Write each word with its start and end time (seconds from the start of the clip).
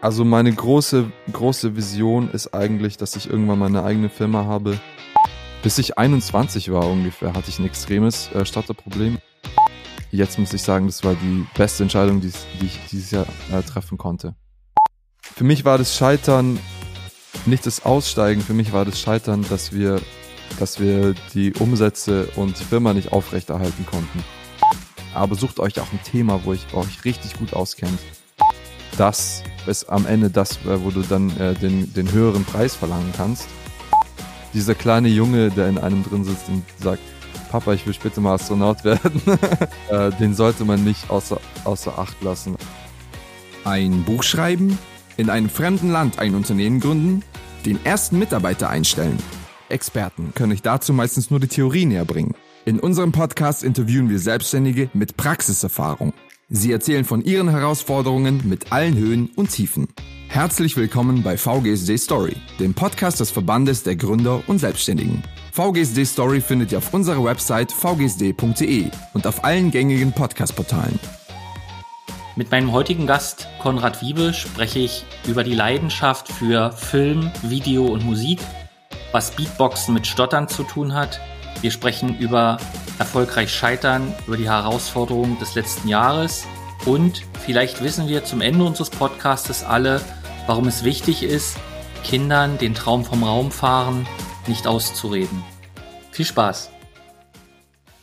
Also 0.00 0.24
meine 0.24 0.52
große, 0.52 1.10
große 1.32 1.74
Vision 1.74 2.30
ist 2.30 2.54
eigentlich, 2.54 2.98
dass 2.98 3.16
ich 3.16 3.28
irgendwann 3.28 3.58
meine 3.58 3.82
eigene 3.82 4.08
Firma 4.08 4.44
habe. 4.44 4.78
Bis 5.62 5.78
ich 5.78 5.98
21 5.98 6.70
war 6.70 6.88
ungefähr, 6.88 7.32
hatte 7.32 7.48
ich 7.48 7.58
ein 7.58 7.66
extremes 7.66 8.30
äh, 8.32 8.46
Starterproblem. 8.46 9.18
Jetzt 10.12 10.38
muss 10.38 10.52
ich 10.52 10.62
sagen, 10.62 10.86
das 10.86 11.02
war 11.02 11.14
die 11.14 11.44
beste 11.56 11.82
Entscheidung, 11.82 12.20
die, 12.20 12.30
die 12.60 12.66
ich 12.66 12.78
dieses 12.90 13.10
Jahr 13.10 13.26
äh, 13.50 13.60
treffen 13.62 13.98
konnte. 13.98 14.36
Für 15.20 15.42
mich 15.42 15.64
war 15.64 15.78
das 15.78 15.96
Scheitern 15.96 16.60
nicht 17.44 17.66
das 17.66 17.84
Aussteigen, 17.84 18.40
für 18.40 18.54
mich 18.54 18.72
war 18.72 18.84
das 18.84 19.00
Scheitern, 19.00 19.44
dass 19.50 19.72
wir, 19.72 20.00
dass 20.60 20.78
wir 20.78 21.14
die 21.34 21.52
Umsätze 21.54 22.28
und 22.36 22.58
die 22.58 22.64
Firma 22.64 22.94
nicht 22.94 23.12
aufrechterhalten 23.12 23.84
konnten. 23.84 24.24
Aber 25.12 25.34
sucht 25.34 25.58
euch 25.58 25.80
auch 25.80 25.92
ein 25.92 26.00
Thema, 26.04 26.40
wo 26.44 26.52
ich 26.52 26.72
euch 26.72 27.04
richtig 27.04 27.36
gut 27.36 27.52
auskennt. 27.52 27.98
Das 28.96 29.42
ist 29.68 29.88
am 29.88 30.06
Ende 30.06 30.30
das, 30.30 30.56
äh, 30.66 30.82
wo 30.82 30.90
du 30.90 31.02
dann 31.02 31.36
äh, 31.38 31.54
den, 31.54 31.92
den 31.94 32.10
höheren 32.10 32.44
Preis 32.44 32.74
verlangen 32.74 33.12
kannst. 33.16 33.46
Dieser 34.54 34.74
kleine 34.74 35.08
Junge, 35.08 35.50
der 35.50 35.68
in 35.68 35.78
einem 35.78 36.02
drin 36.02 36.24
sitzt 36.24 36.48
und 36.48 36.64
sagt, 36.82 37.02
Papa, 37.50 37.72
ich 37.72 37.86
will 37.86 37.94
später 37.94 38.20
mal 38.20 38.34
Astronaut 38.34 38.84
werden, 38.84 39.22
äh, 39.90 40.10
den 40.18 40.34
sollte 40.34 40.64
man 40.64 40.84
nicht 40.84 41.10
außer, 41.10 41.40
außer 41.64 41.98
Acht 41.98 42.20
lassen. 42.22 42.56
Ein 43.64 44.04
Buch 44.04 44.22
schreiben, 44.22 44.78
in 45.16 45.30
einem 45.30 45.50
fremden 45.50 45.90
Land 45.90 46.18
ein 46.18 46.34
Unternehmen 46.34 46.80
gründen, 46.80 47.22
den 47.66 47.84
ersten 47.84 48.18
Mitarbeiter 48.18 48.70
einstellen. 48.70 49.18
Experten 49.68 50.32
können 50.34 50.52
euch 50.52 50.62
dazu 50.62 50.92
meistens 50.92 51.30
nur 51.30 51.40
die 51.40 51.48
Theorie 51.48 51.84
näher 51.84 52.04
bringen. 52.04 52.34
In 52.64 52.80
unserem 52.80 53.12
Podcast 53.12 53.62
interviewen 53.62 54.08
wir 54.08 54.18
Selbstständige 54.18 54.90
mit 54.94 55.16
Praxiserfahrung. 55.16 56.12
Sie 56.50 56.72
erzählen 56.72 57.04
von 57.04 57.22
ihren 57.22 57.50
Herausforderungen 57.50 58.40
mit 58.48 58.72
allen 58.72 58.96
Höhen 58.96 59.28
und 59.36 59.50
Tiefen. 59.50 59.86
Herzlich 60.28 60.78
willkommen 60.78 61.22
bei 61.22 61.36
VGSD 61.36 61.98
Story, 61.98 62.36
dem 62.58 62.72
Podcast 62.72 63.20
des 63.20 63.30
Verbandes 63.30 63.82
der 63.82 63.96
Gründer 63.96 64.42
und 64.46 64.58
Selbstständigen. 64.58 65.22
VGSD 65.52 66.06
Story 66.06 66.40
findet 66.40 66.72
ihr 66.72 66.78
auf 66.78 66.94
unserer 66.94 67.22
Website 67.22 67.70
vgsd.de 67.70 68.86
und 69.12 69.26
auf 69.26 69.44
allen 69.44 69.70
gängigen 69.70 70.12
Podcast-Portalen. 70.12 70.98
Mit 72.34 72.50
meinem 72.50 72.72
heutigen 72.72 73.06
Gast 73.06 73.46
Konrad 73.60 74.00
Wiebe 74.00 74.32
spreche 74.32 74.78
ich 74.78 75.04
über 75.26 75.44
die 75.44 75.54
Leidenschaft 75.54 76.32
für 76.32 76.72
Film, 76.72 77.30
Video 77.42 77.84
und 77.84 78.06
Musik, 78.06 78.38
was 79.12 79.32
Beatboxen 79.32 79.92
mit 79.92 80.06
Stottern 80.06 80.48
zu 80.48 80.62
tun 80.62 80.94
hat. 80.94 81.20
Wir 81.60 81.72
sprechen 81.72 82.16
über 82.18 82.58
erfolgreich 83.00 83.52
Scheitern, 83.52 84.14
über 84.28 84.36
die 84.36 84.48
Herausforderungen 84.48 85.40
des 85.40 85.56
letzten 85.56 85.88
Jahres 85.88 86.46
und 86.86 87.24
vielleicht 87.44 87.82
wissen 87.82 88.06
wir 88.06 88.24
zum 88.24 88.40
Ende 88.40 88.64
unseres 88.64 88.90
Podcasts 88.90 89.64
alle, 89.64 90.00
warum 90.46 90.68
es 90.68 90.84
wichtig 90.84 91.24
ist, 91.24 91.56
Kindern 92.04 92.58
den 92.58 92.74
Traum 92.74 93.04
vom 93.04 93.24
Raumfahren 93.24 94.06
nicht 94.46 94.68
auszureden. 94.68 95.42
Viel 96.12 96.26
Spaß! 96.26 96.70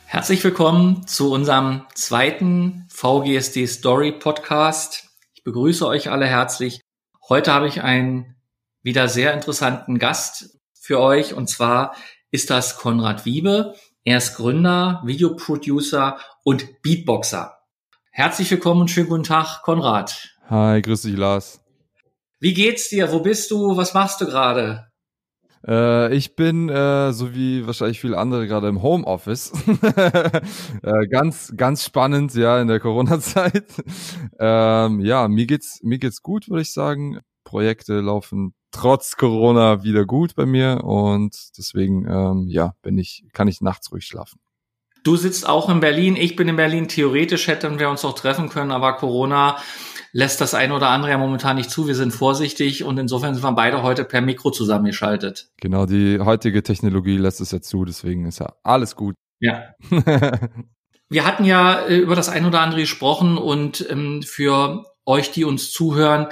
Herzlich 0.04 0.44
willkommen 0.44 1.06
zu 1.06 1.32
unserem 1.32 1.86
zweiten 1.94 2.86
VGSD 2.90 3.66
Story 3.66 4.12
Podcast. 4.12 5.08
Ich 5.32 5.44
begrüße 5.44 5.86
euch 5.86 6.10
alle 6.10 6.26
herzlich. 6.26 6.82
Heute 7.26 7.54
habe 7.54 7.68
ich 7.68 7.82
einen 7.82 8.36
wieder 8.82 9.08
sehr 9.08 9.32
interessanten 9.32 9.98
Gast 9.98 10.58
für 10.78 11.00
euch 11.00 11.32
und 11.32 11.48
zwar 11.48 11.94
ist 12.30 12.50
das 12.50 12.76
Konrad 12.76 13.24
Wiebe. 13.24 13.74
Er 14.04 14.18
ist 14.18 14.36
Gründer, 14.36 15.02
Videoproducer 15.04 16.18
und 16.44 16.82
Beatboxer. 16.82 17.58
Herzlich 18.10 18.50
willkommen 18.50 18.82
und 18.82 18.90
schönen 18.90 19.08
guten 19.08 19.24
Tag, 19.24 19.62
Konrad. 19.62 20.36
Hi, 20.48 20.80
grüß 20.80 21.02
dich, 21.02 21.16
Lars. 21.16 21.60
Wie 22.40 22.54
geht's 22.54 22.88
dir? 22.88 23.12
Wo 23.12 23.20
bist 23.20 23.50
du? 23.50 23.76
Was 23.76 23.94
machst 23.94 24.20
du 24.20 24.26
gerade? 24.26 24.86
Äh, 25.66 26.14
ich 26.14 26.36
bin, 26.36 26.68
äh, 26.68 27.12
so 27.12 27.34
wie 27.34 27.66
wahrscheinlich 27.66 28.00
viele 28.00 28.18
andere, 28.18 28.46
gerade 28.46 28.68
im 28.68 28.82
Homeoffice. 28.82 29.52
äh, 30.82 31.06
ganz, 31.08 31.52
ganz 31.56 31.84
spannend, 31.84 32.34
ja, 32.34 32.60
in 32.60 32.68
der 32.68 32.80
Corona-Zeit. 32.80 33.64
Ähm, 34.38 35.00
ja, 35.00 35.28
mir 35.28 35.46
geht's, 35.46 35.80
mir 35.82 35.98
geht's 35.98 36.20
gut, 36.20 36.48
würde 36.50 36.60
ich 36.60 36.72
sagen. 36.72 37.20
Projekte 37.46 38.00
laufen 38.00 38.52
trotz 38.72 39.16
Corona 39.16 39.82
wieder 39.82 40.04
gut 40.04 40.34
bei 40.34 40.44
mir 40.44 40.84
und 40.84 41.34
deswegen, 41.56 42.06
ähm, 42.06 42.46
ja, 42.48 42.74
bin 42.82 42.98
ich, 42.98 43.24
kann 43.32 43.48
ich 43.48 43.62
nachts 43.62 43.90
ruhig 43.90 44.04
schlafen. 44.04 44.38
Du 45.02 45.16
sitzt 45.16 45.48
auch 45.48 45.70
in 45.70 45.80
Berlin, 45.80 46.16
ich 46.16 46.34
bin 46.34 46.48
in 46.48 46.56
Berlin. 46.56 46.88
Theoretisch 46.88 47.46
hätten 47.46 47.78
wir 47.78 47.88
uns 47.88 48.04
auch 48.04 48.14
treffen 48.14 48.48
können, 48.48 48.72
aber 48.72 48.94
Corona 48.94 49.56
lässt 50.12 50.40
das 50.40 50.52
ein 50.52 50.72
oder 50.72 50.88
andere 50.88 51.12
ja 51.12 51.18
momentan 51.18 51.56
nicht 51.56 51.70
zu. 51.70 51.86
Wir 51.86 51.94
sind 51.94 52.10
vorsichtig 52.10 52.82
und 52.82 52.98
insofern 52.98 53.34
sind 53.34 53.44
wir 53.44 53.52
beide 53.52 53.82
heute 53.82 54.04
per 54.04 54.20
Mikro 54.20 54.50
zusammengeschaltet. 54.50 55.48
Genau, 55.58 55.86
die 55.86 56.18
heutige 56.18 56.62
Technologie 56.64 57.18
lässt 57.18 57.40
es 57.40 57.52
ja 57.52 57.60
zu, 57.60 57.84
deswegen 57.84 58.26
ist 58.26 58.40
ja 58.40 58.52
alles 58.62 58.96
gut. 58.96 59.14
Ja. 59.38 59.64
wir 61.10 61.26
hatten 61.26 61.44
ja 61.44 61.80
äh, 61.80 61.98
über 61.98 62.16
das 62.16 62.30
ein 62.30 62.46
oder 62.46 62.62
andere 62.62 62.80
gesprochen 62.80 63.36
und 63.36 63.86
ähm, 63.90 64.22
für 64.22 64.86
euch, 65.04 65.30
die 65.30 65.44
uns 65.44 65.70
zuhören, 65.70 66.28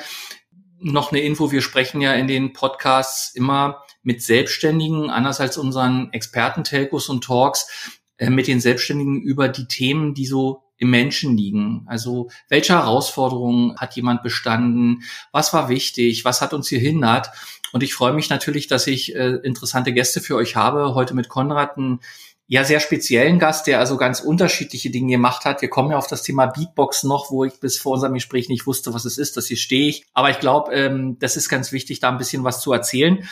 noch 0.84 1.12
eine 1.12 1.22
Info. 1.22 1.50
Wir 1.50 1.62
sprechen 1.62 2.00
ja 2.00 2.12
in 2.12 2.28
den 2.28 2.52
Podcasts 2.52 3.34
immer 3.34 3.82
mit 4.02 4.22
Selbstständigen, 4.22 5.10
anders 5.10 5.40
als 5.40 5.56
unseren 5.56 6.12
Experten-Telcos 6.12 7.08
und 7.08 7.24
Talks, 7.24 7.92
äh, 8.18 8.30
mit 8.30 8.46
den 8.46 8.60
Selbstständigen 8.60 9.22
über 9.22 9.48
die 9.48 9.66
Themen, 9.66 10.14
die 10.14 10.26
so 10.26 10.62
im 10.76 10.90
Menschen 10.90 11.36
liegen. 11.36 11.84
Also 11.86 12.28
welche 12.48 12.74
Herausforderungen 12.74 13.76
hat 13.78 13.96
jemand 13.96 14.22
bestanden? 14.22 15.04
Was 15.32 15.52
war 15.54 15.68
wichtig? 15.68 16.24
Was 16.24 16.40
hat 16.40 16.52
uns 16.52 16.68
hier 16.68 16.80
hindert? 16.80 17.30
Und 17.72 17.82
ich 17.82 17.94
freue 17.94 18.12
mich 18.12 18.28
natürlich, 18.28 18.66
dass 18.66 18.86
ich 18.86 19.14
äh, 19.14 19.36
interessante 19.42 19.92
Gäste 19.92 20.20
für 20.20 20.36
euch 20.36 20.56
habe. 20.56 20.94
Heute 20.94 21.14
mit 21.14 21.28
Konrad 21.28 21.76
einen 21.78 22.00
ja 22.46 22.64
sehr 22.64 22.80
speziellen 22.80 23.38
Gast, 23.38 23.66
der 23.66 23.78
also 23.78 23.96
ganz 23.96 24.20
unterschiedliche 24.20 24.90
Dinge 24.90 25.12
gemacht 25.12 25.44
hat. 25.44 25.62
Wir 25.62 25.70
kommen 25.70 25.90
ja 25.90 25.96
auf 25.96 26.06
das 26.06 26.22
Thema 26.22 26.46
Beatbox 26.46 27.04
noch, 27.04 27.30
wo 27.30 27.44
ich 27.44 27.58
bis 27.60 27.78
vor 27.78 27.92
unserem 27.92 28.14
Gespräch 28.14 28.48
nicht 28.48 28.66
wusste, 28.66 28.92
was 28.92 29.04
es 29.04 29.18
ist. 29.18 29.36
Das 29.36 29.46
hier 29.46 29.56
stehe 29.56 29.88
ich. 29.88 30.04
Aber 30.12 30.30
ich 30.30 30.40
glaube, 30.40 30.72
ähm, 30.72 31.18
das 31.18 31.36
ist 31.36 31.48
ganz 31.48 31.72
wichtig, 31.72 32.00
da 32.00 32.10
ein 32.10 32.18
bisschen 32.18 32.44
was 32.44 32.60
zu 32.60 32.72
erzählen. 32.72 33.26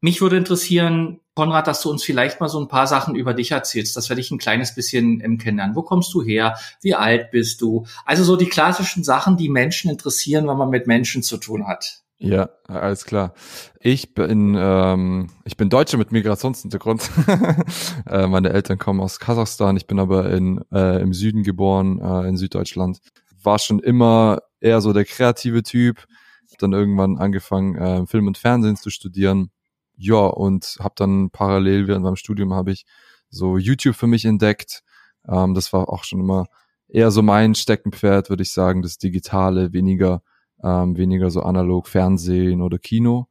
Mich 0.00 0.20
würde 0.20 0.36
interessieren, 0.36 1.20
Konrad, 1.34 1.66
dass 1.66 1.82
du 1.82 1.90
uns 1.90 2.04
vielleicht 2.04 2.40
mal 2.40 2.48
so 2.48 2.60
ein 2.60 2.68
paar 2.68 2.86
Sachen 2.86 3.16
über 3.16 3.34
dich 3.34 3.50
erzählst, 3.50 3.96
dass 3.96 4.08
wir 4.08 4.16
dich 4.16 4.30
ein 4.30 4.38
kleines 4.38 4.74
bisschen 4.74 5.20
ähm, 5.20 5.38
kennenlernen. 5.38 5.76
Wo 5.76 5.82
kommst 5.82 6.12
du 6.14 6.22
her? 6.22 6.56
Wie 6.80 6.94
alt 6.94 7.30
bist 7.30 7.60
du? 7.60 7.86
Also 8.04 8.24
so 8.24 8.36
die 8.36 8.48
klassischen 8.48 9.04
Sachen, 9.04 9.36
die 9.36 9.48
Menschen 9.48 9.90
interessieren, 9.90 10.48
wenn 10.48 10.56
man 10.56 10.70
mit 10.70 10.86
Menschen 10.86 11.22
zu 11.22 11.36
tun 11.36 11.66
hat. 11.66 12.02
Ja, 12.20 12.50
alles 12.64 13.04
klar. 13.04 13.32
Ich 13.80 14.14
bin 14.14 14.56
ähm, 14.58 15.30
ich 15.44 15.56
bin 15.56 15.70
Deutscher 15.70 15.98
mit 15.98 16.10
Migrationshintergrund. 16.10 17.08
äh, 18.06 18.26
meine 18.26 18.50
Eltern 18.50 18.78
kommen 18.78 19.00
aus 19.00 19.20
Kasachstan. 19.20 19.76
Ich 19.76 19.86
bin 19.86 20.00
aber 20.00 20.30
in 20.30 20.64
äh, 20.72 21.00
im 21.00 21.12
Süden 21.12 21.44
geboren, 21.44 22.00
äh, 22.00 22.28
in 22.28 22.36
Süddeutschland. 22.36 22.98
War 23.42 23.60
schon 23.60 23.78
immer 23.78 24.40
eher 24.60 24.80
so 24.80 24.92
der 24.92 25.04
kreative 25.04 25.62
Typ. 25.62 26.06
Hab 26.50 26.58
dann 26.58 26.72
irgendwann 26.72 27.18
angefangen, 27.18 27.76
äh, 27.76 28.06
Film 28.06 28.26
und 28.26 28.36
Fernsehen 28.36 28.76
zu 28.76 28.90
studieren 28.90 29.50
ja, 29.98 30.26
und 30.26 30.78
habe 30.80 30.94
dann 30.96 31.30
parallel 31.30 31.88
während 31.88 32.04
meinem 32.04 32.16
Studium 32.16 32.54
habe 32.54 32.70
ich 32.72 32.86
so 33.30 33.58
YouTube 33.58 33.96
für 33.96 34.06
mich 34.06 34.24
entdeckt. 34.24 34.82
Ähm, 35.28 35.54
das 35.54 35.72
war 35.72 35.88
auch 35.88 36.04
schon 36.04 36.20
immer 36.20 36.46
eher 36.88 37.10
so 37.10 37.20
mein 37.22 37.54
Steckenpferd, 37.54 38.30
würde 38.30 38.44
ich 38.44 38.52
sagen, 38.52 38.82
das 38.82 38.98
Digitale, 38.98 39.72
weniger, 39.72 40.22
ähm, 40.62 40.96
weniger 40.96 41.30
so 41.30 41.42
analog 41.42 41.88
Fernsehen 41.88 42.62
oder 42.62 42.78
Kino. 42.78 43.28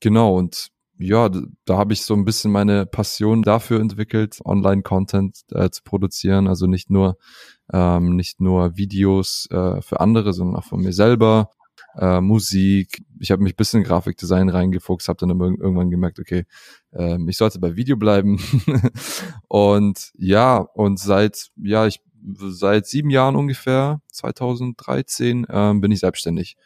Genau, 0.00 0.36
und 0.36 0.72
ja, 0.98 1.28
da, 1.64 1.78
habe 1.78 1.92
ich 1.92 2.02
so 2.02 2.14
ein 2.14 2.24
bisschen 2.24 2.52
meine 2.52 2.86
Passion 2.86 3.42
dafür 3.42 3.80
entwickelt, 3.80 4.38
Online-Content 4.44 5.44
äh, 5.50 5.70
zu 5.70 5.82
produzieren. 5.82 6.46
Also 6.46 6.66
nicht 6.66 6.90
nur, 6.90 7.16
ähm, 7.72 8.16
nicht 8.16 8.40
nur 8.40 8.76
Videos 8.76 9.48
äh, 9.50 9.80
für 9.82 10.00
andere, 10.00 10.32
sondern 10.32 10.56
auch 10.56 10.64
von 10.64 10.80
mir 10.80 10.92
selber 10.92 11.50
äh, 11.96 12.20
Musik. 12.20 13.04
Ich 13.18 13.30
habe 13.30 13.42
mich 13.42 13.56
bisschen 13.56 13.82
Grafikdesign 13.82 14.48
reingefuchst, 14.48 15.08
habe 15.08 15.26
dann 15.26 15.38
irgendwann 15.40 15.90
gemerkt, 15.90 16.18
okay, 16.20 16.44
äh, 16.92 17.18
ich 17.26 17.36
sollte 17.36 17.58
bei 17.58 17.76
Video 17.76 17.96
bleiben. 17.96 18.40
und 19.48 20.12
ja, 20.16 20.58
und 20.58 20.98
seit, 20.98 21.50
ja, 21.56 21.86
ich 21.86 22.00
seit 22.48 22.86
sieben 22.86 23.10
Jahren 23.10 23.36
ungefähr, 23.36 24.00
2013, 24.12 25.46
ähm, 25.50 25.80
bin 25.80 25.92
ich 25.92 26.00
selbstständig 26.00 26.56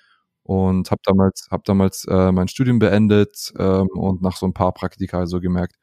und 0.42 0.90
habe 0.90 1.00
damals, 1.04 1.48
hab 1.50 1.64
damals 1.64 2.04
äh, 2.04 2.32
mein 2.32 2.48
Studium 2.48 2.78
beendet 2.78 3.52
ähm, 3.58 3.88
und 3.94 4.22
nach 4.22 4.36
so 4.36 4.46
ein 4.46 4.54
paar 4.54 4.72
Praktika 4.72 5.26
so 5.26 5.40
gemerkt, 5.40 5.76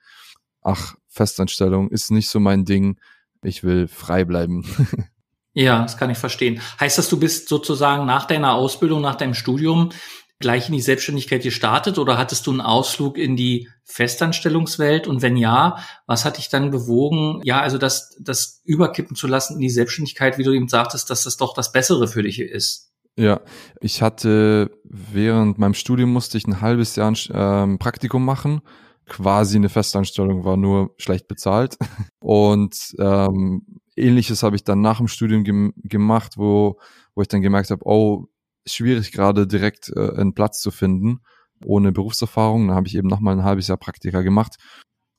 ach, 0.62 0.96
Festanstellung 1.08 1.90
ist 1.90 2.12
nicht 2.12 2.30
so 2.30 2.40
mein 2.40 2.66
Ding, 2.66 3.00
ich 3.44 3.64
will 3.64 3.88
frei 3.88 4.26
bleiben. 4.26 4.66
Ja, 5.56 5.84
das 5.84 5.98
kann 5.98 6.10
ich 6.10 6.18
verstehen. 6.18 6.60
Heißt 6.80 6.98
das, 6.98 7.10
du 7.10 7.20
bist 7.20 7.48
sozusagen 7.48 8.08
nach 8.08 8.26
deiner 8.26 8.54
Ausbildung, 8.54 9.02
nach 9.02 9.14
deinem 9.14 9.36
Studium 9.36 9.90
gleich 10.40 10.68
in 10.68 10.74
die 10.74 10.82
Selbstständigkeit 10.82 11.44
gestartet 11.44 11.98
oder 11.98 12.18
hattest 12.18 12.46
du 12.48 12.52
einen 12.52 12.62
Ausflug 12.62 13.18
in 13.18 13.36
die 13.36 13.70
Festanstellungswelt? 13.86 15.08
Und 15.08 15.22
wenn 15.22 15.38
ja, 15.38 15.78
was 16.06 16.26
hat 16.26 16.38
dich 16.38 16.50
dann 16.50 16.72
bewogen, 16.72 17.42
ja, 17.44 17.62
also 17.62 17.78
das, 17.78 18.18
das 18.20 18.62
überkippen 18.66 19.16
zu 19.16 19.28
lassen 19.28 19.56
in 19.56 19.62
die 19.62 19.70
Selbstständigkeit, 19.70 20.38
wie 20.38 20.44
du 20.44 20.52
eben 20.52 20.68
sagtest, 20.68 21.10
dass 21.10 21.24
das 21.24 21.38
doch 21.38 21.54
das 21.54 21.72
Bessere 21.72 22.08
für 22.08 22.24
dich 22.24 22.40
ist? 22.40 22.94
Ja, 23.16 23.42
ich 23.80 24.02
hatte 24.02 24.72
während 24.84 25.60
meinem 25.60 25.76
Studium 25.76 26.12
musste 26.12 26.38
ich 26.38 26.48
ein 26.48 26.62
halbes 26.62 26.96
Jahr 26.96 27.12
ein 27.12 27.18
ähm, 27.32 27.80
Praktikum 27.80 28.26
machen. 28.26 28.62
Quasi 29.06 29.58
eine 29.58 29.70
Festanstellung 29.70 30.44
war 30.44 30.58
nur 30.58 30.96
schlecht 30.98 31.28
bezahlt. 31.28 31.78
Und 32.20 32.76
ähm, 32.98 33.66
ähnliches 33.96 34.42
habe 34.42 34.56
ich 34.56 34.64
dann 34.64 34.82
nach 34.82 34.98
dem 34.98 35.08
Studium 35.08 35.44
gem 35.44 35.74
gemacht, 35.78 36.34
wo, 36.38 36.80
wo 37.14 37.22
ich 37.22 37.28
dann 37.28 37.42
gemerkt 37.42 37.70
habe, 37.70 37.86
oh, 37.86 38.26
schwierig 38.66 39.12
gerade 39.12 39.48
direkt 39.48 39.90
äh, 39.96 40.16
einen 40.16 40.34
Platz 40.34 40.62
zu 40.62 40.72
finden 40.72 41.20
ohne 41.66 41.92
Berufserfahrung. 41.92 42.68
Dann 42.68 42.76
habe 42.76 42.88
ich 42.88 42.96
eben 42.96 43.08
nochmal 43.08 43.36
ein 43.36 43.44
halbes 43.44 43.68
Jahr 43.68 43.78
Praktika 43.78 44.22
gemacht. 44.22 44.56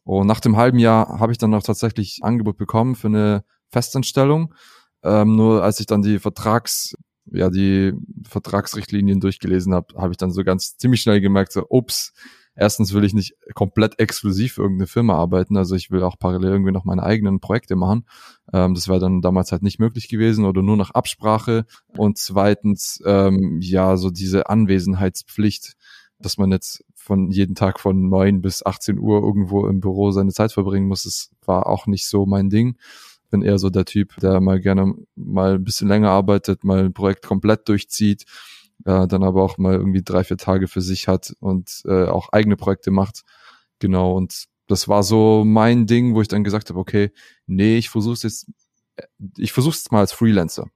Und 0.04 0.26
nach 0.26 0.40
dem 0.40 0.56
halben 0.56 0.78
Jahr 0.78 1.18
habe 1.18 1.32
ich 1.32 1.38
dann 1.38 1.54
auch 1.54 1.62
tatsächlich 1.62 2.18
Angebot 2.22 2.58
bekommen 2.58 2.94
für 2.94 3.08
eine 3.08 3.44
Festanstellung. 3.70 4.54
Ähm, 5.02 5.36
nur 5.36 5.62
als 5.62 5.80
ich 5.80 5.86
dann 5.86 6.02
die 6.02 6.18
Vertrags, 6.18 6.94
ja, 7.26 7.50
die 7.50 7.94
Vertragsrichtlinien 8.28 9.20
durchgelesen 9.20 9.74
habe, 9.74 9.94
habe 9.96 10.12
ich 10.12 10.18
dann 10.18 10.30
so 10.30 10.44
ganz 10.44 10.76
ziemlich 10.76 11.00
schnell 11.00 11.20
gemerkt, 11.20 11.52
so, 11.52 11.64
ups, 11.68 12.12
erstens 12.54 12.92
will 12.92 13.04
ich 13.04 13.14
nicht 13.14 13.34
komplett 13.54 13.98
exklusiv 13.98 14.54
für 14.54 14.62
irgendeine 14.62 14.86
Firma 14.86 15.14
arbeiten, 15.14 15.56
also 15.56 15.74
ich 15.74 15.90
will 15.90 16.02
auch 16.02 16.18
parallel 16.18 16.52
irgendwie 16.52 16.72
noch 16.72 16.84
meine 16.84 17.02
eigenen 17.02 17.40
Projekte 17.40 17.76
machen. 17.76 18.06
Ähm, 18.52 18.74
das 18.74 18.88
wäre 18.88 19.00
dann 19.00 19.20
damals 19.20 19.52
halt 19.52 19.62
nicht 19.62 19.78
möglich 19.78 20.08
gewesen 20.08 20.44
oder 20.44 20.62
nur 20.62 20.76
nach 20.76 20.90
Absprache. 20.90 21.66
Und 21.96 22.18
zweitens, 22.18 23.02
ähm, 23.04 23.60
ja, 23.60 23.96
so 23.96 24.10
diese 24.10 24.48
Anwesenheitspflicht, 24.48 25.74
dass 26.18 26.38
man 26.38 26.52
jetzt 26.52 26.84
von 26.94 27.30
jeden 27.30 27.54
Tag 27.54 27.80
von 27.80 28.08
neun 28.08 28.40
bis 28.40 28.64
18 28.64 28.98
Uhr 28.98 29.20
irgendwo 29.22 29.66
im 29.66 29.80
Büro 29.80 30.10
seine 30.10 30.32
Zeit 30.32 30.52
verbringen 30.52 30.88
muss, 30.88 31.02
das 31.02 31.30
war 31.44 31.66
auch 31.66 31.86
nicht 31.86 32.06
so 32.06 32.24
mein 32.24 32.50
Ding. 32.50 32.76
Bin 33.30 33.42
eher 33.42 33.58
so 33.58 33.68
der 33.68 33.84
Typ, 33.84 34.16
der 34.20 34.40
mal 34.40 34.60
gerne 34.60 34.94
mal 35.16 35.56
ein 35.56 35.64
bisschen 35.64 35.88
länger 35.88 36.10
arbeitet, 36.10 36.64
mal 36.64 36.84
ein 36.84 36.94
Projekt 36.94 37.26
komplett 37.26 37.68
durchzieht, 37.68 38.24
äh, 38.84 39.06
dann 39.06 39.22
aber 39.22 39.42
auch 39.42 39.58
mal 39.58 39.74
irgendwie 39.74 40.02
drei, 40.02 40.24
vier 40.24 40.36
Tage 40.36 40.68
für 40.68 40.80
sich 40.80 41.08
hat 41.08 41.34
und 41.40 41.82
äh, 41.86 42.06
auch 42.06 42.30
eigene 42.32 42.56
Projekte 42.56 42.90
macht. 42.90 43.22
Genau, 43.78 44.12
und 44.12 44.46
das 44.66 44.88
war 44.88 45.02
so 45.02 45.44
mein 45.44 45.86
Ding, 45.86 46.14
wo 46.14 46.22
ich 46.22 46.28
dann 46.28 46.44
gesagt 46.44 46.70
habe, 46.70 46.78
okay, 46.78 47.12
nee, 47.46 47.76
ich 47.76 47.90
versuch's 47.90 48.22
jetzt, 48.22 48.46
ich 49.36 49.52
versuch's 49.52 49.78
jetzt 49.78 49.92
mal 49.92 50.00
als 50.00 50.12
Freelancer. 50.12 50.68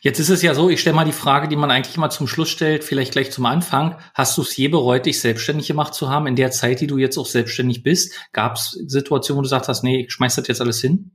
Jetzt 0.00 0.20
ist 0.20 0.28
es 0.28 0.42
ja 0.42 0.54
so, 0.54 0.68
ich 0.68 0.80
stelle 0.80 0.96
mal 0.96 1.04
die 1.04 1.12
Frage, 1.12 1.48
die 1.48 1.56
man 1.56 1.70
eigentlich 1.70 1.96
immer 1.96 2.10
zum 2.10 2.26
Schluss 2.26 2.50
stellt, 2.50 2.84
vielleicht 2.84 3.12
gleich 3.12 3.32
zum 3.32 3.46
Anfang. 3.46 3.96
Hast 4.14 4.36
du 4.36 4.42
es 4.42 4.56
je 4.56 4.68
bereut, 4.68 5.06
dich 5.06 5.20
selbstständig 5.20 5.66
gemacht 5.66 5.94
zu 5.94 6.10
haben 6.10 6.26
in 6.26 6.36
der 6.36 6.50
Zeit, 6.50 6.80
die 6.80 6.86
du 6.86 6.98
jetzt 6.98 7.16
auch 7.16 7.26
selbstständig 7.26 7.82
bist? 7.82 8.12
Gab 8.32 8.56
es 8.56 8.70
Situationen, 8.70 9.38
wo 9.38 9.42
du 9.42 9.46
gesagt 9.46 9.68
hast, 9.68 9.82
nee, 9.82 10.02
ich 10.02 10.12
schmeiß 10.12 10.36
das 10.36 10.48
jetzt 10.48 10.60
alles 10.60 10.80
hin? 10.80 11.12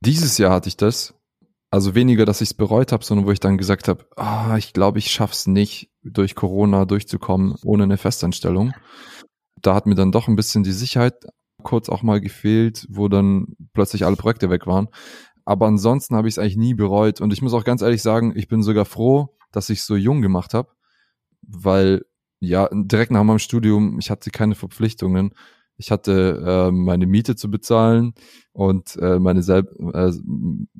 Dieses 0.00 0.38
Jahr 0.38 0.52
hatte 0.52 0.68
ich 0.68 0.76
das. 0.76 1.14
Also 1.74 1.96
weniger, 1.96 2.24
dass 2.24 2.40
ich 2.40 2.50
es 2.50 2.54
bereut 2.54 2.92
habe, 2.92 3.04
sondern 3.04 3.26
wo 3.26 3.32
ich 3.32 3.40
dann 3.40 3.58
gesagt 3.58 3.88
habe, 3.88 4.06
ah, 4.14 4.56
ich 4.56 4.74
glaube, 4.74 5.00
ich 5.00 5.10
schaff's 5.10 5.48
nicht, 5.48 5.90
durch 6.04 6.36
Corona 6.36 6.84
durchzukommen 6.84 7.56
ohne 7.64 7.82
eine 7.82 7.96
Festanstellung. 7.96 8.74
Da 9.60 9.74
hat 9.74 9.84
mir 9.84 9.96
dann 9.96 10.12
doch 10.12 10.28
ein 10.28 10.36
bisschen 10.36 10.62
die 10.62 10.70
Sicherheit 10.70 11.26
kurz 11.64 11.88
auch 11.88 12.04
mal 12.04 12.20
gefehlt, 12.20 12.86
wo 12.90 13.08
dann 13.08 13.56
plötzlich 13.72 14.06
alle 14.06 14.14
Projekte 14.14 14.50
weg 14.50 14.68
waren. 14.68 14.86
Aber 15.44 15.66
ansonsten 15.66 16.14
habe 16.14 16.28
ich 16.28 16.34
es 16.34 16.38
eigentlich 16.38 16.56
nie 16.56 16.74
bereut. 16.74 17.20
Und 17.20 17.32
ich 17.32 17.42
muss 17.42 17.54
auch 17.54 17.64
ganz 17.64 17.82
ehrlich 17.82 18.02
sagen, 18.02 18.34
ich 18.36 18.46
bin 18.46 18.62
sogar 18.62 18.84
froh, 18.84 19.36
dass 19.50 19.68
ich 19.68 19.82
so 19.82 19.96
jung 19.96 20.22
gemacht 20.22 20.54
habe, 20.54 20.68
weil 21.42 22.04
ja, 22.38 22.68
direkt 22.72 23.10
nach 23.10 23.24
meinem 23.24 23.40
Studium, 23.40 23.98
ich 23.98 24.12
hatte 24.12 24.30
keine 24.30 24.54
Verpflichtungen. 24.54 25.34
Ich 25.76 25.90
hatte 25.90 26.42
äh, 26.46 26.70
meine 26.70 27.06
Miete 27.06 27.36
zu 27.36 27.50
bezahlen 27.50 28.14
und 28.52 28.96
äh, 28.96 29.18
meine 29.18 29.42
selb 29.42 29.70
äh, 29.92 30.12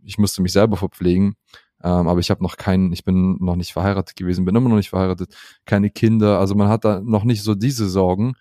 ich 0.05 0.19
musste 0.19 0.43
mich 0.43 0.53
selber 0.53 0.77
verpflegen. 0.77 1.37
Ähm, 1.83 2.09
aber 2.09 2.21
ich 2.21 2.31
habe 2.31 2.43
noch 2.43 2.57
keinen, 2.57 2.93
ich 2.93 3.05
bin 3.05 3.37
noch 3.41 3.57
nicht 3.57 3.73
verheiratet 3.73 4.17
gewesen, 4.17 4.45
bin 4.45 4.57
immer 4.57 4.71
noch 4.71 4.77
nicht 4.77 4.91
verheiratet, 4.91 5.35
keine 5.67 5.91
Kinder. 5.91 6.39
Also 6.39 6.55
man 6.55 6.69
hat 6.69 6.85
da 6.85 7.01
noch 7.01 7.25
nicht 7.25 7.43
so 7.43 7.55
diese 7.55 7.89
Sorgen. 7.89 8.35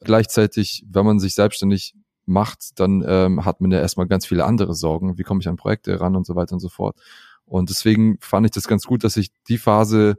Gleichzeitig, 0.00 0.84
wenn 0.88 1.04
man 1.04 1.18
sich 1.18 1.34
selbstständig 1.34 1.94
macht, 2.24 2.80
dann 2.80 3.04
ähm, 3.06 3.44
hat 3.44 3.60
man 3.60 3.70
ja 3.70 3.80
erstmal 3.80 4.06
ganz 4.06 4.26
viele 4.26 4.44
andere 4.46 4.74
Sorgen. 4.74 5.18
Wie 5.18 5.24
komme 5.24 5.40
ich 5.40 5.48
an 5.48 5.56
Projekte 5.56 6.00
ran 6.00 6.16
und 6.16 6.24
so 6.26 6.36
weiter 6.36 6.54
und 6.54 6.60
so 6.60 6.68
fort. 6.68 6.96
Und 7.44 7.68
deswegen 7.68 8.16
fand 8.20 8.46
ich 8.46 8.52
das 8.52 8.68
ganz 8.68 8.86
gut, 8.86 9.04
dass 9.04 9.16
ich 9.16 9.30
die 9.48 9.58
Phase 9.58 10.16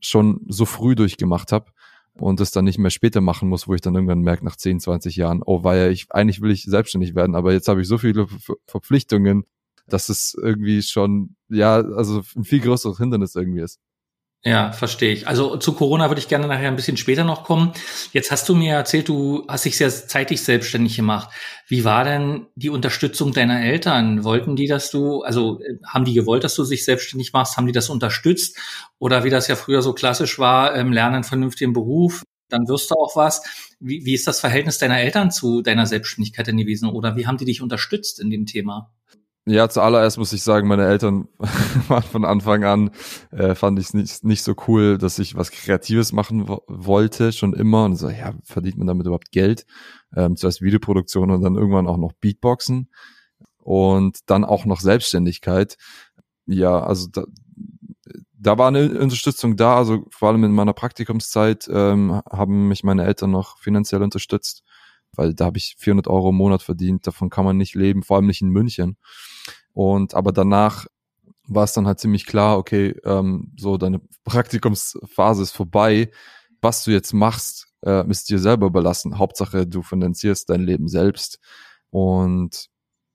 schon 0.00 0.40
so 0.48 0.66
früh 0.66 0.94
durchgemacht 0.94 1.50
habe 1.50 1.72
und 2.18 2.40
das 2.40 2.50
dann 2.50 2.64
nicht 2.64 2.78
mehr 2.78 2.90
später 2.90 3.20
machen 3.20 3.48
muss, 3.48 3.66
wo 3.66 3.74
ich 3.74 3.80
dann 3.80 3.94
irgendwann 3.94 4.20
merke 4.20 4.44
nach 4.44 4.56
10, 4.56 4.80
20 4.80 5.16
Jahren, 5.16 5.42
oh, 5.44 5.64
weil 5.64 5.90
ich 5.90 6.06
eigentlich 6.10 6.40
will 6.40 6.50
ich 6.50 6.64
selbstständig 6.64 7.14
werden, 7.14 7.34
aber 7.34 7.52
jetzt 7.52 7.68
habe 7.68 7.80
ich 7.80 7.88
so 7.88 7.98
viele 7.98 8.26
Verpflichtungen, 8.66 9.44
dass 9.86 10.08
es 10.08 10.36
irgendwie 10.40 10.82
schon 10.82 11.36
ja, 11.48 11.76
also 11.76 12.22
ein 12.36 12.44
viel 12.44 12.60
größeres 12.60 12.98
Hindernis 12.98 13.34
irgendwie 13.34 13.60
ist. 13.60 13.80
Ja, 14.46 14.72
verstehe 14.72 15.10
ich. 15.14 15.26
Also 15.26 15.56
zu 15.56 15.72
Corona 15.72 16.10
würde 16.10 16.20
ich 16.20 16.28
gerne 16.28 16.46
nachher 16.46 16.68
ein 16.68 16.76
bisschen 16.76 16.98
später 16.98 17.24
noch 17.24 17.44
kommen. 17.44 17.72
Jetzt 18.12 18.30
hast 18.30 18.46
du 18.46 18.54
mir 18.54 18.74
erzählt, 18.74 19.08
du 19.08 19.44
hast 19.48 19.64
dich 19.64 19.78
sehr 19.78 19.88
zeitig 19.88 20.42
selbstständig 20.42 20.96
gemacht. 20.96 21.30
Wie 21.66 21.84
war 21.84 22.04
denn 22.04 22.46
die 22.54 22.68
Unterstützung 22.68 23.32
deiner 23.32 23.62
Eltern? 23.62 24.22
Wollten 24.22 24.54
die, 24.54 24.66
dass 24.66 24.90
du, 24.90 25.22
also 25.22 25.60
äh, 25.62 25.78
haben 25.86 26.04
die 26.04 26.12
gewollt, 26.12 26.44
dass 26.44 26.56
du 26.56 26.64
dich 26.64 26.84
selbstständig 26.84 27.32
machst? 27.32 27.56
Haben 27.56 27.66
die 27.66 27.72
das 27.72 27.88
unterstützt? 27.88 28.58
Oder 28.98 29.24
wie 29.24 29.30
das 29.30 29.48
ja 29.48 29.56
früher 29.56 29.80
so 29.80 29.94
klassisch 29.94 30.38
war, 30.38 30.76
ähm, 30.76 30.92
lernen 30.92 31.14
einen 31.14 31.24
vernünftigen 31.24 31.72
Beruf, 31.72 32.22
dann 32.50 32.68
wirst 32.68 32.90
du 32.90 32.96
auch 32.96 33.16
was. 33.16 33.42
Wie, 33.80 34.04
wie 34.04 34.12
ist 34.12 34.26
das 34.26 34.40
Verhältnis 34.40 34.76
deiner 34.76 35.00
Eltern 35.00 35.30
zu 35.30 35.62
deiner 35.62 35.86
Selbstständigkeit 35.86 36.46
denn 36.46 36.58
gewesen? 36.58 36.90
Oder 36.90 37.16
wie 37.16 37.26
haben 37.26 37.38
die 37.38 37.46
dich 37.46 37.62
unterstützt 37.62 38.20
in 38.20 38.28
dem 38.28 38.44
Thema? 38.44 38.90
Ja, 39.46 39.68
zuallererst 39.68 40.16
muss 40.16 40.32
ich 40.32 40.42
sagen, 40.42 40.68
meine 40.68 40.86
Eltern 40.86 41.28
waren 41.88 42.02
von 42.02 42.24
Anfang 42.24 42.64
an, 42.64 42.90
äh, 43.30 43.54
fand 43.54 43.78
ich 43.78 43.86
es 43.86 43.94
nicht, 43.94 44.24
nicht 44.24 44.42
so 44.42 44.54
cool, 44.66 44.96
dass 44.96 45.18
ich 45.18 45.34
was 45.34 45.50
Kreatives 45.50 46.12
machen 46.12 46.48
wollte, 46.66 47.30
schon 47.30 47.52
immer. 47.52 47.84
Und 47.84 47.96
so, 47.96 48.08
ja, 48.08 48.32
verdient 48.42 48.78
man 48.78 48.86
damit 48.86 49.06
überhaupt 49.06 49.32
Geld? 49.32 49.66
Ähm, 50.16 50.36
zuerst 50.36 50.62
Videoproduktion 50.62 51.30
und 51.30 51.42
dann 51.42 51.56
irgendwann 51.56 51.86
auch 51.86 51.98
noch 51.98 52.12
Beatboxen 52.12 52.88
und 53.58 54.18
dann 54.26 54.44
auch 54.44 54.64
noch 54.64 54.80
Selbstständigkeit. 54.80 55.76
Ja, 56.46 56.80
also 56.80 57.08
da, 57.12 57.24
da 58.32 58.56
war 58.56 58.68
eine 58.68 58.98
Unterstützung 58.98 59.56
da, 59.56 59.76
also 59.76 60.06
vor 60.10 60.30
allem 60.30 60.44
in 60.44 60.52
meiner 60.52 60.72
Praktikumszeit 60.72 61.68
ähm, 61.70 62.22
haben 62.30 62.68
mich 62.68 62.82
meine 62.82 63.04
Eltern 63.04 63.30
noch 63.30 63.58
finanziell 63.58 64.02
unterstützt 64.02 64.62
weil 65.16 65.34
da 65.34 65.46
habe 65.46 65.58
ich 65.58 65.76
400 65.78 66.08
Euro 66.08 66.30
im 66.30 66.36
Monat 66.36 66.62
verdient, 66.62 67.06
davon 67.06 67.30
kann 67.30 67.44
man 67.44 67.56
nicht 67.56 67.74
leben, 67.74 68.02
vor 68.02 68.16
allem 68.16 68.26
nicht 68.26 68.42
in 68.42 68.48
München. 68.48 68.96
Und 69.72 70.14
aber 70.14 70.32
danach 70.32 70.86
war 71.46 71.64
es 71.64 71.72
dann 71.72 71.86
halt 71.86 72.00
ziemlich 72.00 72.26
klar, 72.26 72.58
okay, 72.58 72.94
ähm, 73.04 73.52
so 73.58 73.76
deine 73.76 74.00
Praktikumsphase 74.24 75.42
ist 75.42 75.52
vorbei. 75.52 76.10
Was 76.62 76.84
du 76.84 76.90
jetzt 76.90 77.12
machst, 77.12 77.68
äh, 77.84 78.08
ist 78.08 78.30
dir 78.30 78.38
selber 78.38 78.66
überlassen. 78.66 79.18
Hauptsache, 79.18 79.66
du 79.66 79.82
finanzierst 79.82 80.48
dein 80.48 80.62
Leben 80.62 80.88
selbst. 80.88 81.38
Und 81.90 82.68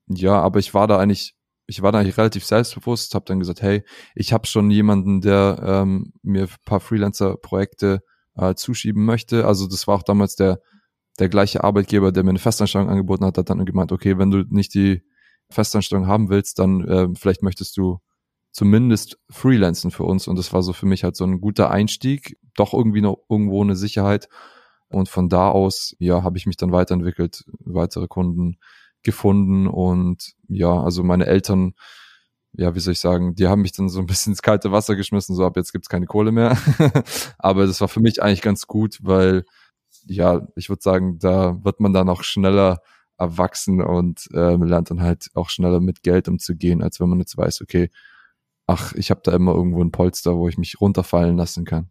ja, 0.06 0.40
aber 0.40 0.60
ich 0.60 0.74
war 0.74 0.86
da 0.86 0.98
eigentlich, 0.98 1.34
ich 1.66 1.82
war 1.82 1.92
da 1.92 1.98
relativ 1.98 2.44
selbstbewusst, 2.44 3.14
habe 3.14 3.24
dann 3.26 3.40
gesagt, 3.40 3.62
hey, 3.62 3.84
ich 4.14 4.32
habe 4.32 4.46
schon 4.46 4.70
jemanden, 4.70 5.20
der 5.20 5.60
ähm, 5.64 6.12
mir 6.22 6.44
ein 6.44 6.54
paar 6.64 6.80
Freelancer-Projekte 6.80 8.02
äh, 8.36 8.54
zuschieben 8.54 9.04
möchte. 9.04 9.46
Also 9.46 9.66
das 9.66 9.86
war 9.86 9.96
auch 9.96 10.02
damals 10.02 10.36
der 10.36 10.60
der 11.20 11.28
gleiche 11.28 11.62
Arbeitgeber, 11.62 12.12
der 12.12 12.24
mir 12.24 12.30
eine 12.30 12.38
Festanstellung 12.38 12.88
angeboten 12.88 13.24
hat, 13.24 13.38
hat 13.38 13.50
dann 13.50 13.64
gemeint, 13.64 13.92
okay, 13.92 14.18
wenn 14.18 14.30
du 14.30 14.44
nicht 14.48 14.74
die 14.74 15.02
Festanstellung 15.50 16.06
haben 16.06 16.30
willst, 16.30 16.58
dann 16.58 16.86
äh, 16.88 17.08
vielleicht 17.14 17.42
möchtest 17.42 17.76
du 17.76 17.98
zumindest 18.52 19.18
freelancen 19.28 19.90
für 19.90 20.04
uns. 20.04 20.26
Und 20.26 20.36
das 20.36 20.52
war 20.52 20.62
so 20.62 20.72
für 20.72 20.86
mich 20.86 21.04
halt 21.04 21.16
so 21.16 21.24
ein 21.24 21.40
guter 21.40 21.70
Einstieg, 21.70 22.38
doch 22.56 22.72
irgendwie 22.72 23.02
noch 23.02 23.18
irgendwo 23.28 23.62
eine 23.62 23.76
Sicherheit. 23.76 24.28
Und 24.88 25.08
von 25.08 25.28
da 25.28 25.50
aus, 25.50 25.94
ja, 25.98 26.24
habe 26.24 26.38
ich 26.38 26.46
mich 26.46 26.56
dann 26.56 26.72
weiterentwickelt, 26.72 27.44
weitere 27.60 28.08
Kunden 28.08 28.58
gefunden 29.02 29.66
und 29.66 30.34
ja, 30.48 30.82
also 30.82 31.02
meine 31.02 31.26
Eltern, 31.26 31.74
ja, 32.52 32.74
wie 32.74 32.80
soll 32.80 32.92
ich 32.92 33.00
sagen, 33.00 33.34
die 33.34 33.46
haben 33.46 33.62
mich 33.62 33.72
dann 33.72 33.88
so 33.88 34.00
ein 34.00 34.06
bisschen 34.06 34.32
ins 34.32 34.42
kalte 34.42 34.72
Wasser 34.72 34.96
geschmissen, 34.96 35.36
so 35.36 35.44
ab 35.44 35.56
jetzt 35.56 35.72
gibt's 35.72 35.88
keine 35.88 36.06
Kohle 36.06 36.32
mehr. 36.32 36.58
Aber 37.38 37.66
das 37.66 37.80
war 37.80 37.88
für 37.88 38.00
mich 38.00 38.22
eigentlich 38.22 38.42
ganz 38.42 38.66
gut, 38.66 38.98
weil 39.00 39.44
ja, 40.06 40.46
ich 40.56 40.68
würde 40.68 40.82
sagen, 40.82 41.18
da 41.18 41.62
wird 41.64 41.80
man 41.80 41.92
dann 41.92 42.08
auch 42.08 42.22
schneller 42.22 42.82
erwachsen 43.18 43.82
und 43.82 44.28
äh, 44.32 44.56
lernt 44.56 44.90
dann 44.90 45.02
halt 45.02 45.28
auch 45.34 45.50
schneller 45.50 45.80
mit 45.80 46.02
Geld 46.02 46.28
umzugehen, 46.28 46.82
als 46.82 47.00
wenn 47.00 47.08
man 47.08 47.18
jetzt 47.18 47.36
weiß, 47.36 47.60
okay, 47.60 47.90
ach, 48.66 48.92
ich 48.94 49.10
habe 49.10 49.20
da 49.24 49.32
immer 49.32 49.54
irgendwo 49.54 49.82
ein 49.82 49.92
Polster, 49.92 50.36
wo 50.36 50.48
ich 50.48 50.56
mich 50.56 50.80
runterfallen 50.80 51.36
lassen 51.36 51.64
kann. 51.64 51.90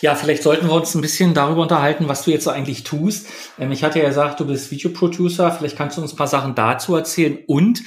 Ja, 0.00 0.14
vielleicht 0.14 0.42
sollten 0.42 0.66
wir 0.66 0.74
uns 0.74 0.94
ein 0.94 1.00
bisschen 1.00 1.34
darüber 1.34 1.62
unterhalten, 1.62 2.08
was 2.08 2.24
du 2.24 2.30
jetzt 2.30 2.48
eigentlich 2.48 2.84
tust. 2.84 3.28
Ähm, 3.58 3.72
ich 3.72 3.84
hatte 3.84 4.00
ja 4.00 4.08
gesagt, 4.08 4.40
du 4.40 4.46
bist 4.46 4.70
Videoproducer. 4.70 5.50
Vielleicht 5.52 5.76
kannst 5.76 5.96
du 5.96 6.02
uns 6.02 6.12
ein 6.12 6.16
paar 6.16 6.28
Sachen 6.28 6.54
dazu 6.54 6.94
erzählen. 6.94 7.38
Und 7.46 7.82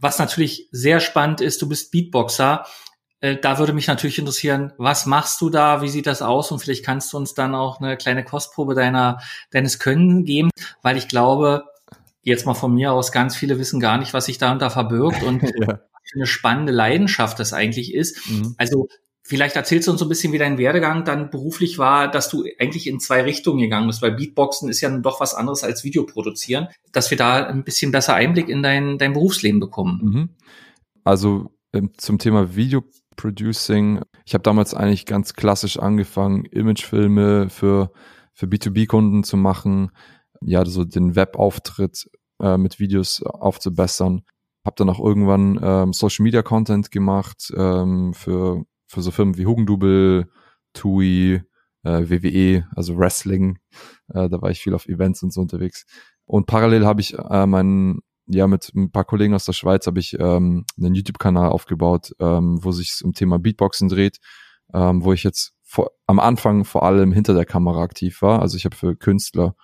was 0.00 0.18
natürlich 0.18 0.68
sehr 0.72 1.00
spannend 1.00 1.40
ist, 1.40 1.60
du 1.62 1.68
bist 1.68 1.90
Beatboxer. 1.90 2.64
Äh, 3.22 3.36
da 3.36 3.58
würde 3.58 3.72
mich 3.72 3.86
natürlich 3.86 4.18
interessieren, 4.18 4.72
was 4.76 5.06
machst 5.06 5.40
du 5.40 5.48
da? 5.48 5.80
Wie 5.80 5.88
sieht 5.88 6.06
das 6.06 6.20
aus? 6.20 6.52
Und 6.52 6.58
vielleicht 6.58 6.84
kannst 6.84 7.12
du 7.12 7.16
uns 7.16 7.32
dann 7.32 7.54
auch 7.54 7.80
eine 7.80 7.96
kleine 7.96 8.24
Kostprobe 8.24 8.74
deiner, 8.74 9.20
deines 9.50 9.78
Können 9.78 10.24
geben, 10.24 10.50
weil 10.82 10.98
ich 10.98 11.08
glaube, 11.08 11.64
jetzt 12.22 12.44
mal 12.44 12.54
von 12.54 12.74
mir 12.74 12.92
aus, 12.92 13.12
ganz 13.12 13.36
viele 13.36 13.58
wissen 13.58 13.80
gar 13.80 13.96
nicht, 13.96 14.12
was 14.12 14.26
sich 14.26 14.38
darunter 14.38 14.70
verbirgt 14.70 15.22
und 15.22 15.42
ja. 15.56 15.80
eine 16.14 16.26
spannende 16.26 16.72
Leidenschaft 16.72 17.38
das 17.38 17.52
eigentlich 17.54 17.94
ist. 17.94 18.28
Mhm. 18.28 18.54
Also 18.58 18.88
Vielleicht 19.24 19.54
erzählst 19.54 19.86
du 19.86 19.92
uns 19.92 20.00
so 20.00 20.06
ein 20.06 20.08
bisschen, 20.08 20.32
wie 20.32 20.38
dein 20.38 20.58
Werdegang 20.58 21.04
dann 21.04 21.30
beruflich 21.30 21.78
war, 21.78 22.10
dass 22.10 22.28
du 22.28 22.44
eigentlich 22.58 22.88
in 22.88 22.98
zwei 22.98 23.22
Richtungen 23.22 23.60
gegangen 23.60 23.86
bist, 23.86 24.02
weil 24.02 24.10
Beatboxen 24.10 24.68
ist 24.68 24.80
ja 24.80 24.90
doch 24.98 25.20
was 25.20 25.34
anderes 25.34 25.62
als 25.62 25.84
Video 25.84 26.04
produzieren, 26.04 26.66
dass 26.90 27.08
wir 27.10 27.16
da 27.16 27.46
ein 27.46 27.62
bisschen 27.62 27.92
besser 27.92 28.14
Einblick 28.14 28.48
in 28.48 28.64
dein, 28.64 28.98
dein 28.98 29.12
Berufsleben 29.12 29.60
bekommen. 29.60 30.00
Mhm. 30.02 30.28
Also 31.04 31.52
ähm, 31.72 31.92
zum 31.96 32.18
Thema 32.18 32.56
Video 32.56 32.82
Producing, 33.16 34.00
ich 34.24 34.34
habe 34.34 34.42
damals 34.42 34.74
eigentlich 34.74 35.06
ganz 35.06 35.34
klassisch 35.34 35.78
angefangen, 35.78 36.44
Imagefilme 36.46 37.48
für, 37.48 37.92
für 38.32 38.46
B2B-Kunden 38.46 39.24
zu 39.24 39.36
machen, 39.36 39.90
ja, 40.40 40.64
so 40.64 40.84
den 40.84 41.14
Webauftritt 41.14 42.10
äh, 42.40 42.56
mit 42.56 42.80
Videos 42.80 43.22
aufzubessern. 43.22 44.22
Habe 44.64 44.76
dann 44.76 44.90
auch 44.90 45.00
irgendwann 45.00 45.58
ähm, 45.62 45.92
Social 45.92 46.22
Media 46.22 46.42
Content 46.42 46.90
gemacht 46.90 47.52
ähm, 47.56 48.14
für 48.14 48.64
für 48.92 49.00
so 49.00 49.10
Firmen 49.10 49.38
wie 49.38 49.46
Hugendubel, 49.46 50.28
TUI, 50.74 51.42
äh, 51.82 52.10
WWE, 52.10 52.68
also 52.76 52.98
Wrestling. 52.98 53.58
Äh, 54.12 54.28
da 54.28 54.42
war 54.42 54.50
ich 54.50 54.60
viel 54.60 54.74
auf 54.74 54.86
Events 54.86 55.22
und 55.22 55.32
so 55.32 55.40
unterwegs. 55.40 55.86
Und 56.26 56.46
parallel 56.46 56.84
habe 56.84 57.00
ich 57.00 57.14
äh, 57.18 57.46
meinen, 57.46 58.00
ja, 58.32 58.46
mit 58.46 58.72
ein 58.74 58.90
paar 58.90 59.04
Kollegen 59.04 59.34
aus 59.34 59.44
der 59.44 59.52
Schweiz 59.52 59.86
habe 59.86 60.00
ich 60.00 60.18
ähm, 60.18 60.64
einen 60.78 60.94
YouTube-Kanal 60.94 61.50
aufgebaut, 61.50 62.14
ähm, 62.18 62.62
wo 62.62 62.72
sich 62.72 63.00
um 63.04 63.12
Thema 63.12 63.38
Beatboxen 63.38 63.88
dreht, 63.88 64.18
ähm, 64.74 65.04
wo 65.04 65.12
ich 65.12 65.22
jetzt 65.22 65.54
vor, 65.62 65.92
am 66.06 66.20
Anfang 66.20 66.64
vor 66.64 66.82
allem 66.82 67.12
hinter 67.12 67.34
der 67.34 67.44
Kamera 67.44 67.82
aktiv 67.82 68.22
war. 68.22 68.40
Also 68.40 68.56
ich 68.56 68.64
habe 68.64 68.76
für 68.76 68.96
Künstler 68.96 69.54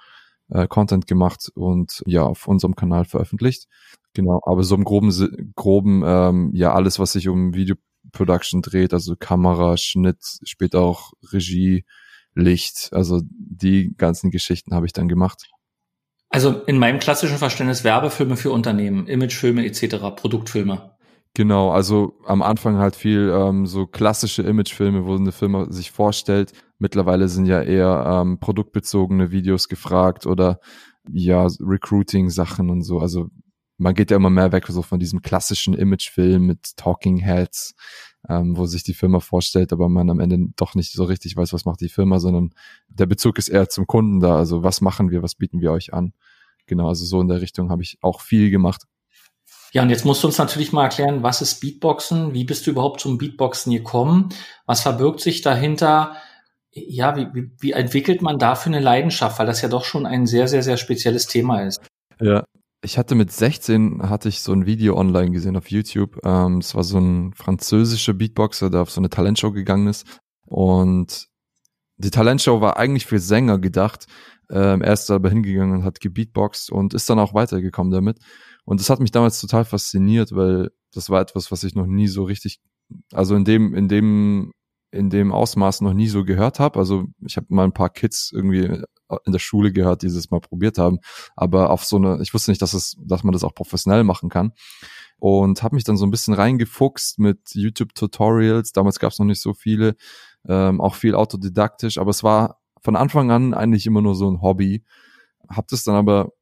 äh, 0.51 0.67
Content 0.67 1.07
gemacht 1.07 1.51
und 1.55 2.03
ja, 2.07 2.23
auf 2.23 2.47
unserem 2.49 2.77
Kanal 2.77 3.05
veröffentlicht. 3.05 3.67
Genau, 4.15 4.41
aber 4.45 4.63
so 4.63 4.75
im 4.75 4.85
groben, 4.85 5.53
groben 5.55 6.03
ähm, 6.05 6.51
ja, 6.55 6.73
alles, 6.73 6.99
was 6.99 7.13
sich 7.13 7.29
um 7.29 7.55
Video 7.55 7.77
Production 8.13 8.63
dreht, 8.63 8.95
also 8.95 9.17
Kamera, 9.17 9.77
Schnitt, 9.77 10.23
später 10.45 10.81
auch 10.81 11.13
Regie, 11.31 11.85
Licht, 12.35 12.91
also 12.93 13.21
die 13.29 13.95
ganzen 13.97 14.31
Geschichten 14.31 14.75
habe 14.75 14.87
ich 14.87 14.93
dann 14.93 15.09
gemacht. 15.09 15.51
Also 16.31 16.63
in 16.67 16.79
meinem 16.79 16.99
klassischen 16.99 17.39
Verständnis 17.39 17.85
Werbefilme 17.85 18.37
für 18.37 18.51
Unternehmen, 18.51 19.07
Imagefilme 19.07 19.65
etc., 19.65 19.97
Produktfilme. 20.15 20.93
Genau, 21.35 21.71
also 21.71 22.19
am 22.27 22.43
Anfang 22.43 22.79
halt 22.79 22.97
viel 22.97 23.33
ähm, 23.35 23.67
so 23.67 23.87
klassische 23.87 24.43
Imagefilme, 24.43 25.07
wo 25.07 25.15
eine 25.15 25.33
Firma 25.33 25.71
sich 25.71 25.91
vorstellt. 25.91 26.53
Mittlerweile 26.79 27.29
sind 27.29 27.47
ja 27.47 27.63
eher 27.63 28.05
ähm, 28.07 28.41
produktbezogene 28.41 29.31
Videos 29.31 29.69
gefragt 29.69 30.27
oder 30.27 30.59
ja, 31.11 31.47
Recruiting-Sachen 31.61 32.71
und 32.71 32.83
so. 32.83 32.99
Also 32.99 33.29
man 33.79 33.95
geht 33.95 34.11
ja 34.11 34.17
immer 34.17 34.31
mehr 34.31 34.53
weg 34.53 34.67
so 34.69 34.83
von 34.83 34.99
diesem 34.99 35.23
klassischen 35.23 35.75
Imagefilm 35.75 36.47
mit 36.47 36.77
Talking 36.77 37.19
Heads, 37.19 37.75
ähm, 38.29 38.57
wo 38.57 38.67
sich 38.67 38.83
die 38.83 38.95
Firma 38.95 39.21
vorstellt, 39.21 39.73
aber 39.73 39.89
man 39.89 40.11
am 40.11 40.21
Ende 40.21 40.39
doch 40.57 40.75
nicht 40.75 40.93
so 40.93 41.05
richtig 41.05 41.37
weiß, 41.37 41.53
was 41.53 41.65
macht 41.65 41.81
die 41.81 41.89
Firma, 41.89 42.19
sondern 42.19 42.51
der 42.89 43.07
Bezug 43.07 43.39
ist 43.39 43.49
eher 43.49 43.69
zum 43.69 43.87
Kunden 43.87 44.21
da. 44.21 44.37
Also 44.37 44.63
was 44.63 44.81
machen 44.81 45.11
wir, 45.11 45.23
was 45.23 45.35
bieten 45.35 45.61
wir 45.61 45.73
euch 45.73 45.95
an? 45.95 46.13
Genau, 46.67 46.89
also 46.89 47.05
so 47.05 47.21
in 47.21 47.29
der 47.29 47.41
Richtung 47.41 47.71
habe 47.71 47.83
ich 47.83 47.99
auch 48.03 48.21
viel 48.21 48.51
gemacht. 48.51 48.83
Ja, 49.73 49.83
und 49.83 49.91
jetzt 49.91 50.05
musst 50.05 50.23
du 50.23 50.29
uns 50.29 50.39
natürlich 50.39 50.73
mal 50.73 50.85
erklären, 50.85 51.23
was 51.23 51.43
ist 51.43 51.61
Beatboxen? 51.61 52.33
Wie 52.35 52.45
bist 52.45 52.67
du 52.67 52.71
überhaupt 52.71 53.01
zum 53.01 53.19
Beatboxen 53.19 53.73
gekommen? 53.73 54.31
Was 54.67 54.83
verbirgt 54.83 55.21
sich 55.21 55.43
dahinter? 55.43 56.17
Ja, 56.73 57.17
wie, 57.17 57.27
wie, 57.35 57.51
wie 57.61 57.73
entwickelt 57.73 58.23
man 58.23 58.39
dafür 58.39 58.73
eine 58.73 58.83
Leidenschaft? 58.83 59.39
Weil 59.39 59.47
das 59.47 59.61
ja 59.61 59.69
doch 59.69 59.85
schon 59.85 60.07
ein 60.07 60.27
sehr, 60.27 60.49
sehr, 60.49 60.63
sehr 60.63 60.77
spezielles 60.77 61.27
Thema 61.27 61.67
ist. 61.67 61.81
Ja, 62.21 62.45
ich 62.81 62.97
hatte 62.97 63.15
mit 63.15 63.33
16 63.33 64.09
hatte 64.09 64.29
ich 64.29 64.41
so 64.41 64.53
ein 64.53 64.67
Video 64.67 64.97
online 64.97 65.33
gesehen 65.33 65.57
auf 65.57 65.71
YouTube. 65.71 66.19
Ähm, 66.25 66.59
es 66.59 66.75
war 66.75 66.85
so 66.85 66.99
ein 66.99 67.33
französischer 67.35 68.15
Beatboxer, 68.15 68.71
der 68.71 68.83
auf 68.83 68.91
so 68.91 69.01
eine 69.01 69.11
Talentshow 69.11 69.53
gegangen 69.53 69.89
ist. 69.89 70.21
Und 70.47 71.29
die 71.97 72.11
Talentshow 72.11 72.61
war 72.61 72.77
eigentlich 72.77 73.07
für 73.07 73.19
Sänger 73.19 73.59
gedacht. 73.59 74.07
Ähm, 74.51 74.81
er 74.83 74.93
ist 74.93 75.11
aber 75.11 75.29
hingegangen 75.29 75.79
und 75.79 75.85
hat 75.85 76.01
gebeatboxt 76.01 76.71
und 76.71 76.95
ist 76.95 77.11
dann 77.11 77.19
auch 77.19 77.35
weitergekommen 77.35 77.93
damit. 77.93 78.19
Und 78.65 78.81
das 78.81 78.91
hat 78.91 79.01
mich 79.01 79.11
damals 79.11 79.41
total 79.41 79.65
fasziniert, 79.65 80.31
weil 80.33 80.71
das 80.93 81.11
war 81.11 81.21
etwas, 81.21 81.51
was 81.51 81.65
ich 81.65 81.75
noch 81.75 81.87
nie 81.87 82.07
so 82.07 82.25
richtig, 82.25 82.61
also 83.13 83.35
in 83.35 83.45
dem, 83.45 83.75
in 83.75 83.89
dem, 83.89 84.53
in 84.91 85.11
dem 85.11 85.33
Ausmaß 85.33 85.83
noch 85.83 85.93
nie 85.93 86.09
so 86.09 86.25
gehört 86.25 86.61
habe. 86.61 86.79
Also 86.79 87.07
ich 87.25 87.37
habe 87.37 87.47
mal 87.51 87.65
ein 87.65 87.73
paar 87.73 87.91
Kids 87.91 88.31
irgendwie 88.33 88.83
in 89.25 89.33
der 89.33 89.39
Schule 89.39 89.73
gehört, 89.73 90.03
die 90.03 90.07
es 90.07 90.31
mal 90.31 90.41
probiert 90.41 90.79
haben. 90.79 90.99
Aber 91.37 91.71
auf 91.71 91.85
so 91.85 91.97
eine, 91.97 92.21
ich 92.23 92.33
wusste 92.35 92.51
nicht, 92.51 92.63
dass 92.63 92.75
es, 92.75 92.97
dass 93.01 93.25
man 93.25 93.33
das 93.33 93.45
auch 93.45 93.55
professionell 93.55 94.05
machen 94.05 94.29
kann. 94.29 94.53
Und 95.19 95.63
habe 95.63 95.75
mich 95.75 95.85
dann 95.85 95.97
so 95.97 96.07
ein 96.07 96.11
bisschen 96.11 96.35
reingefuchst 96.35 97.19
mit 97.19 97.41
YouTube-Tutorials. 97.53 98.73
Damals 98.73 98.99
gab 98.99 99.13
es 99.13 99.19
noch 99.19 99.27
nicht 99.27 99.43
so 99.43 99.53
viele, 99.53 99.97
ähm, 100.47 100.81
auch 100.81 100.95
viel 100.95 101.15
autodidaktisch, 101.15 101.99
aber 101.99 102.11
es 102.11 102.23
war 102.23 102.61
von 102.81 102.95
Anfang 102.95 103.31
an 103.33 103.53
eigentlich 103.53 103.87
immer 103.87 104.01
nur 104.01 104.15
so 104.15 104.31
ein 104.31 104.41
Hobby. 104.41 104.85
Hab 105.49 105.67
das 105.69 105.83
dann 105.83 105.97
aber 105.97 106.33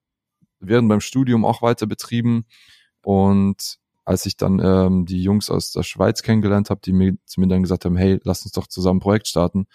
während 0.60 0.88
beim 0.88 1.00
Studium 1.00 1.44
auch 1.44 1.62
weiter 1.62 1.86
betrieben. 1.86 2.44
Und 3.02 3.78
als 4.06 4.24
ich 4.24 4.36
dann 4.36 4.60
ähm, 4.64 5.04
die 5.04 5.20
Jungs 5.20 5.50
aus 5.50 5.72
der 5.72 5.82
Schweiz 5.82 6.22
kennengelernt 6.22 6.70
habe, 6.70 6.80
die 6.82 6.92
mir, 6.92 7.16
zu 7.26 7.40
mir 7.40 7.48
dann 7.48 7.62
gesagt 7.62 7.84
haben, 7.84 7.96
hey, 7.96 8.20
lass 8.22 8.44
uns 8.44 8.52
doch 8.52 8.68
zusammen 8.68 8.98
ein 8.98 9.00
Projekt 9.00 9.26
starten, 9.26 9.66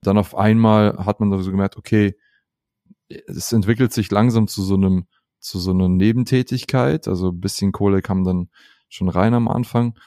dann 0.00 0.16
auf 0.16 0.36
einmal 0.36 1.04
hat 1.04 1.20
man 1.20 1.36
so 1.42 1.50
gemerkt, 1.50 1.76
okay, 1.76 2.16
es 3.08 3.52
entwickelt 3.52 3.92
sich 3.92 4.10
langsam 4.12 4.46
zu 4.46 4.62
so 4.62 4.74
einem, 4.74 5.06
zu 5.40 5.58
so 5.58 5.72
einer 5.72 5.88
Nebentätigkeit. 5.88 7.08
Also 7.08 7.30
ein 7.30 7.40
bisschen 7.40 7.72
Kohle 7.72 8.00
kam 8.00 8.22
dann 8.22 8.48
schon 8.88 9.08
rein 9.08 9.34
am 9.34 9.48
Anfang. 9.48 9.98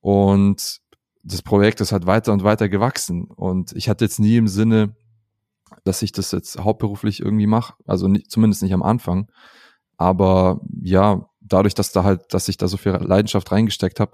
Und 0.00 0.80
das 1.22 1.42
Projekt 1.42 1.82
ist 1.82 1.92
halt 1.92 2.06
weiter 2.06 2.32
und 2.32 2.42
weiter 2.42 2.70
gewachsen. 2.70 3.24
Und 3.24 3.72
ich 3.72 3.90
hatte 3.90 4.06
jetzt 4.06 4.18
nie 4.18 4.38
im 4.38 4.48
Sinne, 4.48 4.96
dass 5.84 6.00
ich 6.00 6.12
das 6.12 6.32
jetzt 6.32 6.58
hauptberuflich 6.58 7.20
irgendwie 7.20 7.46
mache. 7.46 7.74
Also 7.84 8.08
nicht, 8.08 8.30
zumindest 8.30 8.62
nicht 8.62 8.72
am 8.72 8.82
Anfang. 8.82 9.30
Aber 9.98 10.62
ja, 10.82 11.29
dadurch, 11.52 11.74
dass 11.74 11.92
da 11.92 12.04
halt, 12.04 12.32
dass 12.32 12.48
ich 12.48 12.56
da 12.56 12.68
so 12.68 12.76
viel 12.76 12.92
Leidenschaft 12.92 13.50
reingesteckt 13.52 14.00
habe 14.00 14.12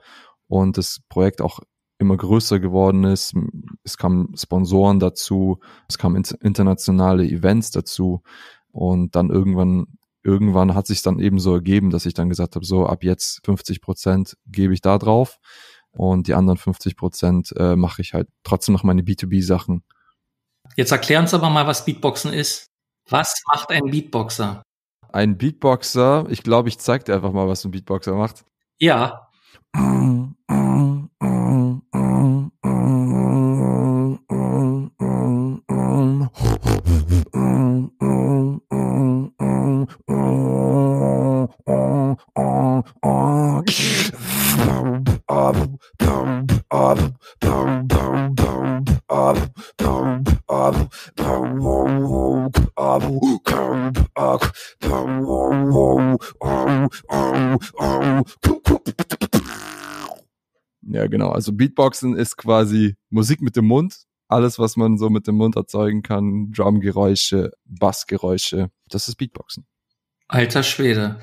und 0.48 0.76
das 0.78 1.00
Projekt 1.08 1.40
auch 1.40 1.60
immer 1.98 2.16
größer 2.16 2.60
geworden 2.60 3.04
ist. 3.04 3.34
Es 3.82 3.96
kamen 3.96 4.36
Sponsoren 4.36 5.00
dazu, 5.00 5.60
es 5.88 5.98
kamen 5.98 6.22
internationale 6.40 7.24
Events 7.24 7.70
dazu 7.70 8.22
und 8.70 9.16
dann 9.16 9.30
irgendwann 9.30 9.86
irgendwann 10.22 10.74
hat 10.74 10.88
sich 10.88 11.02
dann 11.02 11.20
eben 11.20 11.38
so 11.38 11.54
ergeben, 11.54 11.90
dass 11.90 12.04
ich 12.04 12.12
dann 12.12 12.28
gesagt 12.28 12.56
habe, 12.56 12.66
so 12.66 12.84
ab 12.84 13.04
jetzt 13.04 13.40
50 13.44 13.80
Prozent 13.80 14.36
gebe 14.46 14.74
ich 14.74 14.80
da 14.80 14.98
drauf 14.98 15.38
und 15.92 16.26
die 16.26 16.34
anderen 16.34 16.58
50 16.58 16.96
Prozent 16.96 17.52
äh, 17.56 17.76
mache 17.76 18.02
ich 18.02 18.12
halt 18.12 18.28
trotzdem 18.42 18.72
noch 18.74 18.82
meine 18.82 19.02
B2B-Sachen. 19.02 19.84
Jetzt 20.74 20.90
erklär 20.90 21.20
uns 21.20 21.32
aber 21.32 21.48
mal, 21.48 21.68
was 21.68 21.84
Beatboxen 21.84 22.32
ist. 22.32 22.66
Was 23.08 23.40
macht 23.46 23.70
ein 23.70 23.84
Beatboxer? 23.84 24.64
Ein 25.12 25.38
Beatboxer, 25.38 26.26
ich 26.30 26.42
glaube, 26.42 26.68
ich 26.68 26.78
zeig 26.78 27.04
dir 27.04 27.14
einfach 27.14 27.32
mal, 27.32 27.48
was 27.48 27.64
ein 27.64 27.70
Beatboxer 27.70 28.14
macht. 28.14 28.44
Ja. 28.78 29.28
Also 61.36 61.52
Beatboxen 61.52 62.16
ist 62.16 62.38
quasi 62.38 62.96
Musik 63.10 63.42
mit 63.42 63.56
dem 63.56 63.66
Mund. 63.66 64.04
Alles, 64.26 64.58
was 64.58 64.76
man 64.76 64.96
so 64.96 65.10
mit 65.10 65.26
dem 65.26 65.34
Mund 65.34 65.54
erzeugen 65.54 66.02
kann. 66.02 66.50
Drumgeräusche, 66.50 67.50
Bassgeräusche. 67.66 68.70
Das 68.88 69.06
ist 69.06 69.16
Beatboxen. 69.16 69.66
Alter 70.28 70.62
Schwede. 70.62 71.20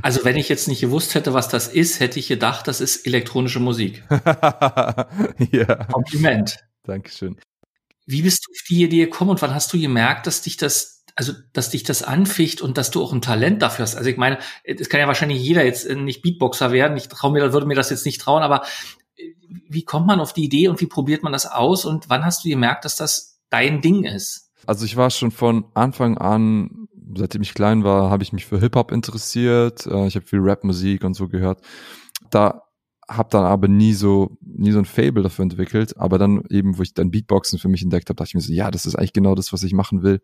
Also 0.00 0.24
wenn 0.24 0.36
ich 0.36 0.48
jetzt 0.48 0.68
nicht 0.68 0.80
gewusst 0.80 1.16
hätte, 1.16 1.34
was 1.34 1.48
das 1.48 1.66
ist, 1.66 1.98
hätte 1.98 2.20
ich 2.20 2.28
gedacht, 2.28 2.68
das 2.68 2.80
ist 2.80 3.04
elektronische 3.04 3.58
Musik. 3.58 4.04
ja. 5.50 5.86
Kompliment. 5.90 6.58
Dankeschön. 6.84 7.36
Wie 8.06 8.22
bist 8.22 8.46
du 8.46 8.52
auf 8.52 8.64
die 8.68 8.84
Idee 8.84 9.06
gekommen 9.06 9.32
und 9.32 9.42
wann 9.42 9.54
hast 9.54 9.72
du 9.72 9.80
gemerkt, 9.80 10.28
dass 10.28 10.40
dich 10.40 10.56
das, 10.56 11.04
also 11.16 11.32
dass 11.52 11.70
dich 11.70 11.82
das 11.82 12.04
anficht 12.04 12.62
und 12.62 12.78
dass 12.78 12.92
du 12.92 13.02
auch 13.02 13.12
ein 13.12 13.22
Talent 13.22 13.60
dafür 13.60 13.82
hast? 13.82 13.96
Also 13.96 14.08
ich 14.08 14.18
meine, 14.18 14.38
es 14.62 14.88
kann 14.88 15.00
ja 15.00 15.08
wahrscheinlich 15.08 15.42
jeder 15.42 15.64
jetzt 15.64 15.90
nicht 15.90 16.22
Beatboxer 16.22 16.70
werden. 16.70 16.96
Ich 16.96 17.08
traue 17.08 17.32
mir, 17.32 17.52
würde 17.52 17.66
mir 17.66 17.74
das 17.74 17.90
jetzt 17.90 18.06
nicht 18.06 18.20
trauen, 18.20 18.44
aber 18.44 18.62
wie 19.68 19.84
kommt 19.84 20.06
man 20.06 20.20
auf 20.20 20.32
die 20.32 20.44
Idee 20.44 20.68
und 20.68 20.80
wie 20.80 20.86
probiert 20.86 21.22
man 21.22 21.32
das 21.32 21.46
aus 21.46 21.84
und 21.84 22.08
wann 22.08 22.24
hast 22.24 22.44
du 22.44 22.48
gemerkt, 22.48 22.84
dass 22.84 22.96
das 22.96 23.40
dein 23.50 23.80
Ding 23.80 24.04
ist? 24.04 24.50
Also 24.66 24.84
ich 24.84 24.96
war 24.96 25.10
schon 25.10 25.30
von 25.30 25.64
Anfang 25.74 26.18
an, 26.18 26.88
seitdem 27.16 27.42
ich 27.42 27.54
klein 27.54 27.84
war, 27.84 28.10
habe 28.10 28.22
ich 28.22 28.32
mich 28.32 28.46
für 28.46 28.60
Hip-Hop 28.60 28.92
interessiert. 28.92 29.86
Äh, 29.86 30.06
ich 30.06 30.16
habe 30.16 30.26
viel 30.26 30.40
Rap-Musik 30.40 31.04
und 31.04 31.14
so 31.14 31.28
gehört. 31.28 31.60
Da 32.30 32.62
habe 33.08 33.30
dann 33.30 33.44
aber 33.44 33.68
nie 33.68 33.94
so 33.94 34.36
nie 34.42 34.72
so 34.72 34.78
ein 34.78 34.84
Fable 34.84 35.22
dafür 35.22 35.44
entwickelt, 35.44 35.96
aber 35.96 36.18
dann 36.18 36.42
eben, 36.50 36.76
wo 36.76 36.82
ich 36.82 36.92
dann 36.92 37.10
Beatboxen 37.10 37.58
für 37.58 37.68
mich 37.68 37.82
entdeckt 37.82 38.10
habe, 38.10 38.16
dachte 38.16 38.28
ich 38.28 38.34
mir 38.34 38.42
so, 38.42 38.52
ja, 38.52 38.70
das 38.70 38.84
ist 38.84 38.96
eigentlich 38.96 39.14
genau 39.14 39.34
das, 39.34 39.52
was 39.52 39.62
ich 39.62 39.72
machen 39.72 40.02
will. 40.02 40.20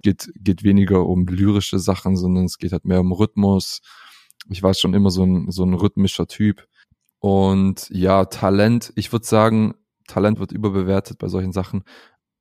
Geht 0.00 0.32
geht 0.36 0.62
weniger 0.64 1.04
um 1.06 1.26
lyrische 1.26 1.78
Sachen, 1.78 2.16
sondern 2.16 2.46
es 2.46 2.56
geht 2.56 2.72
halt 2.72 2.86
mehr 2.86 3.00
um 3.00 3.12
Rhythmus. 3.12 3.82
Ich 4.48 4.62
war 4.62 4.72
schon 4.72 4.94
immer 4.94 5.10
so 5.10 5.24
ein 5.24 5.50
so 5.50 5.64
ein 5.64 5.74
rhythmischer 5.74 6.26
Typ 6.26 6.66
und 7.22 7.88
ja, 7.90 8.24
Talent, 8.24 8.92
ich 8.96 9.12
würde 9.12 9.24
sagen, 9.24 9.74
Talent 10.08 10.40
wird 10.40 10.52
überbewertet 10.52 11.18
bei 11.18 11.28
solchen 11.28 11.52
Sachen. 11.52 11.84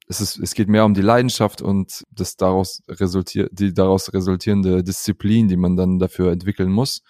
Es 0.08 0.20
ist 0.20 0.40
es 0.40 0.56
geht 0.56 0.68
mehr 0.68 0.86
um 0.86 0.94
die 0.94 1.02
Leidenschaft 1.02 1.62
und 1.62 2.04
das 2.12 2.36
daraus 2.36 2.82
resultiert 2.90 3.52
die 3.54 3.74
daraus 3.74 4.12
resultierende 4.12 4.84
Disziplin, 4.84 5.48
die 5.48 5.56
man 5.56 5.78
dann 5.78 6.00
dafür 6.00 6.32
entwickeln 6.32 6.72
muss 6.72 7.04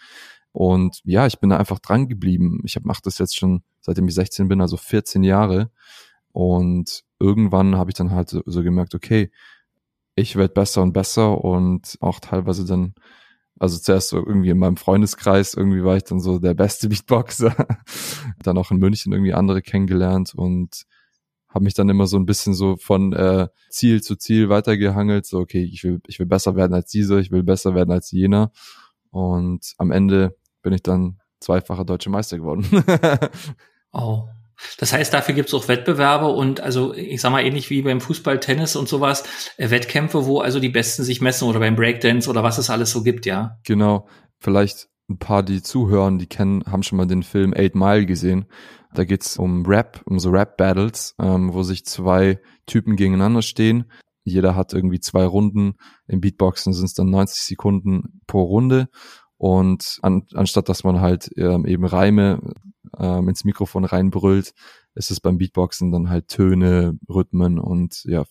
und 0.52 1.00
ja, 1.06 1.28
ich 1.28 1.40
bin 1.40 1.50
da 1.50 1.58
einfach 1.58 1.80
dran 1.80 2.08
geblieben. 2.08 2.60
Ich 2.66 2.80
mache 2.82 3.02
das 3.04 3.18
jetzt 3.20 3.38
schon, 3.38 3.64
seitdem 3.80 4.08
ich 4.08 4.16
16 4.16 4.48
bin, 4.48 4.62
also 4.62 4.78
14 4.78 5.24
Jahre. 5.24 5.72
Und 6.32 7.04
irgendwann 7.20 7.78
habe 7.78 7.92
ich 7.92 7.96
dann 7.96 8.12
halt 8.12 8.30
so, 8.30 8.42
so 8.46 8.64
gemerkt, 8.64 8.96
okay, 8.96 9.32
ich 10.16 10.36
werde 10.36 10.54
besser 10.54 10.82
und 10.82 10.94
besser 10.94 11.44
und 11.44 11.98
auch 12.02 12.20
teilweise 12.20 12.66
dann, 12.66 12.96
also 13.62 13.78
zuerst 13.78 14.10
so 14.10 14.18
irgendwie 14.18 14.50
in 14.50 14.58
meinem 14.58 14.76
Freundeskreis, 14.76 15.54
irgendwie 15.54 15.84
war 15.84 15.96
ich 15.96 16.04
dann 16.04 16.20
so 16.20 16.40
der 16.40 16.56
beste 16.56 16.90
Beatboxer. 16.90 17.56
dann 18.42 18.58
auch 18.58 18.72
in 18.72 18.78
München 18.78 19.14
irgendwie 19.14 19.36
andere 19.36 19.62
kennengelernt 19.62 20.34
und 20.34 20.88
habe 21.48 21.66
mich 21.66 21.76
dann 21.76 21.88
immer 21.88 22.08
so 22.08 22.18
ein 22.18 22.26
bisschen 22.26 22.56
so 22.56 22.76
von 22.78 23.14
äh, 23.14 23.50
Ziel 23.70 24.02
zu 24.02 24.16
Ziel 24.16 24.50
weitergehangelt. 24.50 25.28
So, 25.28 25.38
okay, 25.38 25.64
ich 25.64 25.84
will, 25.84 26.02
ich 26.08 26.18
will 26.18 26.26
besser 26.26 26.56
werden 26.56 26.74
als 26.74 26.90
dieser, 26.90 27.20
ich 27.20 27.30
will 27.30 27.44
besser 27.44 27.76
werden 27.76 27.92
als 27.92 28.10
jener. 28.10 28.52
Und 29.12 29.74
am 29.78 29.92
Ende 29.92 30.36
bin 30.64 30.74
ich 30.74 30.82
dann 30.82 31.20
zweifacher 31.40 31.86
deutscher 31.86 32.10
Meister 32.10 32.38
geworden. 32.38 32.66
oh. 33.92 34.24
Das 34.78 34.94
heißt, 34.94 35.14
dafür 35.14 35.36
gibt 35.36 35.50
es 35.50 35.54
auch 35.54 35.68
Wettbewerbe 35.68 36.28
und 36.28 36.60
also 36.60 36.94
ich 36.94 37.22
sag 37.22 37.32
mal 37.32 37.44
ähnlich 37.44 37.70
wie 37.70 37.82
beim 37.82 38.02
Fußball, 38.02 38.40
Tennis 38.40 38.76
und 38.76 38.88
sowas, 38.88 39.24
äh, 39.58 39.70
Wettkämpfe, 39.70 40.26
wo 40.26 40.40
also 40.40 40.60
die 40.60 40.70
Besten 40.70 41.04
sich 41.04 41.22
messen 41.22 41.48
oder 41.48 41.60
beim 41.60 41.76
Breakdance 41.76 42.30
oder 42.30 42.44
was 42.44 42.58
es 42.58 42.70
alles 42.70 42.92
so 42.92 43.04
gibt, 43.04 43.26
ja. 43.26 43.58
Genau. 43.66 44.08
Vielleicht 44.40 44.88
ein 45.10 45.20
paar, 45.20 45.44
die 45.44 45.62
zuhören, 45.62 46.18
die 46.18 46.28
kennen, 46.28 46.64
haben 46.66 46.84
schon 46.84 46.98
mal 46.98 47.08
den 47.08 47.24
Film 47.24 47.54
Eight 47.54 47.76
Mile 47.76 48.06
gesehen. 48.06 48.46
Da 48.94 49.06
geht's 49.06 49.38
um 49.38 49.66
Rap, 49.66 50.02
um 50.06 50.20
so 50.20 50.30
Rap-Battles, 50.32 51.16
ähm, 51.20 51.54
wo 51.54 51.64
sich 51.64 51.86
zwei 51.86 52.40
Typen 52.66 52.96
gegeneinander 52.96 53.42
stehen. 53.42 53.92
Jeder 54.24 54.56
hat 54.56 54.74
irgendwie 54.74 55.00
zwei 55.00 55.26
Runden. 55.26 55.74
Im 56.08 56.22
Beatboxen 56.22 56.74
sind 56.74 56.86
es 56.86 56.94
dann 56.94 57.10
90 57.10 57.42
Sekunden 57.42 58.22
pro 58.28 58.44
Runde 58.44 58.88
und 59.38 59.98
an, 60.04 60.24
anstatt 60.36 60.70
dass 60.70 60.84
man 60.84 61.02
halt 61.02 61.32
ähm, 61.36 61.66
eben 61.66 61.86
Reime 61.86 62.54
ähm, 63.00 63.30
ins 63.30 63.44
Mikrofon 63.44 63.86
reinbrüllt, 63.86 64.54
ist 64.96 65.12
es 65.12 65.20
beim 65.20 65.38
Beatboxen 65.38 65.92
dann 65.92 66.10
halt 66.10 66.28
Töne, 66.28 66.98
Rhythmen 67.10 67.60
und 67.60 68.04
ja, 68.06 68.26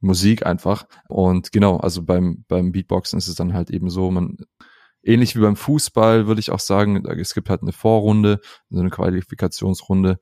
Musik 0.00 0.44
einfach. 0.44 0.86
Und 1.08 1.52
genau, 1.52 1.76
also 1.78 2.02
beim, 2.02 2.44
beim 2.48 2.72
Beatboxen 2.72 3.18
ist 3.18 3.28
es 3.28 3.36
dann 3.36 3.54
halt 3.54 3.70
eben 3.70 3.88
so, 3.88 4.10
man, 4.10 4.36
ähnlich 5.02 5.36
wie 5.36 5.40
beim 5.40 5.56
Fußball 5.56 6.26
würde 6.26 6.40
ich 6.40 6.50
auch 6.50 6.60
sagen, 6.60 7.04
es 7.06 7.34
gibt 7.34 7.48
halt 7.50 7.62
eine 7.62 7.72
Vorrunde, 7.72 8.40
so 8.70 8.80
eine 8.80 8.90
Qualifikationsrunde. 8.90 10.18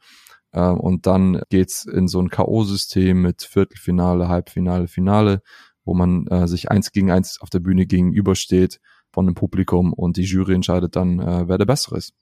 Äh, 0.52 0.60
und 0.68 1.06
dann 1.06 1.42
geht's 1.48 1.84
in 1.84 2.08
so 2.08 2.20
ein 2.20 2.30
K.O.-System 2.30 3.14
mit 3.14 3.42
Viertelfinale, 3.42 4.28
Halbfinale, 4.28 4.88
Finale, 4.88 5.42
wo 5.84 5.94
man 5.94 6.26
äh, 6.26 6.46
sich 6.46 6.70
eins 6.70 6.92
gegen 6.92 7.10
eins 7.10 7.40
auf 7.40 7.50
der 7.50 7.60
Bühne 7.60 7.86
gegenübersteht 7.86 8.80
von 9.12 9.26
dem 9.26 9.34
Publikum 9.34 9.92
und 9.92 10.16
die 10.16 10.22
Jury 10.22 10.54
entscheidet 10.54 10.96
dann, 10.96 11.20
äh, 11.20 11.48
wer 11.48 11.58
der 11.58 11.66
Bessere 11.66 11.96
ist. 11.96 12.14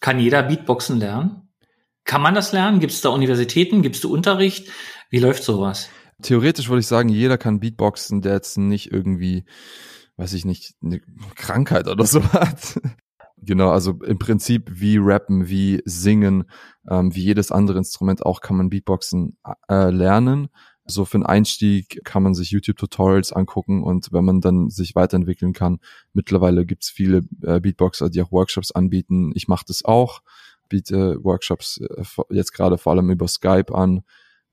Kann 0.00 0.18
jeder 0.18 0.42
Beatboxen 0.42 0.98
lernen? 0.98 1.48
Kann 2.04 2.22
man 2.22 2.34
das 2.34 2.52
lernen? 2.52 2.80
Gibt 2.80 2.92
es 2.92 3.00
da 3.00 3.08
Universitäten? 3.08 3.82
Gibt 3.82 4.02
da 4.02 4.08
Unterricht? 4.08 4.70
Wie 5.10 5.18
läuft 5.18 5.42
sowas? 5.42 5.88
Theoretisch 6.22 6.68
würde 6.68 6.80
ich 6.80 6.86
sagen, 6.86 7.08
jeder 7.08 7.36
kann 7.36 7.60
Beatboxen, 7.60 8.22
der 8.22 8.34
jetzt 8.34 8.56
nicht 8.56 8.92
irgendwie, 8.92 9.44
weiß 10.16 10.32
ich 10.32 10.44
nicht, 10.44 10.74
eine 10.82 11.00
Krankheit 11.34 11.88
oder 11.88 12.04
so 12.06 12.22
hat. 12.32 12.80
genau, 13.36 13.70
also 13.70 13.98
im 14.04 14.18
Prinzip 14.18 14.70
wie 14.72 14.98
Rappen, 14.98 15.48
wie 15.48 15.82
Singen, 15.84 16.44
ähm, 16.88 17.14
wie 17.14 17.24
jedes 17.24 17.50
andere 17.52 17.78
Instrument 17.78 18.24
auch 18.24 18.40
kann 18.40 18.56
man 18.56 18.70
Beatboxen 18.70 19.38
äh, 19.68 19.90
lernen. 19.90 20.48
So 20.86 21.04
für 21.04 21.16
einen 21.16 21.26
Einstieg 21.26 22.00
kann 22.04 22.22
man 22.22 22.34
sich 22.34 22.50
YouTube-Tutorials 22.50 23.32
angucken 23.32 23.82
und 23.82 24.12
wenn 24.12 24.24
man 24.24 24.40
dann 24.40 24.70
sich 24.70 24.94
weiterentwickeln 24.94 25.52
kann, 25.52 25.80
mittlerweile 26.12 26.64
gibt's 26.64 26.90
viele 26.90 27.24
äh, 27.42 27.60
Beatboxer, 27.60 28.08
die 28.08 28.22
auch 28.22 28.30
Workshops 28.30 28.70
anbieten. 28.70 29.32
Ich 29.34 29.48
mache 29.48 29.64
das 29.66 29.84
auch, 29.84 30.22
biete 30.68 31.22
Workshops 31.24 31.78
äh, 31.78 32.04
jetzt 32.30 32.52
gerade 32.52 32.78
vor 32.78 32.92
allem 32.92 33.10
über 33.10 33.26
Skype 33.26 33.74
an, 33.74 34.02